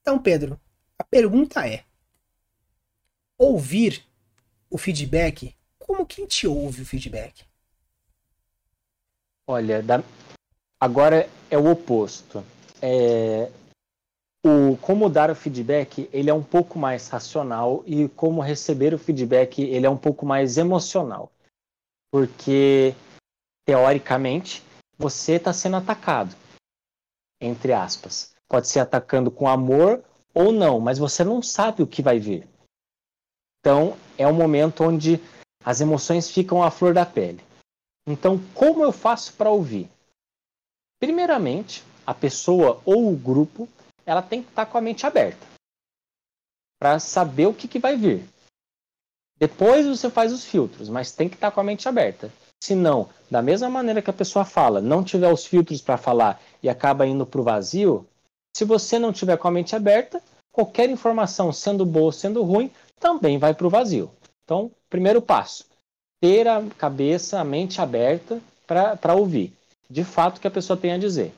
Então, 0.00 0.18
Pedro, 0.18 0.60
a 0.98 1.04
pergunta 1.04 1.64
é: 1.64 1.84
ouvir 3.38 4.04
o 4.68 4.76
feedback, 4.76 5.54
como 5.78 6.04
que 6.04 6.20
a 6.20 6.24
gente 6.24 6.48
ouve 6.48 6.82
o 6.82 6.86
feedback? 6.86 7.44
Olha, 9.46 9.80
da... 9.80 10.02
agora 10.80 11.30
é 11.48 11.56
o 11.56 11.70
oposto. 11.70 12.44
É... 12.82 13.52
O 14.44 14.76
como 14.78 15.08
dar 15.08 15.30
o 15.30 15.36
feedback, 15.36 16.10
ele 16.12 16.28
é 16.28 16.34
um 16.34 16.42
pouco 16.42 16.76
mais 16.76 17.08
racional 17.08 17.84
e 17.86 18.08
como 18.08 18.40
receber 18.40 18.92
o 18.92 18.98
feedback, 18.98 19.62
ele 19.62 19.86
é 19.86 19.90
um 19.90 19.96
pouco 19.96 20.26
mais 20.26 20.58
emocional. 20.58 21.30
Porque 22.10 22.96
teoricamente 23.64 24.62
você 24.98 25.32
está 25.34 25.52
sendo 25.52 25.76
atacado, 25.76 26.34
entre 27.40 27.72
aspas. 27.72 28.34
Pode 28.48 28.68
ser 28.68 28.80
atacando 28.80 29.30
com 29.30 29.48
amor 29.48 30.02
ou 30.34 30.52
não, 30.52 30.80
mas 30.80 30.98
você 30.98 31.24
não 31.24 31.42
sabe 31.42 31.82
o 31.82 31.86
que 31.86 32.02
vai 32.02 32.18
vir. 32.18 32.48
Então, 33.60 33.96
é 34.16 34.26
um 34.26 34.32
momento 34.32 34.84
onde 34.84 35.20
as 35.64 35.80
emoções 35.80 36.30
ficam 36.30 36.62
à 36.62 36.70
flor 36.70 36.94
da 36.94 37.04
pele. 37.04 37.44
Então, 38.06 38.38
como 38.54 38.84
eu 38.84 38.92
faço 38.92 39.32
para 39.32 39.50
ouvir? 39.50 39.90
Primeiramente, 41.00 41.82
a 42.06 42.14
pessoa 42.14 42.80
ou 42.84 43.12
o 43.12 43.16
grupo, 43.16 43.68
ela 44.04 44.22
tem 44.22 44.42
que 44.42 44.48
estar 44.50 44.66
tá 44.66 44.70
com 44.70 44.78
a 44.78 44.80
mente 44.80 45.04
aberta 45.04 45.44
para 46.78 46.98
saber 46.98 47.46
o 47.46 47.54
que, 47.54 47.66
que 47.66 47.78
vai 47.78 47.96
vir. 47.96 48.24
Depois 49.38 49.86
você 49.86 50.10
faz 50.10 50.32
os 50.32 50.44
filtros, 50.44 50.88
mas 50.88 51.12
tem 51.12 51.28
que 51.28 51.34
estar 51.34 51.50
tá 51.50 51.54
com 51.54 51.60
a 51.60 51.64
mente 51.64 51.88
aberta. 51.88 52.32
Se 52.66 52.74
não, 52.74 53.08
da 53.30 53.40
mesma 53.40 53.70
maneira 53.70 54.02
que 54.02 54.10
a 54.10 54.12
pessoa 54.12 54.44
fala, 54.44 54.80
não 54.80 55.04
tiver 55.04 55.32
os 55.32 55.46
filtros 55.46 55.80
para 55.80 55.96
falar 55.96 56.42
e 56.60 56.68
acaba 56.68 57.06
indo 57.06 57.24
para 57.24 57.40
o 57.40 57.44
vazio, 57.44 58.04
se 58.56 58.64
você 58.64 58.98
não 58.98 59.12
tiver 59.12 59.36
com 59.36 59.46
a 59.46 59.52
mente 59.52 59.76
aberta, 59.76 60.20
qualquer 60.50 60.90
informação, 60.90 61.52
sendo 61.52 61.86
boa 61.86 62.06
ou 62.06 62.12
sendo 62.12 62.42
ruim, 62.42 62.68
também 62.98 63.38
vai 63.38 63.54
para 63.54 63.68
o 63.68 63.70
vazio. 63.70 64.10
Então, 64.42 64.68
primeiro 64.90 65.22
passo, 65.22 65.64
ter 66.20 66.48
a 66.48 66.60
cabeça, 66.76 67.38
a 67.38 67.44
mente 67.44 67.80
aberta 67.80 68.42
para 68.66 69.14
ouvir, 69.14 69.52
de 69.88 70.02
fato, 70.02 70.38
o 70.38 70.40
que 70.40 70.48
a 70.48 70.50
pessoa 70.50 70.76
tem 70.76 70.90
a 70.90 70.98
dizer. 70.98 71.32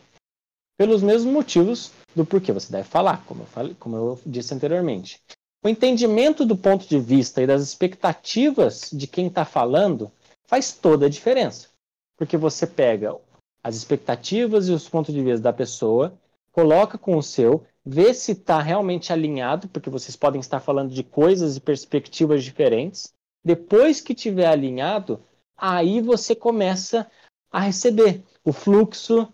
Pelos 0.78 1.02
mesmos 1.02 1.30
motivos 1.30 1.90
do 2.16 2.24
porquê 2.24 2.52
você 2.52 2.72
deve 2.72 2.88
falar, 2.88 3.22
como 3.26 3.42
eu, 3.42 3.46
falei, 3.48 3.76
como 3.78 3.96
eu 3.96 4.20
disse 4.24 4.54
anteriormente. 4.54 5.20
O 5.62 5.68
entendimento 5.68 6.46
do 6.46 6.56
ponto 6.56 6.88
de 6.88 6.98
vista 6.98 7.42
e 7.42 7.46
das 7.46 7.60
expectativas 7.60 8.88
de 8.90 9.06
quem 9.06 9.26
está 9.26 9.44
falando 9.44 10.10
faz 10.48 10.72
toda 10.72 11.06
a 11.06 11.10
diferença. 11.10 11.68
Porque 12.16 12.36
você 12.36 12.66
pega 12.66 13.14
as 13.62 13.76
expectativas 13.76 14.68
e 14.68 14.72
os 14.72 14.88
pontos 14.88 15.14
de 15.14 15.22
vista 15.22 15.42
da 15.42 15.52
pessoa, 15.52 16.18
coloca 16.50 16.98
com 16.98 17.16
o 17.16 17.22
seu, 17.22 17.64
vê 17.84 18.12
se 18.12 18.32
está 18.32 18.60
realmente 18.60 19.12
alinhado, 19.12 19.68
porque 19.68 19.90
vocês 19.90 20.16
podem 20.16 20.40
estar 20.40 20.58
falando 20.58 20.92
de 20.92 21.04
coisas 21.04 21.56
e 21.56 21.60
perspectivas 21.60 22.42
diferentes. 22.42 23.12
Depois 23.44 24.00
que 24.00 24.14
tiver 24.14 24.46
alinhado, 24.46 25.20
aí 25.56 26.00
você 26.00 26.34
começa 26.34 27.08
a 27.52 27.60
receber 27.60 28.22
o 28.44 28.52
fluxo 28.52 29.28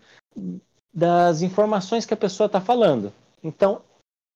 das 0.93 1.41
informações 1.41 2.05
que 2.05 2.13
a 2.13 2.17
pessoa 2.17 2.45
está 2.45 2.61
falando. 2.61 3.11
Então, 3.43 3.81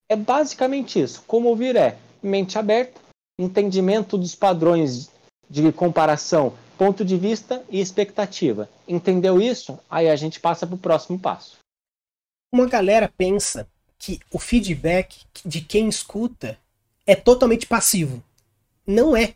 é 0.10 0.16
basicamente 0.16 1.00
isso. 1.00 1.24
Como 1.28 1.50
ouvir 1.50 1.76
é 1.76 1.98
mente 2.22 2.58
aberta, 2.58 3.00
entendimento 3.38 4.18
dos 4.18 4.36
padrões 4.36 5.12
de 5.50 5.72
comparação 5.72 6.54
ponto 6.80 7.04
de 7.04 7.18
vista 7.18 7.62
e 7.70 7.82
expectativa. 7.82 8.70
Entendeu 8.88 9.42
isso? 9.42 9.78
Aí 9.90 10.10
a 10.10 10.16
gente 10.16 10.40
passa 10.40 10.66
para 10.66 10.76
o 10.76 10.80
próximo 10.80 11.20
passo. 11.20 11.58
Uma 12.54 12.68
galera 12.68 13.12
pensa 13.18 13.68
que 13.98 14.18
o 14.32 14.40
feedback 14.40 15.26
de 15.46 15.60
quem 15.60 15.90
escuta 15.90 16.58
é 17.06 17.16
totalmente 17.16 17.68
passivo. 17.68 18.24
Não 18.88 19.14
é. 19.14 19.36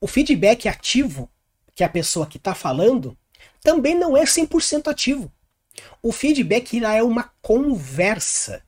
O 0.00 0.06
feedback 0.06 0.66
ativo, 0.66 1.28
que 1.74 1.84
a 1.84 1.90
pessoa 1.90 2.26
que 2.26 2.38
está 2.38 2.54
falando, 2.54 3.14
também 3.60 3.94
não 3.94 4.16
é 4.16 4.24
100% 4.24 4.90
ativo. 4.90 5.30
O 6.02 6.10
feedback 6.10 6.82
é 6.82 7.02
uma 7.02 7.30
conversa. 7.42 8.62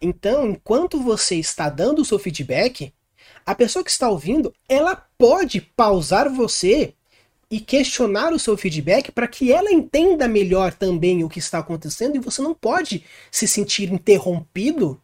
Então, 0.00 0.48
enquanto 0.50 1.02
você 1.02 1.34
está 1.34 1.68
dando 1.68 2.02
o 2.02 2.04
seu 2.04 2.20
feedback, 2.20 2.94
a 3.46 3.54
pessoa 3.54 3.84
que 3.84 3.90
está 3.90 4.08
ouvindo, 4.08 4.52
ela 4.68 4.96
pode 5.16 5.60
pausar 5.60 6.28
você 6.28 6.92
e 7.48 7.60
questionar 7.60 8.32
o 8.32 8.38
seu 8.40 8.56
feedback 8.56 9.12
para 9.12 9.28
que 9.28 9.52
ela 9.52 9.70
entenda 9.70 10.26
melhor 10.26 10.74
também 10.74 11.22
o 11.22 11.28
que 11.28 11.38
está 11.38 11.58
acontecendo 11.58 12.16
e 12.16 12.18
você 12.18 12.42
não 12.42 12.52
pode 12.52 13.04
se 13.30 13.46
sentir 13.46 13.92
interrompido 13.92 15.00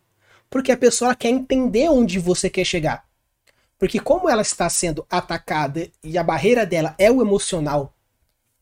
porque 0.50 0.72
a 0.72 0.76
pessoa 0.76 1.14
quer 1.14 1.28
entender 1.30 1.88
onde 1.88 2.18
você 2.18 2.50
quer 2.50 2.64
chegar. 2.64 3.06
Porque 3.78 3.98
como 3.98 4.28
ela 4.28 4.42
está 4.42 4.68
sendo 4.68 5.06
atacada 5.08 5.88
e 6.02 6.18
a 6.18 6.22
barreira 6.22 6.66
dela 6.66 6.94
é 6.98 7.10
o 7.10 7.22
emocional 7.22 7.94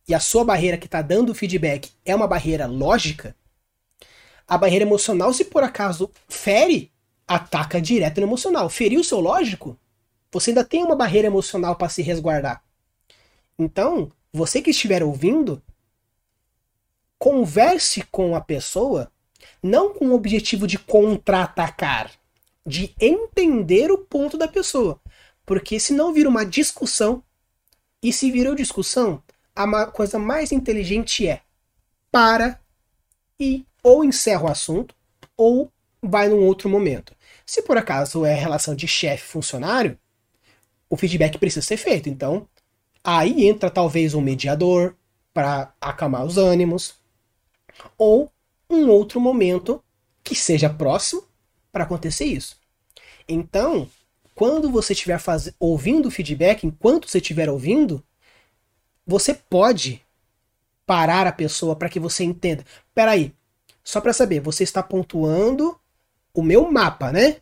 e 0.06 0.14
a 0.14 0.20
sua 0.20 0.44
barreira 0.44 0.76
que 0.76 0.86
está 0.86 1.00
dando 1.00 1.30
o 1.30 1.34
feedback 1.34 1.90
é 2.04 2.14
uma 2.14 2.26
barreira 2.26 2.66
lógica, 2.66 3.34
a 4.46 4.58
barreira 4.58 4.84
emocional, 4.84 5.32
se 5.32 5.44
por 5.44 5.62
acaso 5.62 6.10
fere, 6.28 6.92
ataca 7.30 7.80
direto 7.80 8.20
no 8.20 8.26
emocional. 8.26 8.68
Feriu 8.68 9.00
o 9.00 9.04
seu 9.04 9.20
lógico, 9.20 9.78
você 10.32 10.50
ainda 10.50 10.64
tem 10.64 10.82
uma 10.82 10.96
barreira 10.96 11.28
emocional 11.28 11.76
para 11.76 11.88
se 11.88 12.02
resguardar. 12.02 12.60
Então, 13.56 14.10
você 14.32 14.60
que 14.60 14.70
estiver 14.70 15.00
ouvindo, 15.04 15.62
converse 17.16 18.02
com 18.10 18.34
a 18.34 18.40
pessoa 18.40 19.12
não 19.62 19.94
com 19.94 20.08
o 20.08 20.14
objetivo 20.14 20.66
de 20.66 20.76
contra-atacar, 20.76 22.10
de 22.66 22.94
entender 23.00 23.92
o 23.92 23.98
ponto 23.98 24.36
da 24.36 24.48
pessoa. 24.48 25.00
Porque 25.46 25.78
senão 25.78 26.12
vira 26.12 26.28
uma 26.28 26.44
discussão. 26.44 27.22
E 28.02 28.12
se 28.12 28.30
virou 28.30 28.54
discussão, 28.54 29.22
a 29.54 29.86
coisa 29.86 30.18
mais 30.18 30.50
inteligente 30.50 31.28
é 31.28 31.42
para 32.10 32.60
e 33.38 33.64
ou 33.82 34.04
encerra 34.04 34.44
o 34.44 34.50
assunto 34.50 34.94
ou 35.36 35.70
vai 36.02 36.28
num 36.28 36.44
outro 36.44 36.68
momento. 36.68 37.14
Se 37.50 37.62
por 37.62 37.76
acaso 37.76 38.24
é 38.24 38.32
relação 38.32 38.76
de 38.76 38.86
chefe-funcionário, 38.86 39.98
o 40.88 40.96
feedback 40.96 41.36
precisa 41.36 41.66
ser 41.66 41.78
feito. 41.78 42.08
Então, 42.08 42.46
aí 43.02 43.44
entra 43.48 43.68
talvez 43.68 44.14
um 44.14 44.20
mediador 44.20 44.94
para 45.34 45.74
acalmar 45.80 46.24
os 46.24 46.38
ânimos, 46.38 46.94
ou 47.98 48.30
um 48.70 48.88
outro 48.88 49.20
momento 49.20 49.82
que 50.22 50.36
seja 50.36 50.70
próximo 50.70 51.24
para 51.72 51.82
acontecer 51.82 52.26
isso. 52.26 52.56
Então, 53.28 53.90
quando 54.32 54.70
você 54.70 54.92
estiver 54.92 55.18
faz... 55.18 55.52
ouvindo 55.58 56.06
o 56.06 56.10
feedback, 56.12 56.64
enquanto 56.64 57.08
você 57.08 57.18
estiver 57.18 57.50
ouvindo, 57.50 58.00
você 59.04 59.34
pode 59.34 60.00
parar 60.86 61.26
a 61.26 61.32
pessoa 61.32 61.74
para 61.74 61.88
que 61.88 61.98
você 61.98 62.22
entenda. 62.22 62.64
Peraí, 62.94 63.34
só 63.82 64.00
para 64.00 64.12
saber, 64.12 64.38
você 64.38 64.62
está 64.62 64.84
pontuando 64.84 65.79
o 66.34 66.42
meu 66.42 66.70
mapa, 66.70 67.12
né? 67.12 67.36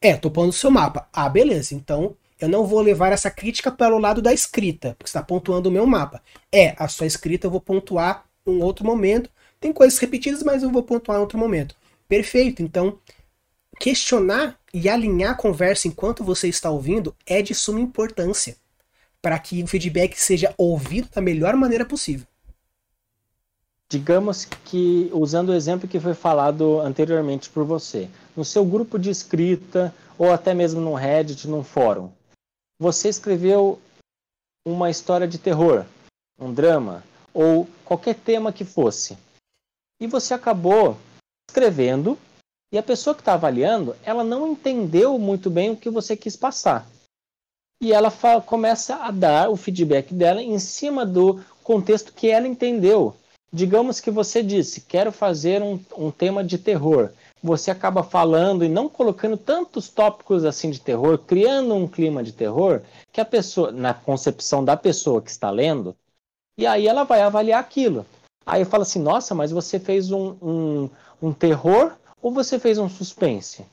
É, 0.00 0.16
tô 0.16 0.30
pondo 0.30 0.50
o 0.50 0.52
seu 0.52 0.70
mapa. 0.70 1.08
Ah, 1.12 1.28
beleza. 1.28 1.74
Então 1.74 2.16
eu 2.40 2.48
não 2.48 2.66
vou 2.66 2.80
levar 2.80 3.12
essa 3.12 3.30
crítica 3.30 3.70
para 3.70 3.94
o 3.94 3.98
lado 3.98 4.22
da 4.22 4.32
escrita, 4.32 4.94
porque 4.98 5.08
está 5.08 5.22
pontuando 5.22 5.68
o 5.68 5.72
meu 5.72 5.86
mapa. 5.86 6.22
É, 6.50 6.74
a 6.78 6.88
sua 6.88 7.06
escrita 7.06 7.46
eu 7.46 7.50
vou 7.50 7.60
pontuar 7.60 8.24
um 8.46 8.60
outro 8.62 8.84
momento. 8.84 9.30
Tem 9.60 9.72
coisas 9.72 9.98
repetidas, 9.98 10.42
mas 10.42 10.62
eu 10.62 10.70
vou 10.70 10.82
pontuar 10.82 11.18
em 11.18 11.20
outro 11.20 11.38
momento. 11.38 11.76
Perfeito. 12.08 12.62
Então, 12.62 12.98
questionar 13.78 14.58
e 14.72 14.88
alinhar 14.88 15.32
a 15.32 15.36
conversa 15.36 15.86
enquanto 15.86 16.24
você 16.24 16.48
está 16.48 16.70
ouvindo 16.70 17.14
é 17.26 17.42
de 17.42 17.54
suma 17.54 17.80
importância 17.80 18.56
para 19.20 19.38
que 19.38 19.62
o 19.62 19.66
feedback 19.66 20.18
seja 20.18 20.54
ouvido 20.56 21.08
da 21.14 21.20
melhor 21.20 21.54
maneira 21.56 21.84
possível. 21.84 22.26
Digamos 23.90 24.44
que, 24.44 25.10
usando 25.12 25.48
o 25.48 25.54
exemplo 25.54 25.88
que 25.88 25.98
foi 25.98 26.14
falado 26.14 26.80
anteriormente 26.80 27.50
por 27.50 27.64
você, 27.64 28.08
no 28.36 28.44
seu 28.44 28.64
grupo 28.64 28.96
de 28.96 29.10
escrita, 29.10 29.92
ou 30.16 30.32
até 30.32 30.54
mesmo 30.54 30.80
no 30.80 30.94
Reddit, 30.94 31.48
num 31.48 31.64
fórum, 31.64 32.08
você 32.78 33.08
escreveu 33.08 33.80
uma 34.64 34.90
história 34.90 35.26
de 35.26 35.38
terror, 35.38 35.84
um 36.38 36.54
drama, 36.54 37.02
ou 37.34 37.68
qualquer 37.84 38.14
tema 38.14 38.52
que 38.52 38.64
fosse, 38.64 39.18
e 40.00 40.06
você 40.06 40.34
acabou 40.34 40.96
escrevendo, 41.50 42.16
e 42.72 42.78
a 42.78 42.82
pessoa 42.84 43.12
que 43.12 43.22
está 43.22 43.34
avaliando, 43.34 43.96
ela 44.04 44.22
não 44.22 44.52
entendeu 44.52 45.18
muito 45.18 45.50
bem 45.50 45.70
o 45.70 45.76
que 45.76 45.90
você 45.90 46.16
quis 46.16 46.36
passar. 46.36 46.86
E 47.82 47.92
ela 47.92 48.12
começa 48.46 48.94
a 48.96 49.10
dar 49.10 49.50
o 49.50 49.56
feedback 49.56 50.14
dela 50.14 50.40
em 50.40 50.60
cima 50.60 51.04
do 51.04 51.42
contexto 51.64 52.12
que 52.12 52.28
ela 52.28 52.46
entendeu 52.46 53.16
digamos 53.52 54.00
que 54.00 54.10
você 54.10 54.42
disse, 54.42 54.82
quero 54.82 55.10
fazer 55.10 55.62
um, 55.62 55.80
um 55.96 56.10
tema 56.10 56.44
de 56.44 56.58
terror. 56.58 57.10
Você 57.42 57.70
acaba 57.70 58.02
falando 58.02 58.64
e 58.64 58.68
não 58.68 58.88
colocando 58.88 59.36
tantos 59.36 59.88
tópicos 59.88 60.44
assim 60.44 60.70
de 60.70 60.80
terror, 60.80 61.18
criando 61.18 61.74
um 61.74 61.88
clima 61.88 62.22
de 62.22 62.32
terror, 62.32 62.82
que 63.12 63.20
a 63.20 63.24
pessoa, 63.24 63.72
na 63.72 63.94
concepção 63.94 64.64
da 64.64 64.76
pessoa 64.76 65.22
que 65.22 65.30
está 65.30 65.50
lendo, 65.50 65.96
e 66.58 66.66
aí 66.66 66.86
ela 66.86 67.04
vai 67.04 67.22
avaliar 67.22 67.58
aquilo. 67.58 68.04
Aí 68.44 68.62
eu 68.62 68.66
falo 68.66 68.82
assim, 68.82 69.00
nossa, 69.00 69.34
mas 69.34 69.50
você 69.50 69.78
fez 69.78 70.10
um, 70.10 70.36
um, 70.42 70.90
um 71.22 71.32
terror 71.32 71.96
ou 72.20 72.32
você 72.32 72.58
fez 72.58 72.78
um 72.78 72.88
suspense? 72.88 73.64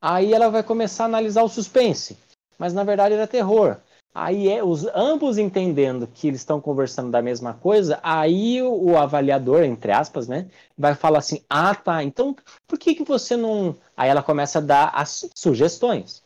Aí 0.00 0.32
ela 0.32 0.48
vai 0.48 0.62
começar 0.62 1.04
a 1.04 1.06
analisar 1.06 1.42
o 1.42 1.48
suspense, 1.48 2.16
mas 2.58 2.72
na 2.72 2.84
verdade 2.84 3.14
era 3.14 3.26
terror. 3.26 3.76
Aí 4.18 4.48
é 4.48 4.64
os 4.64 4.86
ambos 4.94 5.36
entendendo 5.36 6.06
que 6.06 6.28
eles 6.28 6.40
estão 6.40 6.58
conversando 6.58 7.10
da 7.10 7.20
mesma 7.20 7.52
coisa, 7.52 8.00
aí 8.02 8.62
o, 8.62 8.92
o, 8.92 8.96
avaliador, 8.96 9.62
entre 9.62 9.92
aspas, 9.92 10.26
né, 10.26 10.46
vai 10.76 10.94
falar 10.94 11.18
assim: 11.18 11.42
"Ah, 11.50 11.74
tá. 11.74 12.02
Então, 12.02 12.34
por 12.66 12.78
que 12.78 12.94
que 12.94 13.04
você 13.04 13.36
não?" 13.36 13.76
Aí 13.94 14.08
ela 14.08 14.22
começa 14.22 14.58
a 14.58 14.62
dar 14.62 14.90
as 14.94 15.28
sugestões. 15.34 16.22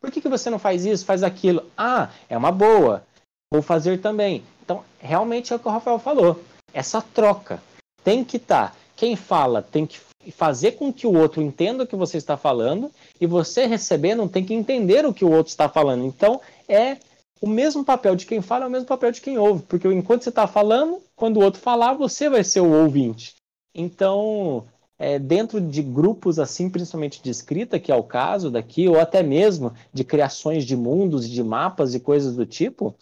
Por 0.00 0.10
que 0.10 0.22
que 0.22 0.28
você 0.28 0.48
não 0.48 0.58
faz 0.58 0.86
isso, 0.86 1.04
faz 1.04 1.22
aquilo? 1.22 1.64
Ah, 1.76 2.08
é 2.30 2.36
uma 2.36 2.50
boa. 2.50 3.04
Vou 3.52 3.60
fazer 3.60 4.00
também. 4.00 4.42
Então, 4.64 4.82
realmente 4.98 5.52
é 5.52 5.56
o 5.56 5.58
que 5.58 5.68
o 5.68 5.70
Rafael 5.70 5.98
falou. 5.98 6.42
Essa 6.72 7.02
troca 7.02 7.62
tem 8.02 8.24
que 8.24 8.38
estar. 8.38 8.70
Tá. 8.70 8.76
Quem 8.96 9.16
fala 9.16 9.60
tem 9.60 9.84
que 9.84 10.00
fazer 10.32 10.72
com 10.72 10.90
que 10.90 11.06
o 11.06 11.14
outro 11.14 11.42
entenda 11.42 11.84
o 11.84 11.86
que 11.86 11.94
você 11.94 12.16
está 12.16 12.38
falando 12.38 12.90
e 13.20 13.26
você 13.26 13.66
recebendo 13.66 14.26
tem 14.30 14.42
que 14.42 14.54
entender 14.54 15.04
o 15.04 15.12
que 15.12 15.26
o 15.26 15.30
outro 15.30 15.50
está 15.50 15.68
falando. 15.68 16.06
Então, 16.06 16.40
é 16.66 16.96
o 17.44 17.46
mesmo 17.46 17.84
papel 17.84 18.16
de 18.16 18.24
quem 18.24 18.40
fala 18.40 18.64
é 18.64 18.68
o 18.68 18.70
mesmo 18.70 18.86
papel 18.86 19.12
de 19.12 19.20
quem 19.20 19.36
ouve, 19.36 19.62
porque 19.64 19.86
enquanto 19.88 20.22
você 20.22 20.30
está 20.30 20.46
falando, 20.46 21.02
quando 21.14 21.36
o 21.36 21.44
outro 21.44 21.60
falar, 21.60 21.92
você 21.92 22.30
vai 22.30 22.42
ser 22.42 22.60
o 22.60 22.72
ouvinte. 22.72 23.34
Então, 23.74 24.66
é, 24.98 25.18
dentro 25.18 25.60
de 25.60 25.82
grupos 25.82 26.38
assim, 26.38 26.70
principalmente 26.70 27.22
de 27.22 27.28
escrita, 27.28 27.78
que 27.78 27.92
é 27.92 27.94
o 27.94 28.02
caso 28.02 28.50
daqui, 28.50 28.88
ou 28.88 28.98
até 28.98 29.22
mesmo 29.22 29.74
de 29.92 30.04
criações 30.04 30.64
de 30.64 30.74
mundos, 30.74 31.28
de 31.28 31.44
mapas 31.44 31.94
e 31.94 32.00
coisas 32.00 32.34
do 32.34 32.46
tipo, 32.46 32.96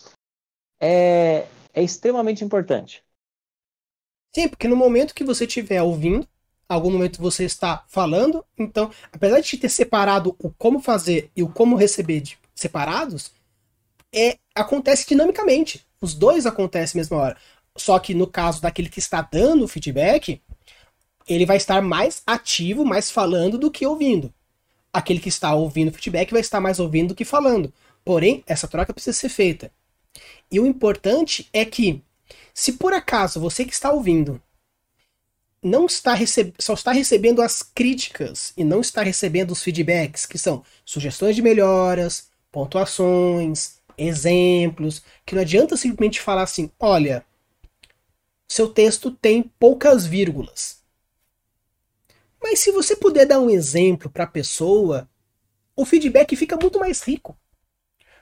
é, 0.80 1.46
é 1.72 1.80
extremamente 1.80 2.44
importante. 2.44 3.04
Sim, 4.34 4.48
porque 4.48 4.66
no 4.66 4.74
momento 4.74 5.14
que 5.14 5.22
você 5.22 5.44
estiver 5.44 5.80
ouvindo, 5.82 6.26
algum 6.68 6.90
momento 6.90 7.22
você 7.22 7.44
está 7.44 7.84
falando, 7.86 8.44
então, 8.58 8.90
apesar 9.12 9.38
de 9.38 9.56
ter 9.56 9.68
separado 9.68 10.34
o 10.42 10.50
como 10.50 10.80
fazer 10.80 11.30
e 11.36 11.44
o 11.44 11.48
como 11.48 11.76
receber 11.76 12.20
de, 12.20 12.36
separados, 12.56 13.30
é, 14.14 14.38
acontece 14.54 15.06
dinamicamente. 15.08 15.86
Os 16.00 16.14
dois 16.14 16.46
acontecem 16.46 16.98
na 16.98 17.02
mesma 17.02 17.16
hora. 17.16 17.36
Só 17.76 17.98
que 17.98 18.14
no 18.14 18.26
caso 18.26 18.60
daquele 18.60 18.88
que 18.88 18.98
está 18.98 19.22
dando 19.22 19.64
o 19.64 19.68
feedback, 19.68 20.40
ele 21.26 21.46
vai 21.46 21.56
estar 21.56 21.80
mais 21.80 22.22
ativo, 22.26 22.84
mais 22.84 23.10
falando 23.10 23.56
do 23.56 23.70
que 23.70 23.86
ouvindo. 23.86 24.32
Aquele 24.92 25.20
que 25.20 25.28
está 25.28 25.54
ouvindo 25.54 25.88
o 25.88 25.92
feedback 25.92 26.30
vai 26.32 26.40
estar 26.40 26.60
mais 26.60 26.78
ouvindo 26.78 27.08
do 27.08 27.14
que 27.14 27.24
falando. 27.24 27.72
Porém, 28.04 28.42
essa 28.46 28.68
troca 28.68 28.92
precisa 28.92 29.16
ser 29.16 29.28
feita. 29.28 29.72
E 30.50 30.60
o 30.60 30.66
importante 30.66 31.48
é 31.52 31.64
que, 31.64 32.02
se 32.52 32.74
por 32.74 32.92
acaso 32.92 33.40
você 33.40 33.64
que 33.64 33.72
está 33.72 33.90
ouvindo 33.90 34.42
não 35.62 35.86
está 35.86 36.12
receb... 36.12 36.52
só 36.58 36.74
está 36.74 36.90
recebendo 36.92 37.40
as 37.40 37.62
críticas 37.62 38.52
e 38.56 38.64
não 38.64 38.80
está 38.80 39.02
recebendo 39.02 39.52
os 39.52 39.62
feedbacks, 39.62 40.26
que 40.26 40.36
são 40.36 40.64
sugestões 40.84 41.36
de 41.36 41.42
melhoras, 41.42 42.28
pontuações, 42.50 43.76
exemplos, 43.96 45.02
que 45.24 45.34
não 45.34 45.42
adianta 45.42 45.76
simplesmente 45.76 46.20
falar 46.20 46.42
assim, 46.42 46.70
olha, 46.78 47.24
seu 48.48 48.68
texto 48.68 49.10
tem 49.10 49.42
poucas 49.58 50.04
vírgulas. 50.04 50.82
Mas 52.42 52.58
se 52.58 52.72
você 52.72 52.96
puder 52.96 53.24
dar 53.24 53.40
um 53.40 53.48
exemplo 53.48 54.10
para 54.10 54.24
a 54.24 54.26
pessoa, 54.26 55.08
o 55.76 55.84
feedback 55.84 56.34
fica 56.36 56.56
muito 56.56 56.78
mais 56.78 57.00
rico. 57.02 57.36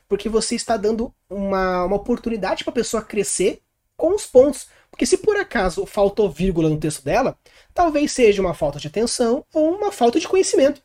Porque 0.07 0.29
você 0.29 0.55
está 0.55 0.77
dando 0.77 1.15
uma, 1.29 1.85
uma 1.85 1.97
oportunidade 1.97 2.65
para 2.65 2.71
a 2.71 2.75
pessoa 2.75 3.03
crescer 3.03 3.63
com 3.97 4.15
os 4.15 4.27
pontos. 4.27 4.69
Porque 4.91 5.07
se 5.07 5.19
por 5.19 5.37
acaso 5.37 5.87
faltou 5.87 6.31
vírgula 6.31 6.69
no 6.69 6.79
texto 6.79 7.03
dela, 7.03 7.39
talvez 7.73 8.13
seja 8.13 8.43
uma 8.43 8.55
falta 8.55 8.79
de 8.79 8.89
atenção 8.89 9.45
ou 9.55 9.75
uma 9.75 9.91
falta 9.91 10.21
de 10.21 10.29
conhecimento. 10.29 10.83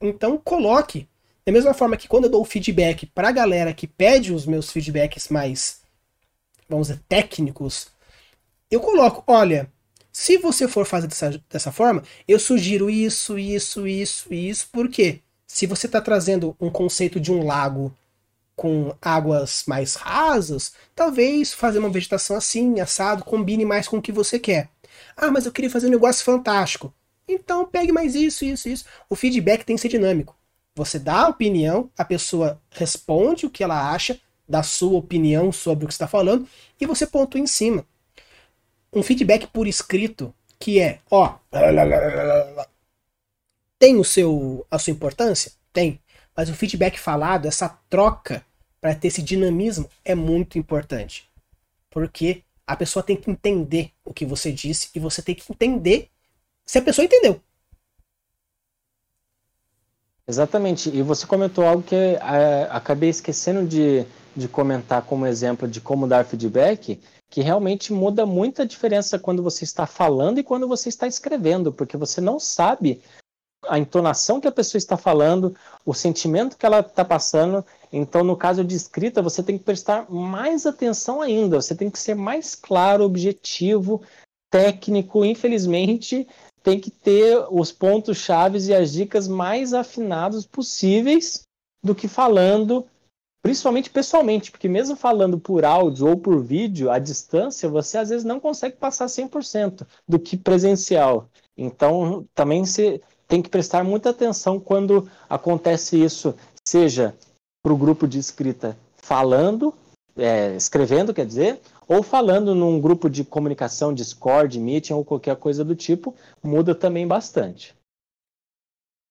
Então 0.00 0.36
coloque 0.38 1.08
da 1.44 1.52
mesma 1.52 1.74
forma 1.74 1.96
que 1.96 2.08
quando 2.08 2.24
eu 2.24 2.30
dou 2.30 2.44
feedback 2.44 3.06
para 3.06 3.28
a 3.28 3.32
galera 3.32 3.72
que 3.72 3.86
pede 3.86 4.32
os 4.32 4.46
meus 4.46 4.70
feedbacks 4.70 5.28
mais, 5.28 5.80
vamos 6.68 6.88
dizer, 6.88 7.00
técnicos, 7.08 7.88
eu 8.70 8.80
coloco, 8.80 9.24
olha, 9.26 9.70
se 10.12 10.36
você 10.36 10.68
for 10.68 10.86
fazer 10.86 11.06
dessa, 11.06 11.42
dessa 11.48 11.72
forma, 11.72 12.02
eu 12.26 12.38
sugiro 12.38 12.90
isso, 12.90 13.38
isso, 13.38 13.86
isso, 13.86 14.32
isso, 14.32 14.68
porque 14.72 15.20
se 15.46 15.66
você 15.66 15.86
está 15.86 16.00
trazendo 16.00 16.54
um 16.60 16.70
conceito 16.70 17.18
de 17.18 17.32
um 17.32 17.44
lago 17.44 17.94
com 18.54 18.94
águas 19.00 19.64
mais 19.66 19.94
rasas, 19.94 20.72
talvez 20.94 21.52
fazer 21.52 21.78
uma 21.78 21.88
vegetação 21.88 22.36
assim, 22.36 22.78
assado, 22.78 23.24
combine 23.24 23.64
mais 23.64 23.88
com 23.88 23.96
o 23.96 24.02
que 24.02 24.12
você 24.12 24.38
quer. 24.38 24.68
Ah, 25.16 25.30
mas 25.30 25.46
eu 25.46 25.52
queria 25.52 25.70
fazer 25.70 25.86
um 25.86 25.90
negócio 25.90 26.24
fantástico. 26.24 26.92
Então 27.26 27.64
pegue 27.64 27.92
mais 27.92 28.14
isso, 28.14 28.44
isso, 28.44 28.68
isso. 28.68 28.84
O 29.08 29.16
feedback 29.16 29.64
tem 29.64 29.76
que 29.76 29.82
ser 29.82 29.88
dinâmico. 29.88 30.36
Você 30.80 30.98
dá 30.98 31.26
a 31.26 31.28
opinião, 31.28 31.90
a 31.94 32.06
pessoa 32.06 32.58
responde 32.70 33.44
o 33.44 33.50
que 33.50 33.62
ela 33.62 33.92
acha 33.92 34.18
da 34.48 34.62
sua 34.62 34.98
opinião 34.98 35.52
sobre 35.52 35.84
o 35.84 35.86
que 35.86 35.92
está 35.92 36.08
falando 36.08 36.48
e 36.80 36.86
você 36.86 37.06
pontua 37.06 37.38
em 37.38 37.46
cima. 37.46 37.84
Um 38.90 39.02
feedback 39.02 39.46
por 39.48 39.66
escrito 39.66 40.34
que 40.58 40.80
é, 40.80 41.00
ó, 41.10 41.34
tem 43.78 43.98
o 43.98 44.04
seu 44.04 44.66
a 44.70 44.78
sua 44.78 44.94
importância? 44.94 45.52
Tem. 45.70 46.00
Mas 46.34 46.48
o 46.48 46.54
feedback 46.54 46.98
falado, 46.98 47.44
essa 47.44 47.68
troca 47.90 48.42
para 48.80 48.94
ter 48.94 49.08
esse 49.08 49.20
dinamismo 49.20 49.86
é 50.02 50.14
muito 50.14 50.58
importante. 50.58 51.28
Porque 51.90 52.42
a 52.66 52.74
pessoa 52.74 53.02
tem 53.02 53.16
que 53.16 53.30
entender 53.30 53.92
o 54.02 54.14
que 54.14 54.24
você 54.24 54.50
disse 54.50 54.88
e 54.94 54.98
você 54.98 55.20
tem 55.20 55.34
que 55.34 55.44
entender 55.52 56.08
se 56.64 56.78
a 56.78 56.82
pessoa 56.82 57.04
entendeu. 57.04 57.38
Exatamente. 60.30 60.88
E 60.96 61.02
você 61.02 61.26
comentou 61.26 61.66
algo 61.66 61.82
que 61.82 61.96
é, 61.96 62.68
acabei 62.70 63.08
esquecendo 63.08 63.66
de, 63.66 64.06
de 64.36 64.46
comentar 64.46 65.02
como 65.02 65.26
exemplo 65.26 65.66
de 65.66 65.80
como 65.80 66.06
dar 66.06 66.24
feedback, 66.24 67.00
que 67.28 67.40
realmente 67.40 67.92
muda 67.92 68.24
muita 68.24 68.64
diferença 68.64 69.18
quando 69.18 69.42
você 69.42 69.64
está 69.64 69.86
falando 69.86 70.38
e 70.38 70.44
quando 70.44 70.68
você 70.68 70.88
está 70.88 71.08
escrevendo, 71.08 71.72
porque 71.72 71.96
você 71.96 72.20
não 72.20 72.38
sabe 72.38 73.02
a 73.68 73.76
entonação 73.76 74.40
que 74.40 74.46
a 74.46 74.52
pessoa 74.52 74.78
está 74.78 74.96
falando, 74.96 75.52
o 75.84 75.92
sentimento 75.92 76.56
que 76.56 76.64
ela 76.64 76.78
está 76.78 77.04
passando. 77.04 77.66
Então, 77.92 78.22
no 78.22 78.36
caso 78.36 78.62
de 78.62 78.76
escrita, 78.76 79.20
você 79.20 79.42
tem 79.42 79.58
que 79.58 79.64
prestar 79.64 80.08
mais 80.08 80.64
atenção 80.64 81.20
ainda, 81.20 81.60
você 81.60 81.74
tem 81.74 81.90
que 81.90 81.98
ser 81.98 82.14
mais 82.14 82.54
claro, 82.54 83.02
objetivo, 83.02 84.00
técnico. 84.48 85.24
Infelizmente, 85.24 86.28
tem 86.62 86.78
que 86.78 86.90
ter 86.90 87.46
os 87.50 87.72
pontos 87.72 88.18
chaves 88.18 88.68
e 88.68 88.74
as 88.74 88.92
dicas 88.92 89.26
mais 89.26 89.72
afinados 89.72 90.46
possíveis 90.46 91.42
do 91.82 91.94
que 91.94 92.06
falando, 92.06 92.86
principalmente 93.42 93.88
pessoalmente, 93.88 94.50
porque 94.50 94.68
mesmo 94.68 94.94
falando 94.94 95.38
por 95.38 95.64
áudio 95.64 96.08
ou 96.08 96.16
por 96.16 96.42
vídeo, 96.42 96.90
à 96.90 96.98
distância, 96.98 97.68
você 97.68 97.96
às 97.98 98.10
vezes 98.10 98.24
não 98.24 98.38
consegue 98.38 98.76
passar 98.76 99.06
100% 99.06 99.86
do 100.06 100.18
que 100.18 100.36
presencial. 100.36 101.28
Então, 101.56 102.26
também 102.34 102.64
se 102.66 103.00
tem 103.26 103.40
que 103.40 103.48
prestar 103.48 103.84
muita 103.84 104.10
atenção 104.10 104.60
quando 104.60 105.08
acontece 105.28 106.02
isso, 106.02 106.34
seja 106.66 107.14
para 107.62 107.72
o 107.72 107.76
grupo 107.76 108.06
de 108.06 108.18
escrita 108.18 108.76
falando 108.96 109.72
é, 110.16 110.54
escrevendo, 110.56 111.14
quer 111.14 111.26
dizer, 111.26 111.60
ou 111.90 112.04
falando 112.04 112.54
num 112.54 112.80
grupo 112.80 113.10
de 113.10 113.24
comunicação, 113.24 113.92
Discord, 113.92 114.60
Meeting 114.60 114.92
ou 114.92 115.04
qualquer 115.04 115.34
coisa 115.34 115.64
do 115.64 115.74
tipo, 115.74 116.14
muda 116.40 116.72
também 116.72 117.04
bastante. 117.04 117.74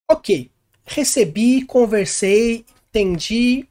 Ok, 0.10 0.50
recebi, 0.86 1.66
conversei, 1.66 2.66
entendi, 2.88 3.68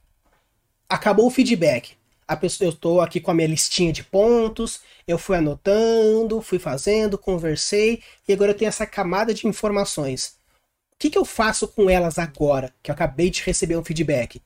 acabou 0.87 1.27
o 1.27 1.31
feedback. 1.31 1.97
A 2.29 2.37
pessoa, 2.37 2.69
eu 2.69 2.73
estou 2.73 3.01
aqui 3.01 3.19
com 3.19 3.31
a 3.31 3.35
minha 3.35 3.49
listinha 3.49 3.95
de 3.95 4.05
pontos, 4.05 4.83
eu 5.07 5.17
fui 5.17 5.39
anotando, 5.39 6.43
fui 6.43 6.59
fazendo, 6.59 7.17
conversei, 7.17 8.03
e 8.29 8.33
agora 8.35 8.51
eu 8.51 8.57
tenho 8.57 8.69
essa 8.69 8.87
camada 8.87 9.33
de 9.33 9.49
informações. 9.49 10.37
O 10.93 10.99
que, 10.99 11.09
que 11.09 11.17
eu 11.17 11.25
faço 11.25 11.67
com 11.67 11.89
elas 11.89 12.19
agora, 12.19 12.75
que 12.83 12.91
eu 12.91 12.95
acabei 12.95 13.31
de 13.31 13.43
receber 13.43 13.79
um 13.79 13.85
feedback? 13.85 14.43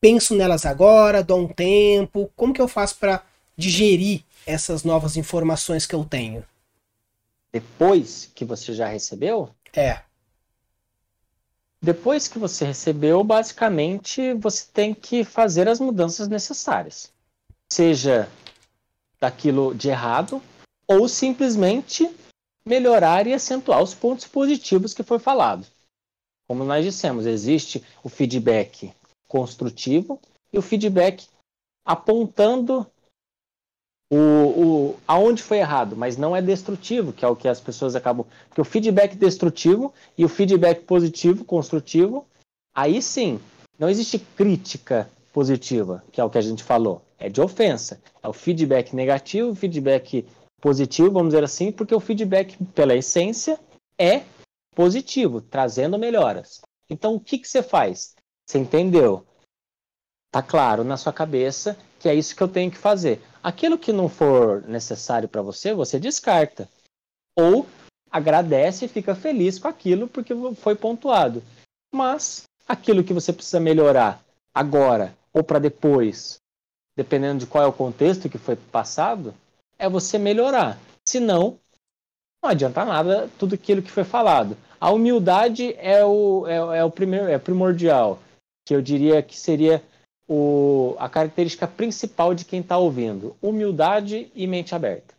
Penso 0.00 0.36
nelas 0.36 0.64
agora, 0.64 1.20
dou 1.20 1.40
um 1.40 1.48
tempo, 1.48 2.30
como 2.36 2.54
que 2.54 2.62
eu 2.62 2.68
faço 2.68 2.96
para 2.96 3.24
digerir 3.56 4.22
essas 4.46 4.84
novas 4.84 5.16
informações 5.16 5.86
que 5.86 5.94
eu 5.94 6.04
tenho? 6.04 6.44
Depois 7.52 8.30
que 8.34 8.44
você 8.44 8.72
já 8.72 8.88
recebeu? 8.88 9.50
É. 9.72 10.02
Depois 11.80 12.28
que 12.28 12.38
você 12.38 12.64
recebeu, 12.64 13.22
basicamente 13.22 14.34
você 14.34 14.64
tem 14.72 14.94
que 14.94 15.24
fazer 15.24 15.68
as 15.68 15.78
mudanças 15.78 16.28
necessárias 16.28 17.12
seja 17.74 18.28
daquilo 19.20 19.74
de 19.74 19.88
errado, 19.88 20.40
ou 20.86 21.08
simplesmente 21.08 22.08
melhorar 22.64 23.26
e 23.26 23.32
acentuar 23.32 23.82
os 23.82 23.94
pontos 23.94 24.26
positivos 24.26 24.94
que 24.94 25.02
foi 25.02 25.18
falado. 25.18 25.66
Como 26.46 26.62
nós 26.62 26.84
dissemos, 26.84 27.26
existe 27.26 27.82
o 28.02 28.08
feedback 28.08 28.92
construtivo 29.26 30.20
e 30.52 30.58
o 30.58 30.62
feedback 30.62 31.26
apontando 31.84 32.86
o, 34.10 34.16
o, 34.16 34.96
aonde 35.06 35.42
foi 35.42 35.58
errado, 35.58 35.96
mas 35.96 36.16
não 36.16 36.36
é 36.36 36.42
destrutivo, 36.42 37.12
que 37.12 37.24
é 37.24 37.28
o 37.28 37.36
que 37.36 37.48
as 37.48 37.60
pessoas 37.60 37.96
acabam. 37.96 38.26
Porque 38.48 38.60
o 38.60 38.64
feedback 38.64 39.16
destrutivo 39.16 39.92
e 40.16 40.24
o 40.24 40.28
feedback 40.28 40.84
positivo, 40.84 41.44
construtivo, 41.44 42.26
aí 42.74 43.00
sim, 43.00 43.40
não 43.78 43.88
existe 43.88 44.18
crítica 44.18 45.08
positiva, 45.32 46.04
que 46.12 46.20
é 46.20 46.24
o 46.24 46.30
que 46.30 46.38
a 46.38 46.42
gente 46.42 46.62
falou 46.62 47.02
é 47.24 47.28
de 47.28 47.40
ofensa. 47.40 48.00
É 48.22 48.28
o 48.28 48.32
feedback 48.32 48.94
negativo, 48.94 49.50
o 49.50 49.54
feedback 49.54 50.26
positivo, 50.60 51.10
vamos 51.10 51.30
dizer 51.30 51.44
assim, 51.44 51.72
porque 51.72 51.94
o 51.94 52.00
feedback, 52.00 52.56
pela 52.74 52.94
essência, 52.94 53.58
é 53.98 54.24
positivo, 54.74 55.40
trazendo 55.40 55.98
melhoras. 55.98 56.60
Então, 56.88 57.14
o 57.14 57.20
que, 57.20 57.38
que 57.38 57.48
você 57.48 57.62
faz? 57.62 58.14
Você 58.46 58.58
entendeu? 58.58 59.24
Tá 60.30 60.42
claro 60.42 60.84
na 60.84 60.96
sua 60.96 61.12
cabeça 61.12 61.78
que 61.98 62.08
é 62.08 62.14
isso 62.14 62.36
que 62.36 62.42
eu 62.42 62.48
tenho 62.48 62.70
que 62.70 62.76
fazer. 62.76 63.22
Aquilo 63.44 63.76
que 63.76 63.92
não 63.92 64.08
for 64.08 64.62
necessário 64.66 65.28
para 65.28 65.42
você, 65.42 65.74
você 65.74 66.00
descarta. 66.00 66.66
Ou 67.36 67.66
agradece 68.10 68.86
e 68.86 68.88
fica 68.88 69.14
feliz 69.14 69.58
com 69.58 69.68
aquilo 69.68 70.08
porque 70.08 70.32
foi 70.56 70.74
pontuado. 70.74 71.42
Mas 71.94 72.44
aquilo 72.66 73.04
que 73.04 73.12
você 73.12 73.34
precisa 73.34 73.60
melhorar 73.60 74.24
agora 74.54 75.14
ou 75.30 75.44
para 75.44 75.58
depois, 75.58 76.38
dependendo 76.96 77.40
de 77.40 77.46
qual 77.46 77.62
é 77.62 77.66
o 77.66 77.72
contexto 77.72 78.30
que 78.30 78.38
foi 78.38 78.56
passado, 78.56 79.34
é 79.78 79.90
você 79.90 80.16
melhorar. 80.16 80.78
Senão, 81.06 81.58
não 82.42 82.50
adianta 82.50 82.82
nada 82.82 83.28
tudo 83.38 83.56
aquilo 83.56 83.82
que 83.82 83.90
foi 83.90 84.04
falado. 84.04 84.56
A 84.80 84.90
humildade 84.90 85.74
é 85.76 86.02
o, 86.02 86.46
é, 86.46 86.78
é 86.78 86.84
o 86.84 86.90
primeiro, 86.90 87.26
é 87.26 87.38
primordial, 87.38 88.20
que 88.64 88.74
eu 88.74 88.80
diria 88.80 89.22
que 89.22 89.38
seria 89.38 89.84
o, 90.28 90.96
a 90.98 91.08
característica 91.08 91.66
principal 91.66 92.34
de 92.34 92.44
quem 92.44 92.60
está 92.60 92.76
ouvindo. 92.76 93.36
Humildade 93.42 94.30
e 94.34 94.46
mente 94.46 94.74
aberta. 94.74 95.14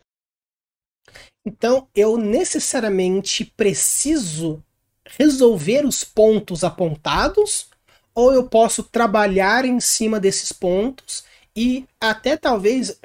Então, 1.44 1.88
eu 1.94 2.16
necessariamente 2.16 3.44
preciso 3.56 4.62
resolver 5.06 5.86
os 5.86 6.02
pontos 6.02 6.64
apontados, 6.64 7.68
ou 8.14 8.32
eu 8.32 8.48
posso 8.48 8.82
trabalhar 8.82 9.64
em 9.64 9.78
cima 9.78 10.18
desses 10.18 10.52
pontos 10.52 11.24
e 11.54 11.86
até 12.00 12.36
talvez 12.36 12.98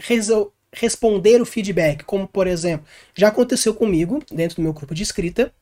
responder 0.74 1.41
o 1.41 1.45
feedback, 1.45 2.04
como 2.04 2.28
por 2.28 2.47
exemplo, 2.47 2.88
já 3.14 3.28
aconteceu 3.28 3.74
comigo, 3.74 4.24
dentro 4.32 4.56
do 4.56 4.64
meu 4.64 4.74
grupo 4.74 4.95
de 4.95 5.04
escrita, 5.04 5.54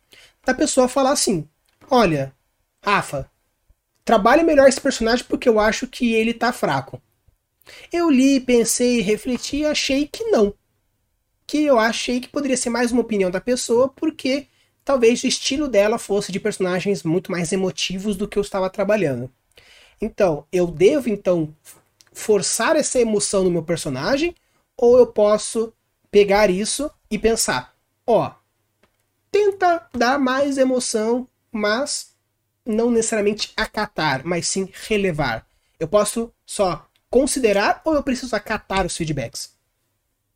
da 0.45 0.53
pessoa 0.53 0.87
falar 0.87 1.11
assim: 1.11 1.47
Olha, 1.89 2.33
Rafa, 2.83 3.29
trabalhe 4.09 4.41
melhor 4.41 4.67
esse 4.67 4.81
personagem 4.81 5.23
porque 5.29 5.47
eu 5.47 5.59
acho 5.59 5.85
que 5.85 6.15
ele 6.15 6.33
tá 6.33 6.51
fraco. 6.51 6.99
Eu 7.93 8.09
li, 8.09 8.39
pensei, 8.39 9.01
refleti 9.01 9.57
e 9.57 9.65
achei 9.67 10.07
que 10.07 10.23
não. 10.31 10.51
Que 11.45 11.65
eu 11.65 11.77
achei 11.77 12.19
que 12.19 12.27
poderia 12.27 12.57
ser 12.57 12.71
mais 12.71 12.91
uma 12.91 13.01
opinião 13.01 13.29
da 13.29 13.39
pessoa, 13.39 13.87
porque 13.87 14.47
talvez 14.83 15.21
o 15.21 15.27
estilo 15.27 15.67
dela 15.67 15.99
fosse 15.99 16.31
de 16.31 16.39
personagens 16.39 17.03
muito 17.03 17.31
mais 17.31 17.51
emotivos 17.51 18.15
do 18.15 18.27
que 18.27 18.39
eu 18.39 18.41
estava 18.41 18.67
trabalhando. 18.67 19.31
Então, 20.01 20.43
eu 20.51 20.65
devo 20.65 21.07
então 21.07 21.55
forçar 22.11 22.75
essa 22.75 22.99
emoção 22.99 23.43
no 23.43 23.51
meu 23.51 23.61
personagem, 23.61 24.33
ou 24.75 24.97
eu 24.97 25.05
posso 25.05 25.71
pegar 26.09 26.49
isso 26.49 26.89
e 27.11 27.19
pensar, 27.19 27.75
ó, 28.07 28.31
tenta 29.31 29.87
dar 29.93 30.17
mais 30.17 30.57
emoção, 30.57 31.27
mas 31.51 32.08
não 32.69 32.91
necessariamente 32.91 33.51
acatar, 33.57 34.21
mas 34.23 34.47
sim 34.47 34.69
relevar. 34.87 35.45
Eu 35.79 35.87
posso 35.87 36.31
só 36.45 36.85
considerar 37.09 37.81
ou 37.83 37.95
eu 37.95 38.03
preciso 38.03 38.35
acatar 38.35 38.85
os 38.85 38.95
feedbacks? 38.95 39.57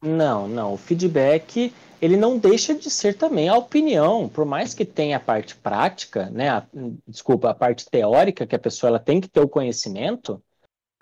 Não, 0.01 0.47
não. 0.47 0.73
O 0.73 0.77
feedback 0.77 1.73
ele 2.01 2.17
não 2.17 2.37
deixa 2.37 2.73
de 2.73 2.89
ser 2.89 3.15
também 3.15 3.47
a 3.47 3.55
opinião, 3.55 4.27
por 4.27 4.45
mais 4.45 4.73
que 4.73 4.83
tenha 4.83 5.15
a 5.15 5.19
parte 5.19 5.55
prática, 5.55 6.29
né? 6.31 6.49
A, 6.49 6.65
desculpa, 7.07 7.49
a 7.49 7.53
parte 7.53 7.85
teórica 7.89 8.45
que 8.45 8.55
a 8.55 8.59
pessoa 8.59 8.89
ela 8.89 8.99
tem 8.99 9.21
que 9.21 9.29
ter 9.29 9.39
o 9.39 9.47
conhecimento 9.47 10.43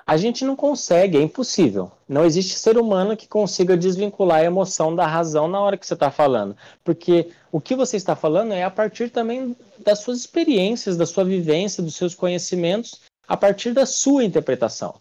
a 0.06 0.18
gente 0.18 0.44
não 0.44 0.56
consegue, 0.56 1.18
é 1.18 1.22
impossível. 1.22 1.92
Não 2.08 2.26
existe 2.26 2.56
ser 2.56 2.78
humano 2.78 3.16
que 3.16 3.28
consiga 3.28 3.78
desvincular 3.78 4.40
a 4.40 4.44
emoção 4.44 4.96
da 4.96 5.06
razão 5.06 5.48
na 5.48 5.60
hora 5.60 5.78
que 5.78 5.86
você 5.86 5.94
está 5.94 6.12
falando. 6.12 6.56
Porque 6.84 7.32
o 7.52 7.62
que 7.62 7.76
você 7.76 7.98
está 7.98 8.16
falando 8.16 8.54
é 8.54 8.64
a 8.64 8.70
partir 8.70 9.10
também 9.10 9.56
das 9.80 10.00
suas 10.00 10.20
experiências, 10.20 10.98
da 10.98 11.06
sua 11.06 11.24
vivência, 11.24 11.84
dos 11.84 11.96
seus 11.96 12.16
conhecimentos, 12.16 13.02
a 13.28 13.38
partir 13.38 13.74
da 13.74 13.86
sua 13.86 14.24
interpretação. 14.24 14.96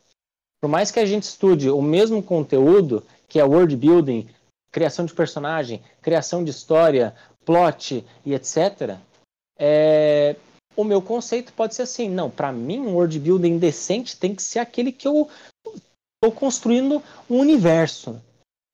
Por 0.60 0.68
mais 0.68 0.90
que 0.90 1.00
a 1.00 1.06
gente 1.06 1.24
estude 1.24 1.70
o 1.70 1.80
mesmo 1.80 2.22
conteúdo, 2.22 3.02
que 3.28 3.40
é 3.40 3.44
world 3.44 3.74
building, 3.76 4.28
criação 4.70 5.04
de 5.04 5.14
personagem, 5.14 5.82
criação 6.02 6.44
de 6.44 6.50
história, 6.50 7.14
plot 7.44 8.04
e 8.24 8.34
etc., 8.34 8.96
é, 9.58 10.36
o 10.76 10.84
meu 10.84 11.02
conceito 11.02 11.52
pode 11.52 11.74
ser 11.74 11.82
assim, 11.82 12.08
não, 12.08 12.30
para 12.30 12.52
mim 12.52 12.80
um 12.80 12.94
world 12.94 13.18
building 13.18 13.58
decente 13.58 14.16
tem 14.16 14.34
que 14.34 14.42
ser 14.42 14.58
aquele 14.60 14.92
que 14.92 15.06
eu 15.06 15.28
estou 16.22 16.32
construindo 16.38 17.02
um 17.28 17.38
universo. 17.38 18.20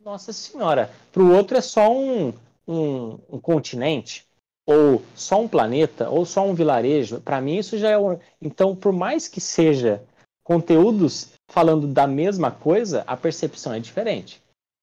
Nossa 0.01 0.33
senhora, 0.33 0.91
para 1.13 1.23
o 1.23 1.35
outro 1.35 1.57
é 1.57 1.61
só 1.61 1.93
um, 1.93 2.33
um, 2.67 3.19
um, 3.31 3.41
continente, 3.41 4.25
ou 4.67 5.03
só 5.15 5.41
um 5.41 5.49
planeta, 5.49 6.09
ou 6.09 6.25
só 6.25 6.47
um 6.47 6.55
vilarejo. 6.55 7.21
Para 7.21 7.41
mim 7.41 7.57
isso 7.57 7.79
já 7.79 7.91
é 7.91 7.99
um... 7.99 8.19
Então, 8.41 8.77
por 8.77 8.93
mais 8.93 9.27
que 9.27 9.41
seja 9.41 10.03
conteúdos 10.45 11.31
falando 11.49 11.87
da 11.87 12.07
mesma 12.07 12.51
coisa, 12.51 13.03
a 13.07 13.17
percepção 13.17 13.73
é 13.73 13.81
diferente. 13.81 14.43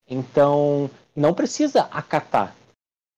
Então, 0.09 0.89
não 1.16 1.34
precisa 1.34 1.84
acatar. 1.84 2.55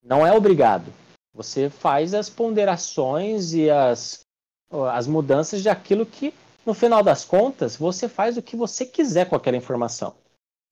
Não 0.04 0.26
é 0.26 0.32
obrigado. 0.32 0.92
Você 1.36 1.70
faz 1.70 2.14
as 2.14 2.30
ponderações 2.30 3.54
e 3.54 3.70
as, 3.70 4.22
as 4.92 5.06
mudanças 5.06 5.62
de 5.62 5.68
aquilo 5.68 6.06
que, 6.06 6.34
no 6.66 6.74
final 6.74 7.04
das 7.04 7.26
contas, 7.26 7.76
você 7.76 8.08
faz 8.08 8.38
o 8.38 8.42
que 8.42 8.56
você 8.56 8.86
quiser 8.86 9.28
com 9.28 9.36
aquela 9.36 9.58
informação. 9.58 10.16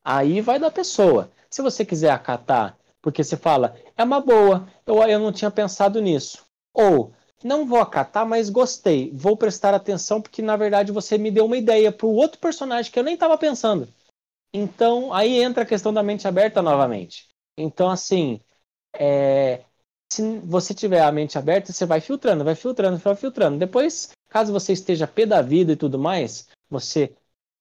Aí 0.06 0.40
vai 0.40 0.58
da 0.58 0.72
pessoa. 0.72 1.30
Se 1.50 1.62
você 1.62 1.84
quiser 1.84 2.12
acatar, 2.12 2.78
porque 3.02 3.24
você 3.24 3.36
fala, 3.36 3.76
é 3.98 4.04
uma 4.06 4.22
boa, 4.22 4.66
eu, 4.86 4.96
eu 5.04 5.20
não 5.20 5.34
tinha 5.34 5.52
pensado 5.52 6.02
nisso. 6.02 6.46
Ou, 6.74 7.12
não 7.44 7.66
vou 7.66 7.80
acatar, 7.80 8.26
mas 8.26 8.50
gostei, 8.50 9.12
vou 9.14 9.36
prestar 9.36 9.74
atenção 9.74 10.22
porque 10.22 10.42
na 10.42 10.56
verdade 10.56 10.94
você 10.94 11.18
me 11.18 11.30
deu 11.30 11.46
uma 11.46 11.58
ideia 11.58 11.92
para 11.92 12.08
o 12.08 12.16
outro 12.16 12.40
personagem 12.40 12.90
que 12.90 12.98
eu 12.98 13.04
nem 13.04 13.16
estava 13.16 13.38
pensando. 13.38 13.88
Então, 14.54 15.12
aí 15.14 15.44
entra 15.44 15.64
a 15.64 15.66
questão 15.66 15.94
da 15.94 16.02
mente 16.02 16.26
aberta 16.26 16.62
novamente. 16.62 17.28
Então, 17.58 17.90
assim, 17.90 18.40
é, 18.96 19.64
se 20.14 20.40
você 20.40 20.74
tiver 20.74 21.02
a 21.02 21.12
mente 21.12 21.38
aberta, 21.38 21.72
você 21.72 21.86
vai 21.86 22.02
filtrando, 22.02 22.44
vai 22.44 22.56
filtrando, 22.56 22.98
vai 22.98 23.16
filtrando. 23.16 23.58
Depois, 23.58 24.12
caso 24.30 24.52
você 24.52 24.74
esteja 24.74 25.08
pé 25.08 25.26
da 25.26 25.42
vida 25.42 25.74
e 25.74 25.76
tudo 25.76 25.98
mais, 26.00 26.48
você 26.70 27.14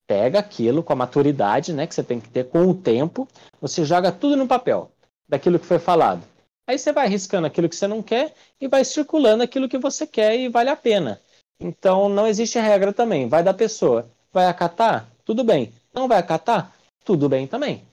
pega 0.07 0.38
aquilo 0.38 0.82
com 0.82 0.92
a 0.92 0.96
maturidade, 0.96 1.72
né, 1.72 1.86
que 1.86 1.94
você 1.94 2.03
tem 2.03 2.20
que 2.20 2.28
ter 2.28 2.48
com 2.48 2.66
o 2.66 2.74
tempo, 2.74 3.28
você 3.61 3.84
joga 3.84 4.12
tudo 4.12 4.36
no 4.36 4.46
papel 4.46 4.90
daquilo 5.28 5.59
que 5.59 5.66
foi 5.66 5.78
falado. 5.78 6.22
Aí 6.66 6.78
você 6.78 6.92
vai 6.92 7.09
riscando 7.09 7.46
aquilo 7.46 7.68
que 7.68 7.76
você 7.76 7.86
não 7.86 8.03
quer 8.03 8.34
e 8.61 8.68
vai 8.68 8.84
circulando 8.84 9.42
aquilo 9.42 9.68
que 9.68 9.78
você 9.78 10.07
quer 10.07 10.38
e 10.38 10.48
vale 10.48 10.70
a 10.70 10.76
pena. 10.76 11.20
Então 11.61 12.09
não 12.09 12.26
existe 12.26 12.59
regra 12.59 12.92
também, 12.92 13.28
vai 13.28 13.42
da 13.42 13.55
pessoa. 13.55 14.09
Vai 14.32 14.46
acatar? 14.46 15.09
Tudo 15.24 15.44
bem. 15.44 15.72
Não 15.92 16.09
vai 16.09 16.18
acatar? 16.18 16.72
tudo 17.05 17.28
bem 17.28 17.46
também. 17.46 17.84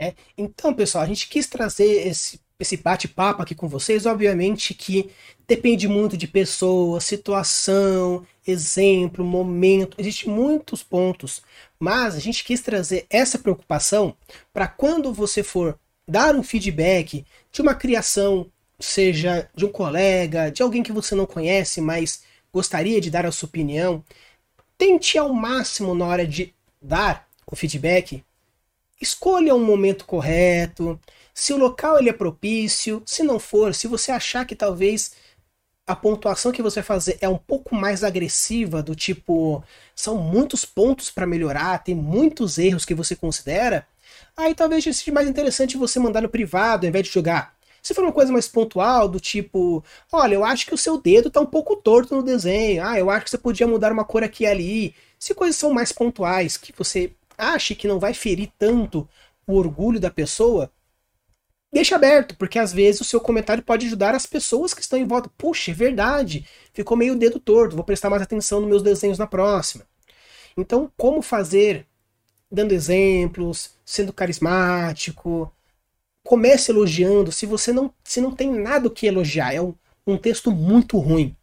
É, 0.00 0.14
então, 0.36 0.72
pessoal, 0.72 1.02
a 1.02 1.06
gente 1.06 1.28
quis 1.28 1.46
trazer 1.48 2.06
esse, 2.06 2.40
esse 2.58 2.76
bate-papo 2.76 3.42
aqui 3.42 3.54
com 3.54 3.68
vocês. 3.68 4.04
Obviamente 4.04 4.74
que 4.74 5.10
depende 5.46 5.86
muito 5.86 6.16
de 6.16 6.26
pessoa, 6.26 7.00
situação, 7.00 8.26
exemplo, 8.46 9.24
momento. 9.24 9.96
Existem 9.98 10.32
muitos 10.32 10.82
pontos, 10.82 11.42
mas 11.78 12.16
a 12.16 12.18
gente 12.18 12.44
quis 12.44 12.60
trazer 12.60 13.06
essa 13.08 13.38
preocupação 13.38 14.16
para 14.52 14.66
quando 14.66 15.12
você 15.12 15.42
for 15.42 15.78
dar 16.06 16.34
um 16.34 16.42
feedback 16.42 17.24
de 17.52 17.62
uma 17.62 17.74
criação, 17.74 18.50
seja 18.80 19.48
de 19.54 19.64
um 19.64 19.70
colega, 19.70 20.50
de 20.50 20.62
alguém 20.62 20.82
que 20.82 20.92
você 20.92 21.14
não 21.14 21.26
conhece, 21.26 21.80
mas 21.80 22.22
gostaria 22.52 23.00
de 23.00 23.10
dar 23.10 23.24
a 23.24 23.30
sua 23.32 23.46
opinião, 23.46 24.02
tente 24.76 25.16
ao 25.16 25.32
máximo 25.32 25.94
na 25.94 26.06
hora 26.06 26.26
de 26.26 26.52
dar 26.82 27.28
o 27.46 27.54
feedback 27.54 28.22
escolha 29.00 29.54
um 29.54 29.64
momento 29.64 30.04
correto, 30.04 30.98
se 31.38 31.52
o 31.52 31.56
local 31.56 32.00
ele 32.00 32.10
é 32.10 32.12
propício, 32.12 33.00
se 33.06 33.22
não 33.22 33.38
for, 33.38 33.72
se 33.72 33.86
você 33.86 34.10
achar 34.10 34.44
que 34.44 34.56
talvez 34.56 35.12
a 35.86 35.94
pontuação 35.94 36.50
que 36.50 36.60
você 36.60 36.80
vai 36.80 36.86
fazer 36.86 37.16
é 37.20 37.28
um 37.28 37.38
pouco 37.38 37.76
mais 37.76 38.02
agressiva, 38.02 38.82
do 38.82 38.92
tipo, 38.92 39.62
são 39.94 40.16
muitos 40.16 40.64
pontos 40.64 41.12
para 41.12 41.28
melhorar, 41.28 41.78
tem 41.84 41.94
muitos 41.94 42.58
erros 42.58 42.84
que 42.84 42.92
você 42.92 43.14
considera, 43.14 43.86
aí 44.36 44.52
talvez 44.52 44.82
seja 44.82 45.12
mais 45.12 45.28
interessante 45.28 45.76
você 45.76 46.00
mandar 46.00 46.22
no 46.22 46.28
privado 46.28 46.84
ao 46.84 46.88
invés 46.88 47.06
de 47.06 47.12
jogar. 47.12 47.54
Se 47.80 47.94
for 47.94 48.02
uma 48.02 48.12
coisa 48.12 48.32
mais 48.32 48.48
pontual, 48.48 49.08
do 49.08 49.20
tipo, 49.20 49.84
olha, 50.12 50.34
eu 50.34 50.44
acho 50.44 50.66
que 50.66 50.74
o 50.74 50.78
seu 50.78 51.00
dedo 51.00 51.30
tá 51.30 51.40
um 51.40 51.46
pouco 51.46 51.76
torto 51.76 52.16
no 52.16 52.22
desenho, 52.24 52.84
ah, 52.84 52.98
eu 52.98 53.08
acho 53.10 53.26
que 53.26 53.30
você 53.30 53.38
podia 53.38 53.66
mudar 53.66 53.92
uma 53.92 54.04
cor 54.04 54.24
aqui 54.24 54.42
e 54.42 54.46
ali. 54.48 54.94
Se 55.20 55.32
coisas 55.34 55.54
são 55.54 55.72
mais 55.72 55.92
pontuais, 55.92 56.56
que 56.56 56.74
você 56.76 57.12
ache 57.38 57.76
que 57.76 57.86
não 57.86 58.00
vai 58.00 58.12
ferir 58.12 58.50
tanto 58.58 59.08
o 59.46 59.54
orgulho 59.54 60.00
da 60.00 60.10
pessoa, 60.10 60.68
deixa 61.72 61.96
aberto, 61.96 62.36
porque 62.36 62.58
às 62.58 62.72
vezes 62.72 63.00
o 63.00 63.04
seu 63.04 63.20
comentário 63.20 63.62
pode 63.62 63.86
ajudar 63.86 64.14
as 64.14 64.26
pessoas 64.26 64.74
que 64.74 64.80
estão 64.80 64.98
em 64.98 65.06
volta. 65.06 65.30
Puxa, 65.36 65.70
é 65.70 65.74
verdade, 65.74 66.46
ficou 66.72 66.96
meio 66.96 67.16
dedo 67.16 67.38
torto, 67.38 67.76
vou 67.76 67.84
prestar 67.84 68.10
mais 68.10 68.22
atenção 68.22 68.60
nos 68.60 68.68
meus 68.68 68.82
desenhos 68.82 69.18
na 69.18 69.26
próxima. 69.26 69.84
Então, 70.56 70.90
como 70.96 71.22
fazer? 71.22 71.86
Dando 72.50 72.72
exemplos, 72.72 73.70
sendo 73.84 74.12
carismático. 74.12 75.52
Comece 76.24 76.72
elogiando. 76.72 77.30
Se 77.30 77.46
você 77.46 77.72
não, 77.72 77.92
se 78.02 78.20
não 78.20 78.34
tem 78.34 78.50
nada 78.50 78.88
o 78.88 78.90
que 78.90 79.06
elogiar, 79.06 79.54
é 79.54 79.60
um, 79.60 79.74
um 80.06 80.16
texto 80.16 80.50
muito 80.50 80.98
ruim. 80.98 81.36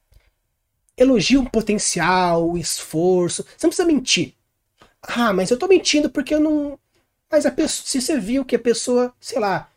Elogie 0.97 1.38
o 1.38 1.49
potencial, 1.49 2.49
o 2.51 2.57
esforço. 2.57 3.43
Você 3.43 3.65
não 3.65 3.69
precisa 3.69 3.88
mentir. 3.88 4.34
Ah, 5.01 5.32
mas 5.34 5.51
eu 5.51 5.57
tô 5.57 5.67
mentindo 5.67 6.09
porque 6.09 6.34
eu 6.34 6.39
não. 6.39 6.80
Mas 7.32 7.45
a 7.45 7.51
pessoa, 7.51 7.86
se 7.86 8.01
você 8.01 8.19
viu 8.19 8.45
que 8.45 8.55
a 8.55 8.59
pessoa, 8.59 9.13
sei 9.19 9.39
lá, 9.39 9.69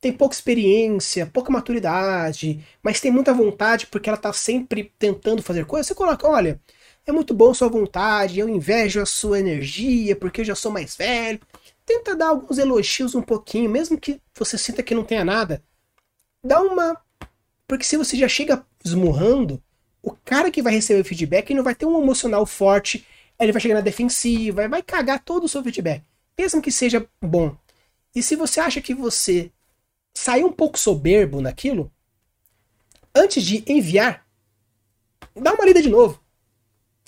tem 0.00 0.12
pouca 0.12 0.34
experiência, 0.34 1.26
pouca 1.26 1.52
maturidade, 1.52 2.64
mas 2.82 3.00
tem 3.00 3.10
muita 3.10 3.34
vontade 3.34 3.86
porque 3.86 4.08
ela 4.08 4.16
tá 4.16 4.32
sempre 4.32 4.92
tentando 4.98 5.42
fazer 5.42 5.66
coisas, 5.66 5.86
você 5.86 5.94
coloca, 5.94 6.26
olha, 6.26 6.60
é 7.06 7.12
muito 7.12 7.34
bom 7.34 7.52
sua 7.52 7.68
vontade, 7.68 8.38
eu 8.38 8.48
invejo 8.48 9.00
a 9.00 9.06
sua 9.06 9.38
energia 9.38 10.16
porque 10.16 10.40
eu 10.40 10.44
já 10.44 10.54
sou 10.54 10.70
mais 10.70 10.96
velho. 10.96 11.40
Tenta 11.84 12.14
dar 12.14 12.28
alguns 12.28 12.58
elogios 12.58 13.14
um 13.14 13.22
pouquinho, 13.22 13.68
mesmo 13.68 13.98
que 13.98 14.20
você 14.34 14.56
sinta 14.56 14.82
que 14.82 14.94
não 14.94 15.04
tenha 15.04 15.24
nada. 15.24 15.62
Dá 16.44 16.60
uma. 16.60 16.96
Porque 17.66 17.84
se 17.84 17.96
você 17.96 18.16
já 18.16 18.28
chega 18.28 18.64
esmurrando, 18.84 19.62
o 20.02 20.12
cara 20.24 20.50
que 20.50 20.62
vai 20.62 20.72
receber 20.72 21.00
o 21.00 21.04
feedback 21.04 21.52
não 21.52 21.64
vai 21.64 21.74
ter 21.74 21.86
um 21.86 22.00
emocional 22.00 22.46
forte 22.46 23.04
ele 23.44 23.52
vai 23.52 23.60
chegar 23.60 23.74
na 23.74 23.80
defensiva, 23.80 24.68
vai 24.68 24.82
cagar 24.82 25.24
todo 25.24 25.44
o 25.44 25.48
seu 25.48 25.62
feedback. 25.62 26.04
Mesmo 26.38 26.60
que 26.60 26.70
seja 26.70 27.06
bom. 27.22 27.56
E 28.14 28.22
se 28.22 28.36
você 28.36 28.60
acha 28.60 28.80
que 28.80 28.94
você 28.94 29.50
saiu 30.14 30.48
um 30.48 30.52
pouco 30.52 30.78
soberbo 30.78 31.40
naquilo, 31.40 31.90
antes 33.14 33.42
de 33.42 33.64
enviar, 33.66 34.26
dá 35.34 35.52
uma 35.52 35.64
lida 35.64 35.82
de 35.82 35.88
novo. 35.88 36.20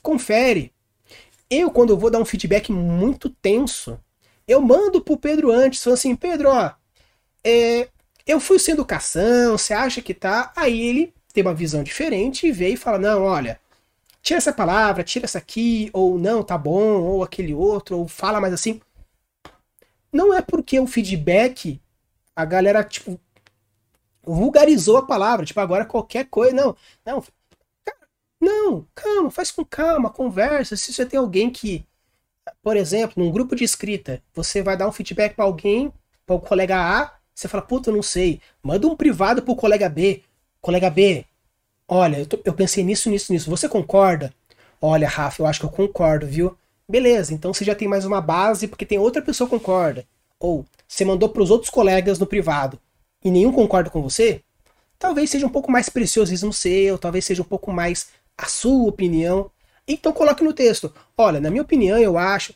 Confere. 0.02 0.72
Eu, 1.48 1.70
quando 1.70 1.90
eu 1.90 1.98
vou 1.98 2.10
dar 2.10 2.18
um 2.18 2.24
feedback 2.24 2.72
muito 2.72 3.28
tenso, 3.28 4.00
eu 4.48 4.60
mando 4.60 5.00
pro 5.02 5.16
Pedro 5.16 5.50
antes, 5.50 5.82
falando 5.82 5.98
assim, 5.98 6.16
Pedro, 6.16 6.48
ó, 6.48 6.72
é, 7.44 7.88
eu 8.26 8.40
fui 8.40 8.58
sem 8.58 8.72
educação, 8.74 9.58
você 9.58 9.74
acha 9.74 10.00
que 10.00 10.14
tá? 10.14 10.52
Aí 10.56 10.80
ele 10.80 11.14
tem 11.32 11.42
uma 11.42 11.54
visão 11.54 11.82
diferente 11.82 12.46
e 12.46 12.52
vê 12.52 12.70
e 12.70 12.76
fala, 12.76 12.98
não, 12.98 13.22
olha, 13.22 13.60
tira 14.22 14.38
essa 14.38 14.52
palavra, 14.52 15.04
tira 15.04 15.24
essa 15.24 15.38
aqui, 15.38 15.90
ou 15.92 16.18
não, 16.18 16.42
tá 16.42 16.56
bom, 16.56 17.00
ou 17.02 17.22
aquele 17.22 17.52
outro, 17.54 17.98
ou 17.98 18.08
fala 18.08 18.40
mais 18.40 18.54
assim. 18.54 18.80
Não 20.12 20.32
é 20.32 20.42
porque 20.42 20.78
o 20.78 20.86
feedback, 20.86 21.80
a 22.36 22.44
galera, 22.44 22.84
tipo, 22.84 23.20
vulgarizou 24.24 24.96
a 24.98 25.06
palavra, 25.06 25.44
tipo, 25.46 25.60
agora 25.60 25.84
qualquer 25.84 26.26
coisa, 26.28 26.54
não, 26.54 26.76
não, 27.04 27.22
não, 28.40 28.86
calma, 28.94 29.30
faz 29.30 29.50
com 29.50 29.64
calma, 29.64 30.10
conversa, 30.10 30.76
se 30.76 30.92
você 30.92 31.06
tem 31.06 31.18
alguém 31.18 31.50
que, 31.50 31.86
por 32.62 32.76
exemplo, 32.76 33.22
num 33.22 33.32
grupo 33.32 33.56
de 33.56 33.64
escrita, 33.64 34.22
você 34.34 34.62
vai 34.62 34.76
dar 34.76 34.88
um 34.88 34.92
feedback 34.92 35.34
para 35.34 35.44
alguém, 35.44 35.92
para 36.26 36.36
o 36.36 36.40
colega 36.40 36.76
A, 36.78 37.14
você 37.34 37.48
fala, 37.48 37.62
puta, 37.64 37.90
eu 37.90 37.94
não 37.94 38.02
sei, 38.02 38.40
manda 38.62 38.86
um 38.86 38.96
privado 38.96 39.42
pro 39.42 39.56
colega 39.56 39.88
B, 39.88 40.22
colega 40.60 40.90
B, 40.90 41.26
Olha, 41.88 42.18
eu, 42.18 42.26
tô, 42.26 42.40
eu 42.44 42.54
pensei 42.54 42.82
nisso, 42.84 43.10
nisso, 43.10 43.32
nisso. 43.32 43.50
Você 43.50 43.68
concorda? 43.68 44.32
Olha, 44.80 45.08
Rafa, 45.08 45.42
eu 45.42 45.46
acho 45.46 45.60
que 45.60 45.66
eu 45.66 45.70
concordo, 45.70 46.26
viu? 46.26 46.56
Beleza, 46.88 47.34
então 47.34 47.52
você 47.52 47.64
já 47.64 47.74
tem 47.74 47.86
mais 47.88 48.04
uma 48.04 48.20
base 48.20 48.66
porque 48.68 48.86
tem 48.86 48.98
outra 48.98 49.22
pessoa 49.22 49.48
que 49.48 49.56
concorda. 49.56 50.06
Ou 50.42 50.66
você 50.88 51.04
mandou 51.04 51.28
para 51.28 51.40
os 51.40 51.52
outros 51.52 51.70
colegas 51.70 52.18
no 52.18 52.26
privado 52.26 52.76
e 53.24 53.30
nenhum 53.30 53.52
concorda 53.52 53.88
com 53.88 54.02
você? 54.02 54.42
Talvez 54.98 55.30
seja 55.30 55.46
um 55.46 55.50
pouco 55.50 55.70
mais 55.70 55.88
preciosismo 55.88 56.52
seu, 56.52 56.98
talvez 56.98 57.24
seja 57.24 57.42
um 57.42 57.44
pouco 57.44 57.72
mais 57.72 58.08
a 58.36 58.46
sua 58.46 58.88
opinião. 58.88 59.48
Então 59.86 60.12
coloque 60.12 60.42
no 60.42 60.52
texto. 60.52 60.92
Olha, 61.16 61.40
na 61.40 61.48
minha 61.48 61.62
opinião, 61.62 61.96
eu 61.96 62.18
acho. 62.18 62.54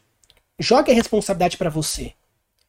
Jogue 0.59 0.91
a 0.91 0.95
responsabilidade 0.95 1.57
para 1.57 1.71
você. 1.71 2.13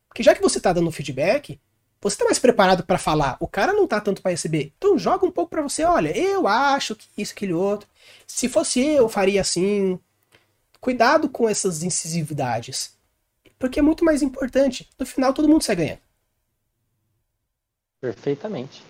Porque 0.07 0.22
já 0.22 0.36
que 0.36 0.41
você 0.41 0.59
está 0.59 0.72
dando 0.72 0.91
feedback, 0.91 1.59
você 1.99 2.13
está 2.13 2.26
mais 2.26 2.38
preparado 2.38 2.86
para 2.86 2.99
falar. 2.99 3.38
O 3.39 3.47
cara 3.47 3.74
não 3.74 3.86
está 3.86 3.99
tanto 3.99 4.22
para 4.22 4.32
receber. 4.32 4.72
Então 4.78 4.99
joga 4.99 5.26
um 5.26 5.32
pouco 5.32 5.49
para 5.49 5.63
você. 5.63 5.84
Olha, 5.84 6.15
eu 6.15 6.47
acho 6.47 6.95
que 6.95 7.07
isso, 7.18 7.34
aquele 7.34 7.53
outro. 7.53 7.89
Se 8.28 8.47
fosse 8.47 8.80
eu, 8.80 9.09
faria 9.09 9.41
assim. 9.41 9.97
Cuidado 10.80 11.28
com 11.28 11.49
essas 11.49 11.82
incisividades. 11.82 12.96
Porque 13.58 13.80
é 13.80 13.82
muito 13.82 14.05
mais 14.05 14.22
importante. 14.22 14.89
No 14.99 15.05
final, 15.05 15.34
todo 15.34 15.49
mundo 15.49 15.64
sai 15.64 15.76
ganhando. 15.76 15.99
Perfeitamente. 17.99 18.84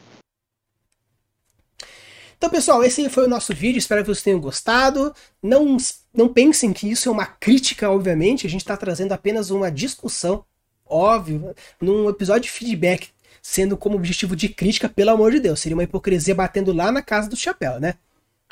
Então, 2.38 2.50
pessoal, 2.50 2.84
esse 2.84 3.10
foi 3.10 3.26
o 3.26 3.30
nosso 3.30 3.54
vídeo. 3.54 3.80
Espero 3.80 4.02
que 4.02 4.08
vocês 4.08 4.24
tenham 4.24 4.40
gostado. 4.40 5.14
Não, 5.42 5.78
não 6.14 6.32
pensem 6.32 6.72
que 6.72 6.90
isso 6.90 7.10
é 7.10 7.12
uma 7.12 7.26
crítica, 7.26 7.90
obviamente. 7.90 8.46
A 8.46 8.50
gente 8.50 8.62
está 8.62 8.78
trazendo 8.78 9.14
apenas 9.14 9.50
uma 9.50 9.72
discussão 9.72 10.46
óbvio, 10.90 11.54
num 11.82 12.10
episódio 12.10 12.44
de 12.44 12.52
feedback, 12.52 13.10
sendo 13.42 13.78
como 13.78 13.96
objetivo 13.96 14.36
de 14.36 14.50
crítica, 14.50 14.90
pelo 14.90 15.12
amor 15.12 15.32
de 15.32 15.40
Deus, 15.40 15.60
seria 15.60 15.76
uma 15.76 15.84
hipocrisia 15.84 16.36
batendo 16.36 16.74
lá 16.74 16.92
na 16.92 17.02
casa 17.02 17.30
do 17.30 17.36
chapéu, 17.36 17.80
né? 17.80 17.96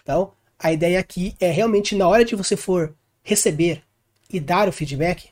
Então, 0.02 0.32
a 0.60 0.72
ideia 0.72 1.00
aqui 1.00 1.36
é 1.40 1.50
realmente 1.50 1.96
na 1.96 2.08
hora 2.08 2.24
de 2.24 2.36
você 2.36 2.56
for 2.56 2.94
receber 3.24 3.84
e 4.30 4.40
dar 4.40 4.68
o 4.68 4.72
feedback, 4.72 5.30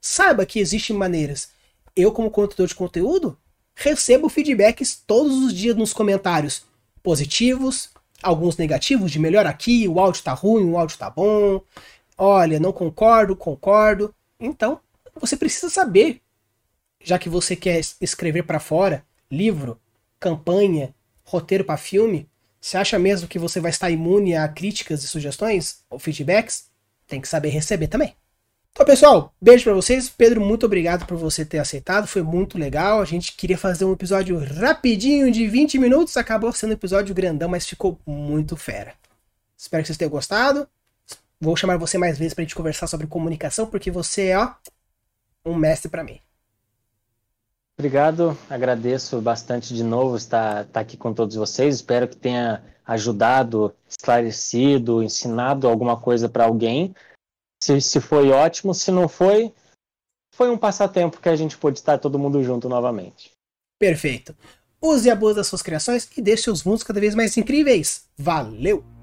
saiba 0.00 0.46
que 0.46 0.58
existem 0.58 0.96
maneiras. 0.96 1.50
Eu, 1.94 2.12
como 2.12 2.30
consultor 2.30 2.66
de 2.66 2.74
conteúdo, 2.74 3.38
recebo 3.74 4.28
feedbacks 4.28 5.02
todos 5.06 5.36
os 5.38 5.52
dias 5.52 5.76
nos 5.76 5.92
comentários 5.92 6.64
positivos, 7.02 7.90
alguns 8.22 8.56
negativos, 8.56 9.10
de 9.10 9.18
melhor 9.18 9.46
aqui, 9.46 9.86
o 9.88 10.00
áudio 10.00 10.22
tá 10.22 10.32
ruim, 10.32 10.70
o 10.70 10.78
áudio 10.78 10.98
tá 10.98 11.08
bom. 11.08 11.60
Olha, 12.16 12.58
não 12.58 12.72
concordo, 12.72 13.36
concordo. 13.36 14.14
Então, 14.40 14.80
você 15.20 15.36
precisa 15.36 15.70
saber, 15.70 16.20
já 17.02 17.18
que 17.18 17.28
você 17.28 17.54
quer 17.54 17.80
escrever 18.00 18.42
para 18.42 18.60
fora, 18.60 19.04
livro, 19.30 19.80
campanha, 20.18 20.94
roteiro 21.24 21.64
para 21.64 21.76
filme, 21.76 22.28
você 22.60 22.76
acha 22.76 22.98
mesmo 22.98 23.28
que 23.28 23.38
você 23.38 23.60
vai 23.60 23.70
estar 23.70 23.90
imune 23.90 24.34
a 24.34 24.48
críticas 24.48 25.04
e 25.04 25.08
sugestões 25.08 25.84
ou 25.88 25.98
feedbacks? 25.98 26.68
Tem 27.06 27.20
que 27.20 27.28
saber 27.28 27.50
receber 27.50 27.86
também. 27.86 28.14
Então, 28.78 28.86
pessoal, 28.86 29.34
beijo 29.42 29.64
para 29.64 29.74
vocês. 29.74 30.08
Pedro, 30.08 30.40
muito 30.40 30.64
obrigado 30.64 31.04
por 31.04 31.16
você 31.16 31.44
ter 31.44 31.58
aceitado. 31.58 32.06
Foi 32.06 32.22
muito 32.22 32.56
legal. 32.56 33.00
A 33.00 33.04
gente 33.04 33.32
queria 33.32 33.58
fazer 33.58 33.84
um 33.84 33.92
episódio 33.92 34.38
rapidinho 34.38 35.32
de 35.32 35.48
20 35.48 35.80
minutos. 35.80 36.16
Acabou 36.16 36.52
sendo 36.52 36.70
um 36.70 36.74
episódio 36.74 37.12
grandão, 37.12 37.48
mas 37.48 37.66
ficou 37.66 37.98
muito 38.06 38.56
fera. 38.56 38.94
Espero 39.56 39.82
que 39.82 39.88
vocês 39.88 39.98
tenham 39.98 40.12
gostado. 40.12 40.68
Vou 41.40 41.56
chamar 41.56 41.76
você 41.76 41.98
mais 41.98 42.16
vezes 42.16 42.34
pra 42.34 42.44
gente 42.44 42.54
conversar 42.54 42.86
sobre 42.86 43.08
comunicação, 43.08 43.66
porque 43.66 43.90
você 43.90 44.28
é, 44.28 44.38
ó, 44.38 44.52
um 45.44 45.56
mestre 45.56 45.90
para 45.90 46.04
mim. 46.04 46.20
Obrigado, 47.76 48.38
agradeço 48.48 49.20
bastante 49.20 49.74
de 49.74 49.82
novo 49.82 50.16
estar, 50.16 50.64
estar 50.64 50.78
aqui 50.78 50.96
com 50.96 51.12
todos 51.12 51.34
vocês. 51.34 51.74
Espero 51.74 52.06
que 52.06 52.16
tenha 52.16 52.62
ajudado, 52.86 53.74
esclarecido, 53.88 55.02
ensinado 55.02 55.66
alguma 55.66 55.96
coisa 55.96 56.28
para 56.28 56.44
alguém. 56.44 56.94
Se, 57.62 57.80
se 57.80 58.00
foi 58.00 58.30
ótimo, 58.30 58.74
se 58.74 58.90
não 58.90 59.08
foi, 59.08 59.52
foi 60.34 60.50
um 60.50 60.58
passatempo 60.58 61.20
que 61.20 61.28
a 61.28 61.36
gente 61.36 61.56
pôde 61.56 61.78
estar 61.78 61.98
todo 61.98 62.18
mundo 62.18 62.42
junto 62.42 62.68
novamente. 62.68 63.32
Perfeito. 63.78 64.36
Use 64.80 65.08
e 65.08 65.10
abuse 65.10 65.36
das 65.36 65.46
suas 65.46 65.62
criações 65.62 66.08
e 66.16 66.22
deixe 66.22 66.44
seus 66.44 66.62
mundos 66.62 66.84
cada 66.84 67.00
vez 67.00 67.14
mais 67.14 67.36
incríveis. 67.36 68.04
Valeu! 68.16 68.97